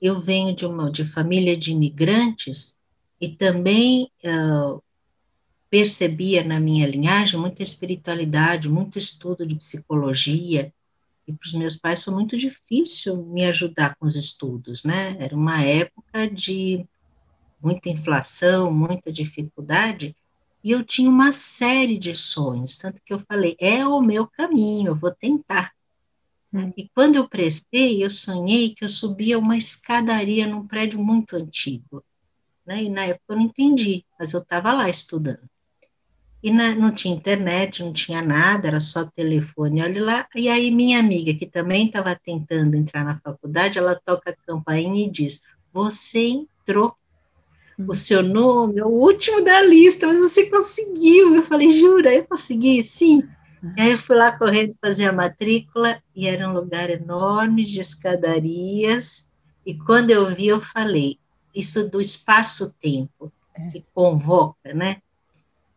Eu 0.02 0.18
venho 0.18 0.56
de 0.56 0.66
uma 0.66 0.92
de 0.92 1.04
família 1.04 1.58
de 1.58 1.72
imigrantes 1.72 2.80
e 3.20 3.28
também 3.30 4.10
uh, 4.24 4.82
percebia 5.70 6.44
na 6.44 6.60
minha 6.60 6.88
linhagem 6.88 7.40
muita 7.40 7.62
espiritualidade, 7.62 8.70
muito 8.70 8.98
estudo 8.98 9.46
de 9.46 9.56
psicologia, 9.56 10.74
e 11.30 11.34
para 11.34 11.48
os 11.48 11.54
meus 11.54 11.76
pais 11.76 12.04
foi 12.04 12.14
muito 12.14 12.36
difícil 12.36 13.24
me 13.26 13.46
ajudar 13.46 13.96
com 13.96 14.06
os 14.06 14.16
estudos, 14.16 14.84
né? 14.84 15.16
Era 15.20 15.36
uma 15.36 15.62
época 15.64 16.28
de 16.28 16.86
muita 17.62 17.90
inflação, 17.90 18.72
muita 18.72 19.12
dificuldade, 19.12 20.16
e 20.64 20.72
eu 20.72 20.84
tinha 20.84 21.10
uma 21.10 21.32
série 21.32 21.98
de 21.98 22.16
sonhos, 22.16 22.78
tanto 22.78 23.02
que 23.04 23.14
eu 23.14 23.20
falei, 23.20 23.56
é 23.60 23.86
o 23.86 24.02
meu 24.02 24.28
caminho, 24.28 24.90
eu 24.90 24.96
vou 24.96 25.12
tentar. 25.12 25.72
Hum. 26.54 26.74
E 26.76 26.90
quando 26.94 27.16
eu 27.16 27.30
prestei, 27.30 28.04
eu 28.04 28.10
sonhei 28.10 28.74
que 28.74 28.84
eu 28.84 28.90
subia 28.90 29.38
uma 29.38 29.56
escadaria 29.56 30.48
num 30.48 30.68
prédio 30.68 31.02
muito 31.04 31.36
antigo 31.36 32.04
né? 32.70 32.84
E 32.84 32.90
na 32.90 33.06
época 33.06 33.26
eu 33.30 33.36
não 33.36 33.44
entendi, 33.46 34.06
mas 34.20 34.32
eu 34.32 34.42
estava 34.42 34.72
lá 34.72 34.88
estudando. 34.88 35.50
E 36.42 36.52
na, 36.52 36.74
não 36.74 36.92
tinha 36.92 37.16
internet, 37.16 37.84
não 37.84 37.92
tinha 37.92 38.22
nada, 38.22 38.68
era 38.68 38.80
só 38.80 39.06
telefone, 39.06 39.84
olha 39.84 40.04
lá. 40.04 40.28
E 40.34 40.48
aí 40.48 40.72
minha 40.72 41.00
amiga, 41.00 41.34
que 41.34 41.46
também 41.46 41.88
estava 41.88 42.16
tentando 42.16 42.76
entrar 42.76 43.04
na 43.04 43.20
faculdade, 43.20 43.78
ela 43.78 43.96
toca 43.96 44.32
a 44.32 44.46
campainha 44.48 45.06
e 45.06 45.12
diz, 45.12 45.44
você 45.74 46.20
entrou. 46.20 46.96
o 47.78 47.94
seu 47.94 48.24
nome 48.24 48.80
é 48.80 48.86
o 48.86 48.90
último 48.90 49.44
da 49.44 49.62
lista, 49.62 50.08
mas 50.08 50.20
você 50.20 50.50
conseguiu. 50.50 51.36
Eu 51.36 51.44
falei, 51.44 51.78
jura? 51.78 52.14
Eu 52.14 52.26
consegui? 52.26 52.84
Sim. 52.84 53.24
E 53.76 53.82
aí 53.82 53.92
eu 53.92 53.98
fui 53.98 54.16
lá 54.16 54.38
correndo 54.38 54.76
fazer 54.82 55.06
a 55.06 55.14
matrícula 55.14 56.02
e 56.16 56.28
era 56.28 56.48
um 56.50 56.54
lugar 56.54 56.90
enorme 56.90 57.66
de 57.66 57.82
escadarias. 57.82 59.30
E 59.66 59.74
quando 59.74 60.12
eu 60.12 60.26
vi, 60.34 60.48
eu 60.48 60.62
falei, 60.62 61.20
isso 61.54 61.90
do 61.90 62.00
espaço-tempo, 62.00 63.32
é. 63.54 63.68
que 63.68 63.86
convoca, 63.94 64.74
né? 64.74 65.02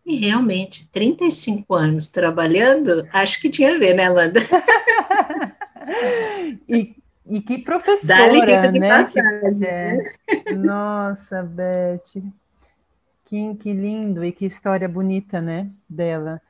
E 0.04 0.16
realmente, 0.16 0.88
35 0.88 1.74
anos 1.74 2.08
trabalhando, 2.08 3.06
acho 3.12 3.40
que 3.40 3.48
tinha 3.48 3.74
a 3.74 3.78
ver, 3.78 3.94
né, 3.94 4.06
Amanda? 4.06 4.40
e, 6.68 6.96
e 7.26 7.40
que 7.40 7.58
professora, 7.58 8.68
de 8.68 8.80
né? 8.80 8.88
Passagem, 8.88 9.58
que, 9.58 9.64
é. 9.64 9.94
Né? 9.94 10.04
Nossa, 10.56 11.42
Beth, 11.42 12.20
que, 13.26 13.54
que 13.54 13.72
lindo 13.72 14.24
e 14.24 14.32
que 14.32 14.44
história 14.44 14.88
bonita, 14.88 15.40
né, 15.40 15.70
dela. 15.88 16.40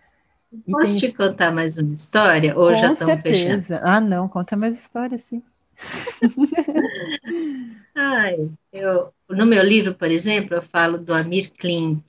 E 0.66 0.70
Posso 0.70 0.98
tem... 0.98 1.11
te 1.11 1.16
contar 1.16 1.50
mais 1.50 1.76
uma 1.78 1.92
história? 1.92 2.59
Ou 2.59 2.70
Com 2.70 2.76
já 2.76 2.92
estão 2.92 3.18
fechando? 3.18 3.80
Ah, 3.82 4.00
não, 4.00 4.28
conta 4.28 4.57
mais 4.57 4.78
história, 4.78 5.18
sim. 5.18 5.42
Ai, 7.94 8.50
eu, 8.72 9.12
no 9.28 9.44
meu 9.44 9.62
livro, 9.62 9.94
por 9.94 10.11
exemplo, 10.11 10.57
eu 10.57 10.62
falo 10.62 10.96
do 10.98 11.12
Amir 11.12 11.53
Klin, 11.53 12.03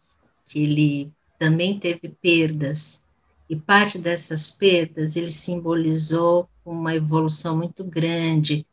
que 0.46 0.64
ele 0.64 1.12
também 1.44 1.78
teve 1.78 2.08
perdas, 2.22 3.04
e 3.50 3.56
parte 3.58 4.00
dessas 4.00 4.50
perdas 4.50 5.18
ele 5.18 5.30
simbolizou 5.30 6.48
uma 6.66 6.96
evolução 6.96 7.58
muito 7.58 7.84
grande 7.84 8.66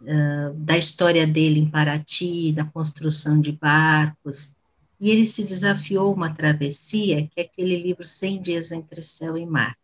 uh, 0.00 0.54
da 0.54 0.78
história 0.78 1.26
dele 1.26 1.60
em 1.60 1.68
Paraty, 1.68 2.54
da 2.54 2.64
construção 2.64 3.38
de 3.38 3.52
barcos, 3.52 4.56
e 4.98 5.10
ele 5.10 5.26
se 5.26 5.44
desafiou 5.44 6.10
uma 6.14 6.32
travessia, 6.32 7.26
que 7.26 7.38
é 7.38 7.42
aquele 7.42 7.76
livro 7.82 8.02
100 8.02 8.40
Dias 8.40 8.72
Entre 8.72 9.02
Céu 9.02 9.36
e 9.36 9.44
Mar. 9.44 9.76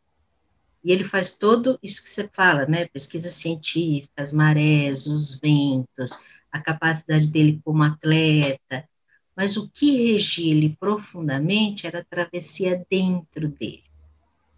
E 0.83 0.91
ele 0.91 1.05
faz 1.05 1.37
todo 1.37 1.79
isso 1.83 2.03
que 2.03 2.09
você 2.09 2.31
fala, 2.33 2.65
né? 2.65 2.87
Pesquisa 2.87 3.31
científica, 3.31 4.23
as 4.23 4.33
marés, 4.33 5.07
os 5.07 5.39
ventos, 5.39 6.19
a 6.51 6.59
capacidade 6.59 7.27
dele 7.27 7.61
como 7.63 7.83
atleta. 7.83 8.89
Mas 9.37 9.57
o 9.57 9.69
que 9.71 10.13
regia 10.13 10.55
ele 10.55 10.77
profundamente 10.79 11.87
era 11.87 12.01
a 12.01 12.05
travessia 12.05 12.85
dentro 12.91 13.49
dele. 13.49 13.85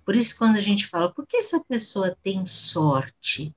Por 0.04 0.14
isso, 0.14 0.36
quando 0.36 0.56
a 0.56 0.60
gente 0.60 0.86
fala, 0.86 1.10
por 1.10 1.26
que 1.26 1.38
essa 1.38 1.64
pessoa 1.64 2.16
tem 2.22 2.44
sorte? 2.44 3.54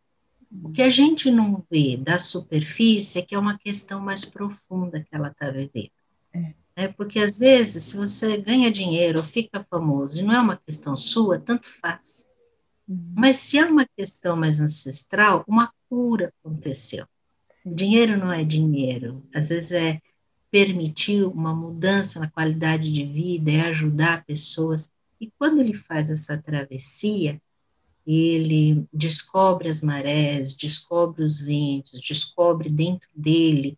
O 0.64 0.72
que 0.72 0.82
a 0.82 0.90
gente 0.90 1.30
não 1.30 1.62
vê 1.70 1.98
da 1.98 2.18
superfície 2.18 3.20
é 3.20 3.22
que 3.22 3.36
é 3.36 3.40
uma 3.40 3.58
questão 3.58 4.00
mais 4.00 4.24
profunda 4.24 5.02
que 5.02 5.14
ela 5.14 5.28
está 5.28 5.52
vivendo. 5.52 5.92
É. 6.34 6.54
é. 6.76 6.88
Porque, 6.88 7.20
às 7.20 7.38
vezes, 7.38 7.84
se 7.84 7.98
você 7.98 8.38
ganha 8.38 8.72
dinheiro 8.72 9.18
ou 9.18 9.26
fica 9.26 9.66
famoso 9.70 10.20
e 10.20 10.24
não 10.24 10.34
é 10.34 10.40
uma 10.40 10.56
questão 10.56 10.96
sua, 10.96 11.38
tanto 11.38 11.68
faz. 11.68 12.30
Uhum. 12.88 13.14
Mas 13.18 13.36
se 13.36 13.58
é 13.58 13.66
uma 13.66 13.86
questão 13.86 14.38
mais 14.38 14.62
ancestral, 14.62 15.44
uma 15.48 15.74
cura 15.90 16.34
aconteceu. 16.40 17.06
Sim. 17.62 17.74
Dinheiro 17.74 18.18
não 18.18 18.32
é 18.32 18.46
dinheiro. 18.46 19.22
Às 19.36 19.50
vezes 19.50 19.74
é 19.74 20.02
permitir 20.52 21.24
uma 21.24 21.54
mudança 21.54 22.20
na 22.20 22.30
qualidade 22.30 22.92
de 22.92 23.06
vida, 23.06 23.52
é 23.52 23.62
ajudar 23.62 24.26
pessoas. 24.26 24.90
E 25.20 25.32
quando 25.38 25.62
ele 25.62 25.74
faz 25.74 26.10
essa 26.10 26.38
travessia, 26.38 27.42
ele 28.06 28.88
descobre 28.94 29.68
as 29.68 29.82
marés, 29.82 30.56
descobre 30.56 31.24
os 31.24 31.40
ventos, 31.40 32.00
descobre 32.00 32.70
dentro 32.70 33.10
dele 33.14 33.78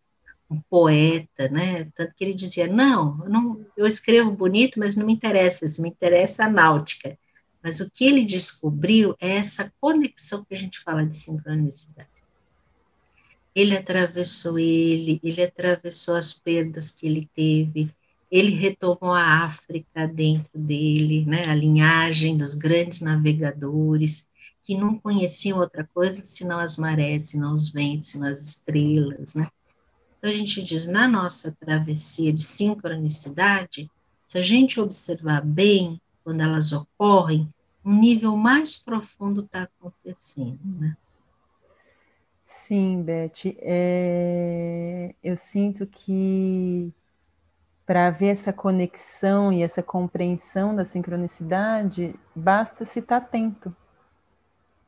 um 0.49 0.59
poeta, 0.61 1.47
né? 1.49 1.86
Tanto 1.95 2.13
que 2.15 2.24
ele 2.24 2.34
dizia: 2.34 2.67
não, 2.67 3.24
eu, 3.24 3.30
não, 3.30 3.65
eu 3.78 3.86
escrevo 3.86 4.32
bonito, 4.32 4.80
mas 4.80 4.95
não 4.95 5.05
me 5.05 5.13
interessa, 5.13 5.65
isso 5.65 5.82
me 5.82 5.89
interessa 5.89 6.45
a 6.45 6.49
náutica. 6.49 7.17
Mas 7.61 7.80
o 7.80 7.91
que 7.91 8.05
ele 8.05 8.24
descobriu 8.26 9.15
é 9.20 9.36
essa 9.38 9.72
conexão 9.82 10.45
que 10.45 10.53
a 10.53 10.57
gente 10.57 10.80
fala 10.80 11.05
de 11.05 11.15
sincronicidade. 11.15 12.09
Ele 13.60 13.76
atravessou 13.76 14.57
ele, 14.57 15.20
ele 15.22 15.43
atravessou 15.43 16.16
as 16.16 16.34
perdas 16.34 16.93
que 16.93 17.05
ele 17.05 17.30
teve, 17.36 17.93
ele 18.32 18.51
retomou 18.51 19.14
a 19.14 19.43
África 19.43 20.07
dentro 20.07 20.57
dele, 20.57 21.26
né, 21.26 21.45
a 21.45 21.53
linhagem 21.53 22.38
dos 22.38 22.53
grandes 22.53 23.01
navegadores, 23.01 24.30
que 24.64 24.78
não 24.78 24.97
conheciam 24.97 25.60
outra 25.60 25.84
coisa 25.93 26.22
senão 26.22 26.57
as 26.57 26.78
marés, 26.78 27.24
senão 27.32 27.53
os 27.53 27.70
ventos, 27.70 28.12
senão 28.12 28.30
as 28.30 28.39
estrelas, 28.39 29.36
né? 29.36 29.49
Então 30.18 30.30
a 30.30 30.34
gente 30.34 30.64
diz, 30.64 30.88
na 30.88 31.05
nossa 31.05 31.51
travessia 31.60 32.32
de 32.32 32.43
sincronicidade, 32.43 33.91
se 34.26 34.38
a 34.38 34.41
gente 34.41 34.80
observar 34.80 35.43
bem, 35.43 35.99
quando 36.24 36.39
elas 36.39 36.72
ocorrem, 36.72 37.51
um 37.84 37.99
nível 37.99 38.38
mais 38.38 38.78
profundo 38.78 39.41
está 39.41 39.64
acontecendo, 39.64 40.60
né? 40.80 40.95
Sim, 42.66 43.01
Beth, 43.01 43.55
é... 43.62 45.16
eu 45.24 45.36
sinto 45.36 45.88
que 45.88 46.93
para 47.86 48.07
haver 48.07 48.28
essa 48.28 48.53
conexão 48.53 49.51
e 49.51 49.64
essa 49.64 49.82
compreensão 49.82 50.76
da 50.76 50.86
sincronicidade, 50.86 52.14
basta 52.36 52.86
se 52.86 52.99
estar 52.99 53.22
tá 53.22 53.26
atento. 53.26 53.76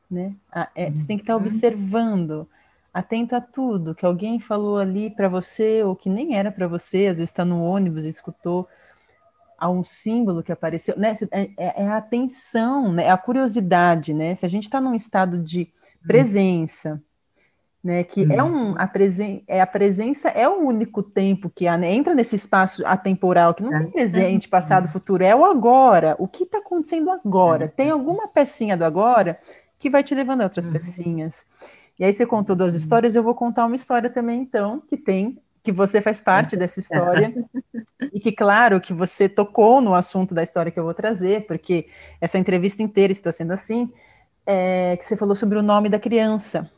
Né? 0.08 0.36
É, 0.76 0.88
você 0.88 1.04
tem 1.04 1.16
que 1.16 1.24
estar 1.24 1.32
tá 1.32 1.36
uhum. 1.36 1.42
observando, 1.42 2.48
atento 2.94 3.34
a 3.34 3.40
tudo 3.40 3.94
que 3.94 4.06
alguém 4.06 4.38
falou 4.38 4.78
ali 4.78 5.10
para 5.10 5.28
você, 5.28 5.82
ou 5.82 5.96
que 5.96 6.08
nem 6.08 6.36
era 6.36 6.52
para 6.52 6.68
você, 6.68 7.08
às 7.08 7.16
vezes 7.16 7.30
está 7.30 7.44
no 7.44 7.64
ônibus 7.64 8.04
e 8.04 8.10
escutou 8.10 8.68
a 9.58 9.68
um 9.68 9.82
símbolo 9.82 10.42
que 10.42 10.52
apareceu. 10.52 10.96
Né? 10.96 11.14
É, 11.32 11.42
é, 11.56 11.82
é 11.82 11.88
a 11.88 11.96
atenção, 11.96 12.92
né? 12.92 13.06
é 13.06 13.10
a 13.10 13.18
curiosidade. 13.18 14.14
Né? 14.14 14.36
Se 14.36 14.46
a 14.46 14.48
gente 14.48 14.64
está 14.64 14.80
num 14.80 14.94
estado 14.94 15.42
de 15.42 15.60
uhum. 15.60 16.06
presença, 16.06 17.02
né? 17.82 18.04
Que 18.04 18.30
é 18.32 18.42
um 18.42 18.74
a, 18.78 18.86
presen 18.86 19.42
é, 19.48 19.60
a 19.60 19.66
presença 19.66 20.28
é 20.28 20.48
o 20.48 20.60
único 20.60 21.02
tempo 21.02 21.50
que 21.50 21.66
há, 21.66 21.76
né? 21.76 21.92
entra 21.92 22.14
nesse 22.14 22.36
espaço 22.36 22.86
atemporal 22.86 23.54
que 23.54 23.62
não 23.62 23.70
tem 23.70 23.90
presente, 23.90 24.48
passado, 24.48 24.88
futuro, 24.88 25.24
é 25.24 25.34
o 25.34 25.44
agora. 25.44 26.14
O 26.18 26.28
que 26.28 26.44
está 26.44 26.58
acontecendo 26.58 27.10
agora? 27.10 27.66
Tem 27.68 27.90
alguma 27.90 28.28
pecinha 28.28 28.76
do 28.76 28.84
agora 28.84 29.38
que 29.78 29.90
vai 29.90 30.04
te 30.04 30.14
levando 30.14 30.42
a 30.42 30.44
outras 30.44 30.66
uhum. 30.66 30.72
pecinhas. 30.74 31.44
E 31.98 32.04
aí 32.04 32.12
você 32.12 32.24
contou 32.24 32.54
duas 32.54 32.74
histórias, 32.74 33.16
eu 33.16 33.22
vou 33.22 33.34
contar 33.34 33.66
uma 33.66 33.74
história 33.74 34.08
também, 34.08 34.40
então, 34.40 34.80
que 34.86 34.96
tem, 34.96 35.38
que 35.62 35.72
você 35.72 36.00
faz 36.00 36.20
parte 36.20 36.56
dessa 36.56 36.78
história, 36.80 37.34
e 38.12 38.18
que, 38.18 38.32
claro, 38.32 38.80
que 38.80 38.94
você 38.94 39.28
tocou 39.28 39.80
no 39.80 39.94
assunto 39.94 40.34
da 40.34 40.42
história 40.42 40.72
que 40.72 40.78
eu 40.78 40.84
vou 40.84 40.94
trazer, 40.94 41.46
porque 41.46 41.86
essa 42.20 42.38
entrevista 42.38 42.82
inteira 42.82 43.12
está 43.12 43.30
sendo 43.30 43.52
assim, 43.52 43.92
é, 44.46 44.96
que 44.96 45.04
você 45.04 45.16
falou 45.16 45.36
sobre 45.36 45.58
o 45.58 45.62
nome 45.62 45.88
da 45.88 45.98
criança 45.98 46.70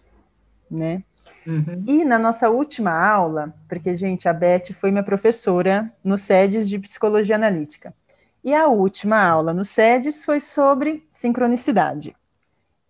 né? 0.74 1.02
Uhum. 1.46 1.84
E 1.86 2.04
na 2.04 2.18
nossa 2.18 2.48
última 2.48 2.90
aula, 2.90 3.54
porque, 3.68 3.94
gente, 3.96 4.28
a 4.28 4.32
Beth 4.32 4.72
foi 4.80 4.90
minha 4.90 5.02
professora 5.02 5.92
no 6.02 6.16
SEDES 6.16 6.68
de 6.68 6.78
Psicologia 6.78 7.36
Analítica. 7.36 7.94
E 8.42 8.54
a 8.54 8.66
última 8.66 9.22
aula 9.22 9.52
no 9.52 9.64
SEDES 9.64 10.24
foi 10.24 10.40
sobre 10.40 11.06
sincronicidade. 11.10 12.16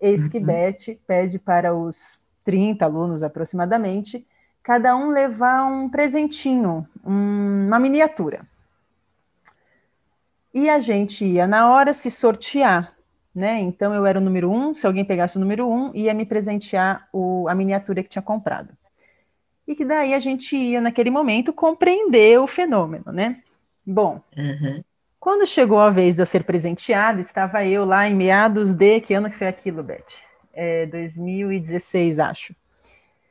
Eis 0.00 0.28
que 0.28 0.38
uhum. 0.38 0.44
Beth 0.44 0.98
pede 1.06 1.38
para 1.38 1.74
os 1.74 2.24
30 2.44 2.84
alunos 2.84 3.22
aproximadamente, 3.22 4.26
cada 4.62 4.96
um 4.96 5.10
levar 5.10 5.64
um 5.64 5.88
presentinho, 5.88 6.86
um, 7.04 7.66
uma 7.66 7.78
miniatura. 7.78 8.46
E 10.52 10.68
a 10.70 10.78
gente 10.78 11.24
ia 11.24 11.46
na 11.46 11.70
hora 11.70 11.92
se 11.92 12.10
sortear 12.10 12.93
né? 13.34 13.60
Então 13.60 13.92
eu 13.92 14.06
era 14.06 14.18
o 14.18 14.22
número 14.22 14.50
um, 14.50 14.74
se 14.74 14.86
alguém 14.86 15.04
pegasse 15.04 15.36
o 15.36 15.40
número 15.40 15.68
um, 15.68 15.90
ia 15.94 16.14
me 16.14 16.24
presentear 16.24 17.08
o, 17.12 17.48
a 17.48 17.54
miniatura 17.54 18.02
que 18.02 18.08
tinha 18.08 18.22
comprado. 18.22 18.70
E 19.66 19.74
que 19.74 19.84
daí 19.84 20.14
a 20.14 20.18
gente 20.18 20.54
ia, 20.54 20.80
naquele 20.80 21.10
momento, 21.10 21.52
compreender 21.52 22.38
o 22.38 22.46
fenômeno, 22.46 23.06
né? 23.06 23.42
Bom, 23.84 24.20
uhum. 24.36 24.84
quando 25.18 25.46
chegou 25.46 25.80
a 25.80 25.90
vez 25.90 26.14
de 26.14 26.22
eu 26.22 26.26
ser 26.26 26.44
presenteada, 26.44 27.20
estava 27.20 27.64
eu 27.64 27.84
lá 27.84 28.06
em 28.06 28.14
meados 28.14 28.72
de. 28.72 29.00
Que 29.00 29.14
ano 29.14 29.30
que 29.30 29.36
foi 29.36 29.48
aquilo, 29.48 29.82
Beth? 29.82 30.04
É, 30.52 30.86
2016, 30.86 32.18
acho. 32.18 32.54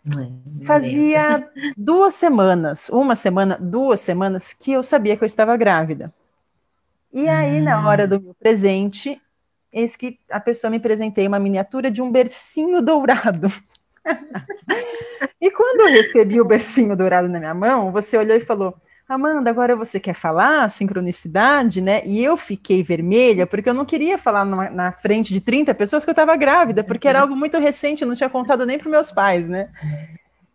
É, 0.05 0.65
Fazia 0.65 1.49
duas 1.77 2.13
semanas, 2.15 2.89
uma 2.89 3.15
semana, 3.15 3.57
duas 3.59 3.99
semanas, 3.99 4.53
que 4.53 4.73
eu 4.73 4.83
sabia 4.83 5.15
que 5.15 5.23
eu 5.23 5.27
estava 5.27 5.55
grávida. 5.55 6.13
E 7.11 7.29
aí, 7.29 7.61
na 7.61 7.87
hora 7.87 8.07
do 8.07 8.19
meu 8.19 8.33
presente, 8.33 9.21
eis 9.73 9.95
que 9.95 10.19
a 10.29 10.39
pessoa 10.39 10.69
me 10.69 10.79
presenteia 10.79 11.27
uma 11.27 11.39
miniatura 11.39 11.89
de 11.89 12.01
um 12.01 12.11
bercinho 12.11 12.81
dourado. 12.81 13.51
e 15.41 15.49
quando 15.49 15.81
eu 15.81 15.87
recebi 15.87 16.39
o 16.39 16.45
bercinho 16.45 16.95
dourado 16.95 17.27
na 17.27 17.39
minha 17.39 17.53
mão, 17.53 17.91
você 17.91 18.17
olhou 18.17 18.37
e 18.37 18.41
falou: 18.41 18.75
Amanda, 19.07 19.49
agora 19.49 19.75
você 19.75 19.99
quer 19.99 20.13
falar 20.13 20.69
sincronicidade, 20.69 21.81
né? 21.81 22.01
E 22.05 22.23
eu 22.23 22.37
fiquei 22.37 22.83
vermelha 22.83 23.45
porque 23.47 23.69
eu 23.69 23.73
não 23.73 23.85
queria 23.85 24.17
falar 24.17 24.45
numa, 24.45 24.69
na 24.69 24.91
frente 24.91 25.33
de 25.33 25.41
30 25.41 25.73
pessoas 25.73 26.03
que 26.05 26.09
eu 26.09 26.13
estava 26.13 26.35
grávida, 26.35 26.83
porque 26.83 27.07
era 27.07 27.21
algo 27.21 27.35
muito 27.35 27.57
recente, 27.57 28.03
eu 28.03 28.07
não 28.07 28.15
tinha 28.15 28.29
contado 28.29 28.65
nem 28.65 28.77
para 28.77 28.89
meus 28.89 29.11
pais, 29.11 29.47
né? 29.47 29.69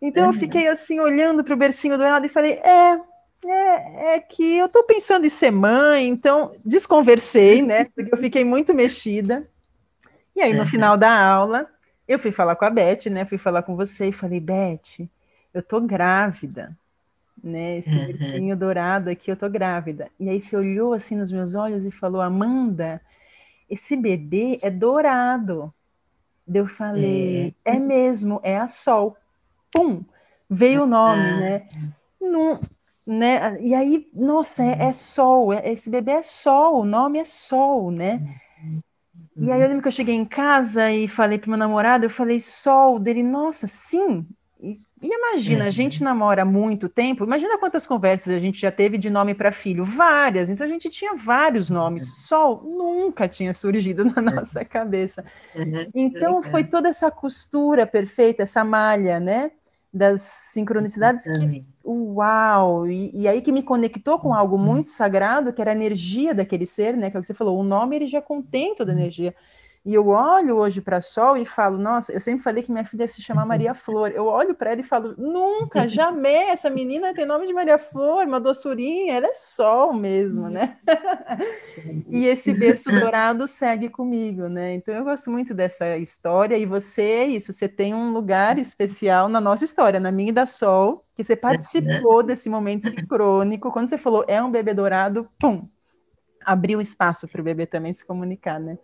Então 0.01 0.27
eu 0.27 0.33
fiquei 0.33 0.67
assim 0.67 0.99
olhando 0.99 1.43
para 1.43 1.53
o 1.53 1.57
bercinho 1.57 1.97
dourado 1.97 2.25
e 2.25 2.29
falei: 2.29 2.53
é, 2.53 2.99
É, 3.45 4.15
é 4.15 4.19
que 4.19 4.57
eu 4.57 4.65
estou 4.65 4.83
pensando 4.83 5.25
em 5.25 5.29
ser 5.29 5.51
mãe, 5.51 6.07
então 6.07 6.55
desconversei, 6.63 7.61
né? 7.61 7.85
Porque 7.95 8.13
eu 8.13 8.17
fiquei 8.17 8.43
muito 8.43 8.73
mexida. 8.73 9.47
E 10.35 10.41
aí, 10.41 10.53
no 10.53 10.65
final 10.65 10.97
da 10.97 11.11
aula, 11.11 11.69
eu 12.07 12.19
fui 12.19 12.31
falar 12.31 12.55
com 12.55 12.65
a 12.65 12.69
Beth, 12.69 13.09
né? 13.09 13.25
Fui 13.25 13.37
falar 13.37 13.63
com 13.63 13.75
você 13.75 14.07
e 14.07 14.13
falei, 14.13 14.39
Beth, 14.39 15.07
eu 15.53 15.61
tô 15.61 15.79
grávida, 15.81 16.75
né? 17.41 17.77
Esse 17.77 17.97
ursinho 17.97 18.57
dourado 18.57 19.09
aqui, 19.09 19.31
eu 19.31 19.37
tô 19.37 19.49
grávida. 19.49 20.09
E 20.19 20.29
aí 20.29 20.41
você 20.41 20.55
olhou 20.55 20.93
assim 20.93 21.15
nos 21.15 21.31
meus 21.31 21.55
olhos 21.55 21.85
e 21.85 21.91
falou, 21.91 22.21
Amanda, 22.21 23.01
esse 23.69 23.95
bebê 23.95 24.59
é 24.61 24.69
dourado. 24.69 25.73
Eu 26.51 26.67
falei, 26.67 27.53
é, 27.63 27.75
é 27.75 27.79
mesmo, 27.79 28.39
é 28.43 28.57
a 28.57 28.67
Sol. 28.67 29.15
Pum, 29.71 30.03
veio 30.49 30.83
o 30.83 30.87
nome, 30.87 31.21
né? 31.21 31.67
Não, 32.19 32.59
né? 33.09 33.59
E 33.59 33.73
aí, 33.73 34.07
nossa, 34.13 34.63
é, 34.63 34.83
é 34.83 34.93
Sol, 34.93 35.51
é, 35.51 35.71
esse 35.71 35.89
bebê 35.89 36.11
é 36.11 36.21
Sol, 36.21 36.81
o 36.81 36.85
nome 36.85 37.17
é 37.17 37.25
Sol, 37.25 37.89
né? 37.89 38.21
E 39.35 39.51
aí 39.51 39.61
eu 39.61 39.67
lembro 39.67 39.81
que 39.81 39.87
eu 39.87 39.91
cheguei 39.91 40.13
em 40.13 40.25
casa 40.25 40.91
e 40.91 41.07
falei 41.07 41.39
para 41.39 41.49
meu 41.49 41.57
namorado, 41.57 42.05
eu 42.05 42.09
falei 42.09 42.39
Sol, 42.39 42.99
dele, 42.99 43.23
nossa, 43.23 43.67
sim, 43.67 44.27
e 45.01 45.15
imagina, 45.15 45.63
a 45.63 45.69
gente 45.69 46.03
namora 46.03 46.41
há 46.41 46.45
muito 46.45 46.89
tempo, 46.89 47.23
imagina 47.23 47.57
quantas 47.57 47.87
conversas 47.87 48.35
a 48.35 48.39
gente 48.39 48.59
já 48.59 48.69
teve 48.69 48.97
de 48.97 49.09
nome 49.09 49.33
para 49.33 49.51
filho, 49.51 49.85
várias. 49.85 50.49
Então 50.49 50.67
a 50.67 50.69
gente 50.69 50.89
tinha 50.89 51.15
vários 51.15 51.69
nomes. 51.69 52.25
Sol 52.27 52.61
nunca 52.63 53.27
tinha 53.27 53.53
surgido 53.53 54.03
na 54.03 54.21
nossa 54.21 54.65
cabeça. 54.65 55.23
Então 55.95 56.43
foi 56.43 56.65
toda 56.65 56.89
essa 56.89 57.09
costura 57.09 57.87
perfeita, 57.87 58.43
essa 58.43 58.63
malha, 58.65 59.21
né? 59.21 59.51
Das 59.91 60.21
sincronicidades 60.53 61.27
que, 61.27 61.65
uau! 61.83 62.87
E, 62.87 63.11
e 63.13 63.27
aí 63.27 63.41
que 63.41 63.51
me 63.51 63.63
conectou 63.63 64.19
com 64.19 64.33
algo 64.33 64.57
muito 64.57 64.89
sagrado, 64.89 65.51
que 65.51 65.61
era 65.61 65.71
a 65.71 65.73
energia 65.73 66.33
daquele 66.33 66.65
ser, 66.65 66.95
né? 66.95 67.09
Que 67.09 67.17
é 67.17 67.19
o 67.19 67.21
que 67.21 67.27
você 67.27 67.33
falou, 67.33 67.59
o 67.59 67.63
nome 67.63 67.95
ele 67.95 68.07
já 68.07 68.21
contém 68.21 68.75
toda 68.75 68.91
a 68.91 68.95
energia. 68.95 69.35
E 69.85 69.93
eu 69.93 70.07
olho 70.09 70.57
hoje 70.57 70.81
para 70.81 70.99
Sol 70.99 71.37
e 71.37 71.45
falo, 71.45 71.77
nossa, 71.77 72.11
eu 72.11 72.19
sempre 72.19 72.43
falei 72.43 72.61
que 72.61 72.71
minha 72.71 72.83
filha 72.83 73.07
se 73.07 73.21
chama 73.21 73.45
Maria 73.45 73.73
Flor. 73.75 74.11
Eu 74.11 74.25
olho 74.25 74.53
para 74.53 74.71
ela 74.71 74.81
e 74.81 74.83
falo, 74.83 75.15
nunca, 75.17 75.87
jamais, 75.87 76.49
essa 76.49 76.69
menina 76.69 77.13
tem 77.13 77.25
nome 77.25 77.47
de 77.47 77.53
Maria 77.53 77.77
Flor, 77.77 78.25
uma 78.25 78.39
doçurinha, 78.39 79.13
ela 79.13 79.27
é 79.27 79.33
Sol 79.33 79.93
mesmo, 79.93 80.49
né? 80.49 80.77
e 82.09 82.27
esse 82.27 82.53
berço 82.53 82.91
dourado 82.91 83.47
segue 83.47 83.89
comigo, 83.89 84.49
né? 84.49 84.73
Então 84.75 84.93
eu 84.93 85.03
gosto 85.05 85.31
muito 85.31 85.53
dessa 85.53 85.97
história 85.97 86.57
e 86.57 86.65
você 86.65 87.01
é 87.01 87.25
isso, 87.27 87.53
você 87.53 87.69
tem 87.69 87.93
um 87.93 88.11
lugar 88.11 88.59
especial 88.59 89.29
na 89.29 89.39
nossa 89.39 89.63
história, 89.63 89.99
na 89.99 90.11
minha 90.11 90.29
e 90.29 90.33
da 90.33 90.45
Sol, 90.45 91.05
que 91.15 91.23
você 91.23 91.35
participou 91.35 92.21
desse 92.21 92.49
momento 92.49 92.89
sincrônico. 92.89 93.71
Quando 93.71 93.89
você 93.89 93.97
falou 93.97 94.25
é 94.27 94.43
um 94.43 94.51
bebê 94.51 94.73
dourado, 94.73 95.27
pum, 95.39 95.67
abriu 96.45 96.81
espaço 96.81 97.27
para 97.27 97.39
o 97.39 97.43
bebê 97.43 97.65
também 97.65 97.93
se 97.93 98.05
comunicar, 98.05 98.59
né? 98.59 98.77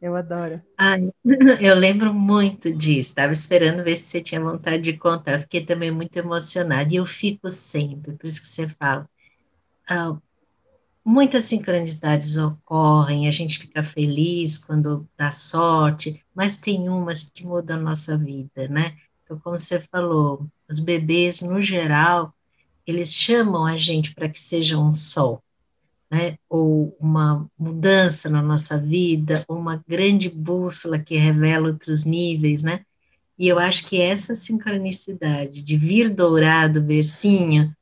Eu 0.00 0.16
adoro. 0.16 0.62
Ai, 0.78 1.10
eu 1.60 1.74
lembro 1.74 2.14
muito 2.14 2.72
disso. 2.74 3.10
Estava 3.10 3.32
esperando 3.32 3.84
ver 3.84 3.96
se 3.96 4.04
você 4.04 4.22
tinha 4.22 4.40
vontade 4.40 4.82
de 4.82 4.96
contar. 4.96 5.34
Eu 5.34 5.40
fiquei 5.40 5.64
também 5.64 5.90
muito 5.90 6.16
emocionada. 6.16 6.92
E 6.92 6.96
eu 6.96 7.04
fico 7.04 7.48
sempre, 7.50 8.12
por 8.16 8.26
isso 8.26 8.40
que 8.40 8.48
você 8.48 8.68
fala. 8.68 9.08
Ah, 9.88 10.16
muitas 11.04 11.44
sincronicidades 11.44 12.36
ocorrem, 12.36 13.28
a 13.28 13.30
gente 13.30 13.58
fica 13.58 13.82
feliz 13.82 14.58
quando 14.58 15.08
dá 15.16 15.30
sorte, 15.30 16.24
mas 16.34 16.58
tem 16.60 16.88
umas 16.88 17.30
que 17.30 17.44
mudam 17.44 17.78
a 17.78 17.82
nossa 17.82 18.16
vida, 18.16 18.68
né? 18.68 18.96
Então, 19.24 19.38
como 19.40 19.58
você 19.58 19.80
falou, 19.80 20.46
os 20.68 20.80
bebês, 20.80 21.42
no 21.42 21.60
geral, 21.60 22.34
eles 22.86 23.14
chamam 23.14 23.66
a 23.66 23.76
gente 23.76 24.14
para 24.14 24.28
que 24.28 24.40
seja 24.40 24.78
um 24.78 24.92
sol 24.92 25.42
né, 26.10 26.36
ou 26.48 26.96
uma 27.00 27.46
mudança 27.58 28.28
na 28.28 28.42
nossa 28.42 28.76
vida, 28.76 29.44
ou 29.46 29.56
uma 29.56 29.82
grande 29.86 30.28
bússola 30.28 30.98
que 30.98 31.16
revela 31.16 31.68
outros 31.68 32.04
níveis, 32.04 32.62
né? 32.62 32.80
E 33.38 33.48
eu 33.48 33.58
acho 33.58 33.86
que 33.86 34.02
essa 34.02 34.34
sincronicidade 34.34 35.62
de 35.62 35.76
vir 35.76 36.10
dourado, 36.10 36.82
bercinho, 36.82 37.74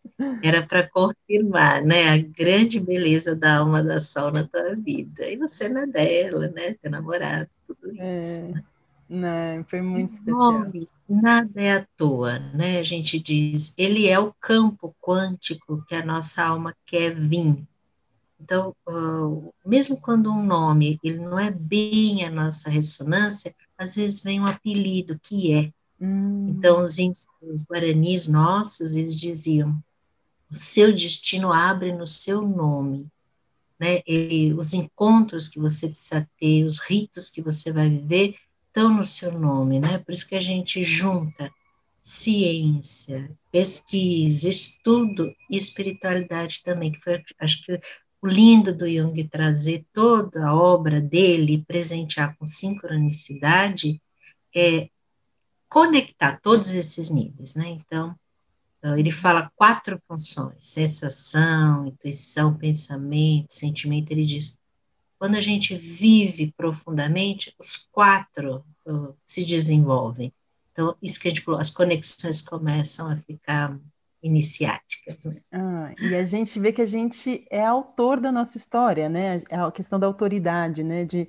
era 0.42 0.64
para 0.64 0.88
confirmar, 0.88 1.82
né, 1.82 2.10
a 2.10 2.18
grande 2.18 2.78
beleza 2.78 3.34
da 3.34 3.58
alma 3.58 3.82
da 3.82 3.98
Sol 3.98 4.30
na 4.30 4.44
tua 4.44 4.76
vida. 4.76 5.28
E 5.28 5.36
você 5.36 5.68
na 5.68 5.84
dela, 5.84 6.48
né, 6.48 6.74
teu 6.80 6.90
namorado, 6.90 7.48
tudo 7.66 7.92
isso. 7.92 8.00
É, 8.00 8.38
né? 8.38 8.64
Não, 9.08 9.64
foi 9.64 9.80
muito 9.80 10.12
especial. 10.12 10.52
Nome, 10.52 10.86
nada 11.08 11.60
é 11.60 11.72
à 11.72 11.86
toa, 11.96 12.38
né? 12.38 12.78
A 12.78 12.82
gente 12.82 13.18
diz, 13.18 13.72
ele 13.78 14.06
é 14.06 14.18
o 14.18 14.34
campo 14.38 14.94
quântico 15.00 15.82
que 15.88 15.94
a 15.94 16.04
nossa 16.04 16.44
alma 16.44 16.74
quer 16.84 17.14
vir, 17.18 17.66
então, 18.40 18.74
uh, 18.88 19.52
mesmo 19.66 20.00
quando 20.00 20.30
um 20.30 20.42
nome 20.42 20.98
ele 21.02 21.18
não 21.18 21.38
é 21.38 21.50
bem 21.50 22.24
a 22.24 22.30
nossa 22.30 22.70
ressonância, 22.70 23.54
às 23.76 23.94
vezes 23.94 24.22
vem 24.22 24.40
um 24.40 24.46
apelido 24.46 25.18
que 25.18 25.52
é. 25.52 25.72
Hum. 26.00 26.46
Então, 26.50 26.80
os, 26.80 26.96
os 27.42 27.64
guaranis 27.64 28.28
nossos, 28.28 28.94
eles 28.94 29.18
diziam, 29.18 29.82
o 30.50 30.54
seu 30.54 30.92
destino 30.92 31.52
abre 31.52 31.92
no 31.92 32.06
seu 32.06 32.40
nome. 32.42 33.08
Né? 33.78 34.00
Ele, 34.06 34.54
os 34.54 34.72
encontros 34.72 35.48
que 35.48 35.60
você 35.60 35.88
precisa 35.88 36.28
ter, 36.38 36.64
os 36.64 36.80
ritos 36.80 37.30
que 37.30 37.42
você 37.42 37.72
vai 37.72 37.88
viver, 37.88 38.36
estão 38.66 38.94
no 38.94 39.04
seu 39.04 39.38
nome, 39.38 39.80
né? 39.80 39.98
Por 39.98 40.12
isso 40.12 40.28
que 40.28 40.34
a 40.34 40.40
gente 40.40 40.82
junta 40.84 41.50
ciência, 42.00 43.30
pesquisa, 43.50 44.48
estudo 44.48 45.32
e 45.50 45.56
espiritualidade 45.56 46.62
também, 46.64 46.92
que 46.92 47.00
foi, 47.00 47.22
acho 47.40 47.64
que 47.64 47.80
o 48.20 48.26
lindo 48.26 48.74
do 48.74 48.88
Jung 48.88 49.22
trazer 49.28 49.86
toda 49.92 50.46
a 50.46 50.54
obra 50.54 51.00
dele 51.00 51.54
e 51.54 51.64
presentear 51.64 52.36
com 52.36 52.46
sincronicidade 52.46 54.00
é 54.54 54.88
conectar 55.68 56.40
todos 56.40 56.70
esses 56.74 57.10
níveis, 57.10 57.54
né? 57.54 57.68
Então, 57.68 58.18
ah, 58.82 58.98
ele 58.98 59.10
fala 59.10 59.50
quatro 59.54 60.00
funções: 60.06 60.56
sensação, 60.64 61.86
intuição, 61.86 62.54
pensamento, 62.54 63.52
sentimento. 63.52 64.10
Ele 64.10 64.24
diz: 64.24 64.58
quando 65.18 65.36
a 65.36 65.40
gente 65.40 65.76
vive 65.76 66.52
profundamente, 66.56 67.54
os 67.58 67.76
quatro 67.90 68.64
uh, 68.86 69.14
se 69.24 69.44
desenvolvem. 69.44 70.32
Então, 70.72 70.96
isso 71.02 71.18
que 71.18 71.26
a 71.26 71.30
gente 71.30 71.42
falou, 71.42 71.60
as 71.60 71.70
conexões 71.70 72.40
começam 72.40 73.10
a 73.10 73.16
ficar 73.16 73.76
iniciáticas. 74.22 75.24
Né? 75.24 75.40
Ah, 75.52 75.92
e 76.00 76.14
a 76.14 76.24
gente 76.24 76.58
vê 76.58 76.72
que 76.72 76.82
a 76.82 76.86
gente 76.86 77.46
é 77.50 77.64
autor 77.64 78.20
da 78.20 78.32
nossa 78.32 78.56
história, 78.56 79.08
né? 79.08 79.42
É 79.48 79.56
a 79.56 79.70
questão 79.70 79.98
da 79.98 80.06
autoridade, 80.06 80.82
né? 80.82 81.04
De 81.04 81.28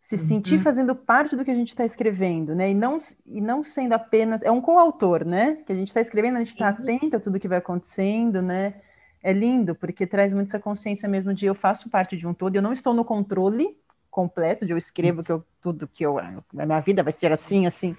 se 0.00 0.16
uhum. 0.16 0.20
sentir 0.20 0.60
fazendo 0.60 0.94
parte 0.94 1.36
do 1.36 1.44
que 1.44 1.50
a 1.50 1.54
gente 1.54 1.68
está 1.68 1.84
escrevendo, 1.84 2.54
né? 2.54 2.70
E 2.70 2.74
não, 2.74 2.98
e 3.26 3.40
não 3.40 3.62
sendo 3.62 3.92
apenas. 3.92 4.42
É 4.42 4.50
um 4.50 4.60
coautor, 4.60 5.24
né? 5.24 5.58
Que 5.66 5.72
a 5.72 5.76
gente 5.76 5.88
está 5.88 6.00
escrevendo, 6.00 6.36
a 6.36 6.40
gente 6.40 6.50
está 6.50 6.68
atento 6.68 7.16
a 7.16 7.20
tudo 7.20 7.40
que 7.40 7.48
vai 7.48 7.58
acontecendo, 7.58 8.42
né? 8.42 8.74
É 9.22 9.32
lindo, 9.32 9.74
porque 9.74 10.06
traz 10.06 10.32
muito 10.32 10.48
essa 10.48 10.58
consciência 10.58 11.08
mesmo 11.08 11.32
de 11.32 11.46
eu 11.46 11.54
faço 11.54 11.88
parte 11.88 12.16
de 12.16 12.26
um 12.26 12.34
todo, 12.34 12.56
eu 12.56 12.62
não 12.62 12.72
estou 12.72 12.92
no 12.92 13.04
controle 13.04 13.76
completo, 14.10 14.66
de 14.66 14.72
eu 14.72 14.76
escrevo 14.76 15.22
que 15.22 15.32
eu, 15.32 15.44
tudo 15.62 15.88
que 15.88 16.04
eu. 16.04 16.18
A 16.18 16.66
minha 16.66 16.80
vida 16.80 17.02
vai 17.02 17.12
ser 17.12 17.32
assim, 17.32 17.64
assim 17.64 17.96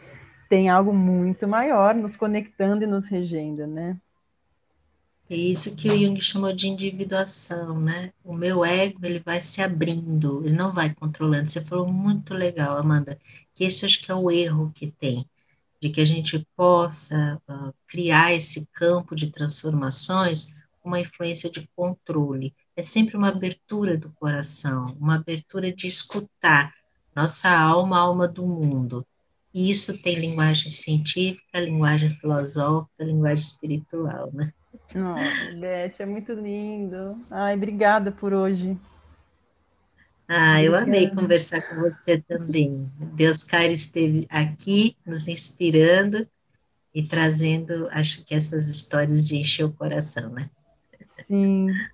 tem 0.49 0.69
algo 0.69 0.93
muito 0.93 1.47
maior 1.47 1.95
nos 1.95 2.15
conectando 2.15 2.83
e 2.83 2.87
nos 2.87 3.07
regendo, 3.07 3.65
né? 3.67 3.97
É 5.29 5.35
isso 5.35 5.75
que 5.75 5.89
o 5.89 5.97
Jung 5.97 6.19
chamou 6.21 6.53
de 6.53 6.67
individuação, 6.67 7.79
né? 7.79 8.11
O 8.23 8.33
meu 8.33 8.63
ego, 8.63 8.99
ele 9.03 9.19
vai 9.19 9.39
se 9.41 9.61
abrindo, 9.61 10.45
ele 10.45 10.55
não 10.55 10.73
vai 10.73 10.93
controlando. 10.93 11.49
Você 11.49 11.61
falou 11.61 11.91
muito 11.91 12.33
legal, 12.33 12.77
Amanda, 12.77 13.17
que 13.53 13.63
esse 13.63 13.85
acho 13.85 14.01
que 14.01 14.11
é 14.11 14.15
o 14.15 14.29
erro 14.29 14.71
que 14.75 14.91
tem, 14.91 15.25
de 15.81 15.89
que 15.89 16.01
a 16.01 16.05
gente 16.05 16.45
possa 16.55 17.41
uh, 17.49 17.73
criar 17.87 18.33
esse 18.33 18.67
campo 18.73 19.15
de 19.15 19.31
transformações 19.31 20.55
com 20.81 20.89
uma 20.89 20.99
influência 20.99 21.49
de 21.49 21.67
controle. 21.75 22.53
É 22.75 22.81
sempre 22.81 23.15
uma 23.15 23.29
abertura 23.29 23.97
do 23.97 24.11
coração, 24.11 24.85
uma 24.99 25.15
abertura 25.15 25.71
de 25.71 25.87
escutar 25.87 26.73
nossa 27.15 27.49
alma, 27.49 27.99
alma 27.99 28.27
do 28.27 28.45
mundo. 28.45 29.05
E 29.54 29.70
isso 29.70 30.01
tem 30.01 30.20
linguagem 30.20 30.72
científica, 30.72 31.60
linguagem 31.60 32.10
filosófica, 32.10 33.04
linguagem 33.04 33.45
espiritual, 33.45 34.32
né? 34.34 34.51
Oh, 34.95 35.60
Beth, 35.60 35.99
é 35.99 36.06
muito 36.06 36.34
lindo. 36.34 37.18
Ai, 37.30 37.56
obrigada 37.56 38.12
por 38.12 38.34
hoje. 38.34 38.78
Ah, 40.28 40.62
eu 40.64 40.76
amei 40.76 41.10
conversar 41.10 41.62
com 41.62 41.76
você 41.82 42.20
também. 42.22 42.89
Deus 43.16 43.43
Cairo 43.43 43.74
esteve 43.74 44.26
aqui 44.30 44.95
nos 45.06 45.28
inspirando 45.28 46.28
e 46.93 47.04
trazendo, 47.04 47.88
acho 47.91 48.26
que 48.26 48.36
essas 48.36 48.68
histórias 48.68 49.28
de 49.28 49.38
encher 49.38 49.66
o 49.66 49.74
coração, 49.74 50.30
né? 50.32 50.49
Sim, 51.08 51.88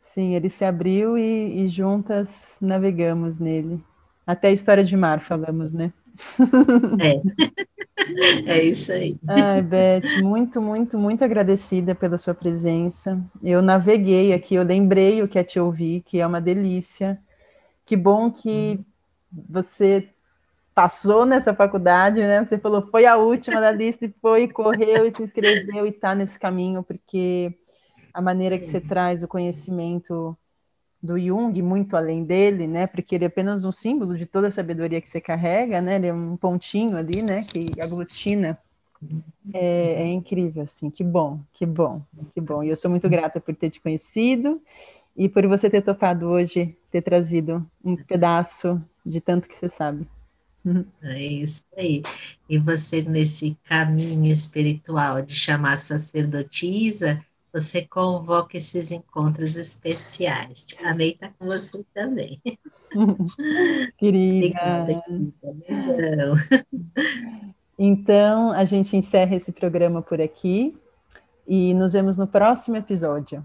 sim, 0.00 0.34
ele 0.34 0.48
se 0.48 0.64
abriu 0.64 1.18
e, 1.18 1.64
e 1.64 1.68
juntas 1.68 2.56
navegamos 2.60 3.38
nele. 3.38 3.82
Até 4.26 4.48
a 4.48 4.52
história 4.52 4.84
de 4.84 4.96
mar 4.96 5.20
falamos, 5.20 5.72
né? 5.72 5.92
É. 7.00 7.20
é 8.46 8.64
isso 8.64 8.92
aí. 8.92 9.16
Ai, 9.28 9.62
Beth, 9.62 10.22
muito, 10.22 10.60
muito, 10.60 10.98
muito 10.98 11.24
agradecida 11.24 11.94
pela 11.94 12.18
sua 12.18 12.34
presença. 12.34 13.20
Eu 13.42 13.62
naveguei 13.62 14.32
aqui, 14.32 14.54
eu 14.54 14.64
lembrei 14.64 15.22
o 15.22 15.28
que 15.28 15.38
é 15.38 15.44
te 15.44 15.58
ouvir, 15.58 16.02
que 16.02 16.20
é 16.20 16.26
uma 16.26 16.40
delícia. 16.40 17.18
Que 17.84 17.96
bom 17.96 18.30
que 18.30 18.80
você 19.48 20.08
passou 20.74 21.26
nessa 21.26 21.54
faculdade, 21.54 22.20
né? 22.20 22.44
Você 22.44 22.58
falou, 22.58 22.86
foi 22.90 23.06
a 23.06 23.16
última 23.16 23.60
da 23.60 23.70
lista 23.70 24.06
e 24.06 24.14
foi, 24.20 24.48
correu 24.48 25.06
e 25.06 25.12
se 25.12 25.22
inscreveu 25.22 25.86
e 25.86 25.90
está 25.90 26.14
nesse 26.14 26.38
caminho, 26.38 26.82
porque 26.82 27.54
a 28.14 28.22
maneira 28.22 28.58
que 28.58 28.64
você 28.64 28.80
traz 28.80 29.22
o 29.22 29.28
conhecimento 29.28 30.36
do 31.02 31.18
Jung, 31.18 31.60
muito 31.62 31.96
além 31.96 32.24
dele, 32.24 32.66
né? 32.66 32.86
Porque 32.86 33.14
ele 33.14 33.24
é 33.24 33.28
apenas 33.28 33.64
um 33.64 33.72
símbolo 33.72 34.16
de 34.16 34.26
toda 34.26 34.48
a 34.48 34.50
sabedoria 34.50 35.00
que 35.00 35.08
você 35.08 35.20
carrega, 35.20 35.80
né? 35.80 35.96
Ele 35.96 36.08
é 36.08 36.12
um 36.14 36.36
pontinho 36.36 36.96
ali, 36.96 37.22
né? 37.22 37.44
Que 37.44 37.70
aglutina. 37.80 38.58
É, 39.52 40.02
é 40.02 40.06
incrível, 40.12 40.62
assim. 40.62 40.90
Que 40.90 41.02
bom, 41.02 41.40
que 41.52 41.64
bom, 41.64 42.02
que 42.34 42.40
bom. 42.40 42.62
E 42.62 42.68
eu 42.68 42.76
sou 42.76 42.90
muito 42.90 43.08
grata 43.08 43.40
por 43.40 43.54
ter 43.54 43.70
te 43.70 43.80
conhecido 43.80 44.60
e 45.16 45.28
por 45.28 45.46
você 45.46 45.70
ter 45.70 45.82
topado 45.82 46.26
hoje, 46.26 46.76
ter 46.90 47.02
trazido 47.02 47.66
um 47.84 47.96
pedaço 47.96 48.82
de 49.04 49.20
tanto 49.20 49.48
que 49.48 49.56
você 49.56 49.68
sabe. 49.68 50.06
É 51.02 51.18
isso 51.18 51.64
aí. 51.74 52.02
E 52.46 52.58
você, 52.58 53.00
nesse 53.00 53.56
caminho 53.64 54.30
espiritual 54.30 55.22
de 55.22 55.34
chamar 55.34 55.78
sacerdotisa, 55.78 57.24
você 57.52 57.86
convoca 57.86 58.56
esses 58.56 58.90
encontros 58.90 59.56
especiais. 59.56 60.66
A 60.82 60.94
Ney 60.94 61.12
está 61.12 61.30
com 61.38 61.46
você 61.46 61.84
também. 61.94 62.40
Querida. 63.98 64.86
Beijão. 65.68 66.36
Então, 67.78 68.52
a 68.52 68.64
gente 68.64 68.96
encerra 68.96 69.36
esse 69.36 69.52
programa 69.52 70.02
por 70.02 70.20
aqui 70.20 70.76
e 71.46 71.72
nos 71.74 71.92
vemos 71.92 72.18
no 72.18 72.26
próximo 72.26 72.76
episódio. 72.76 73.44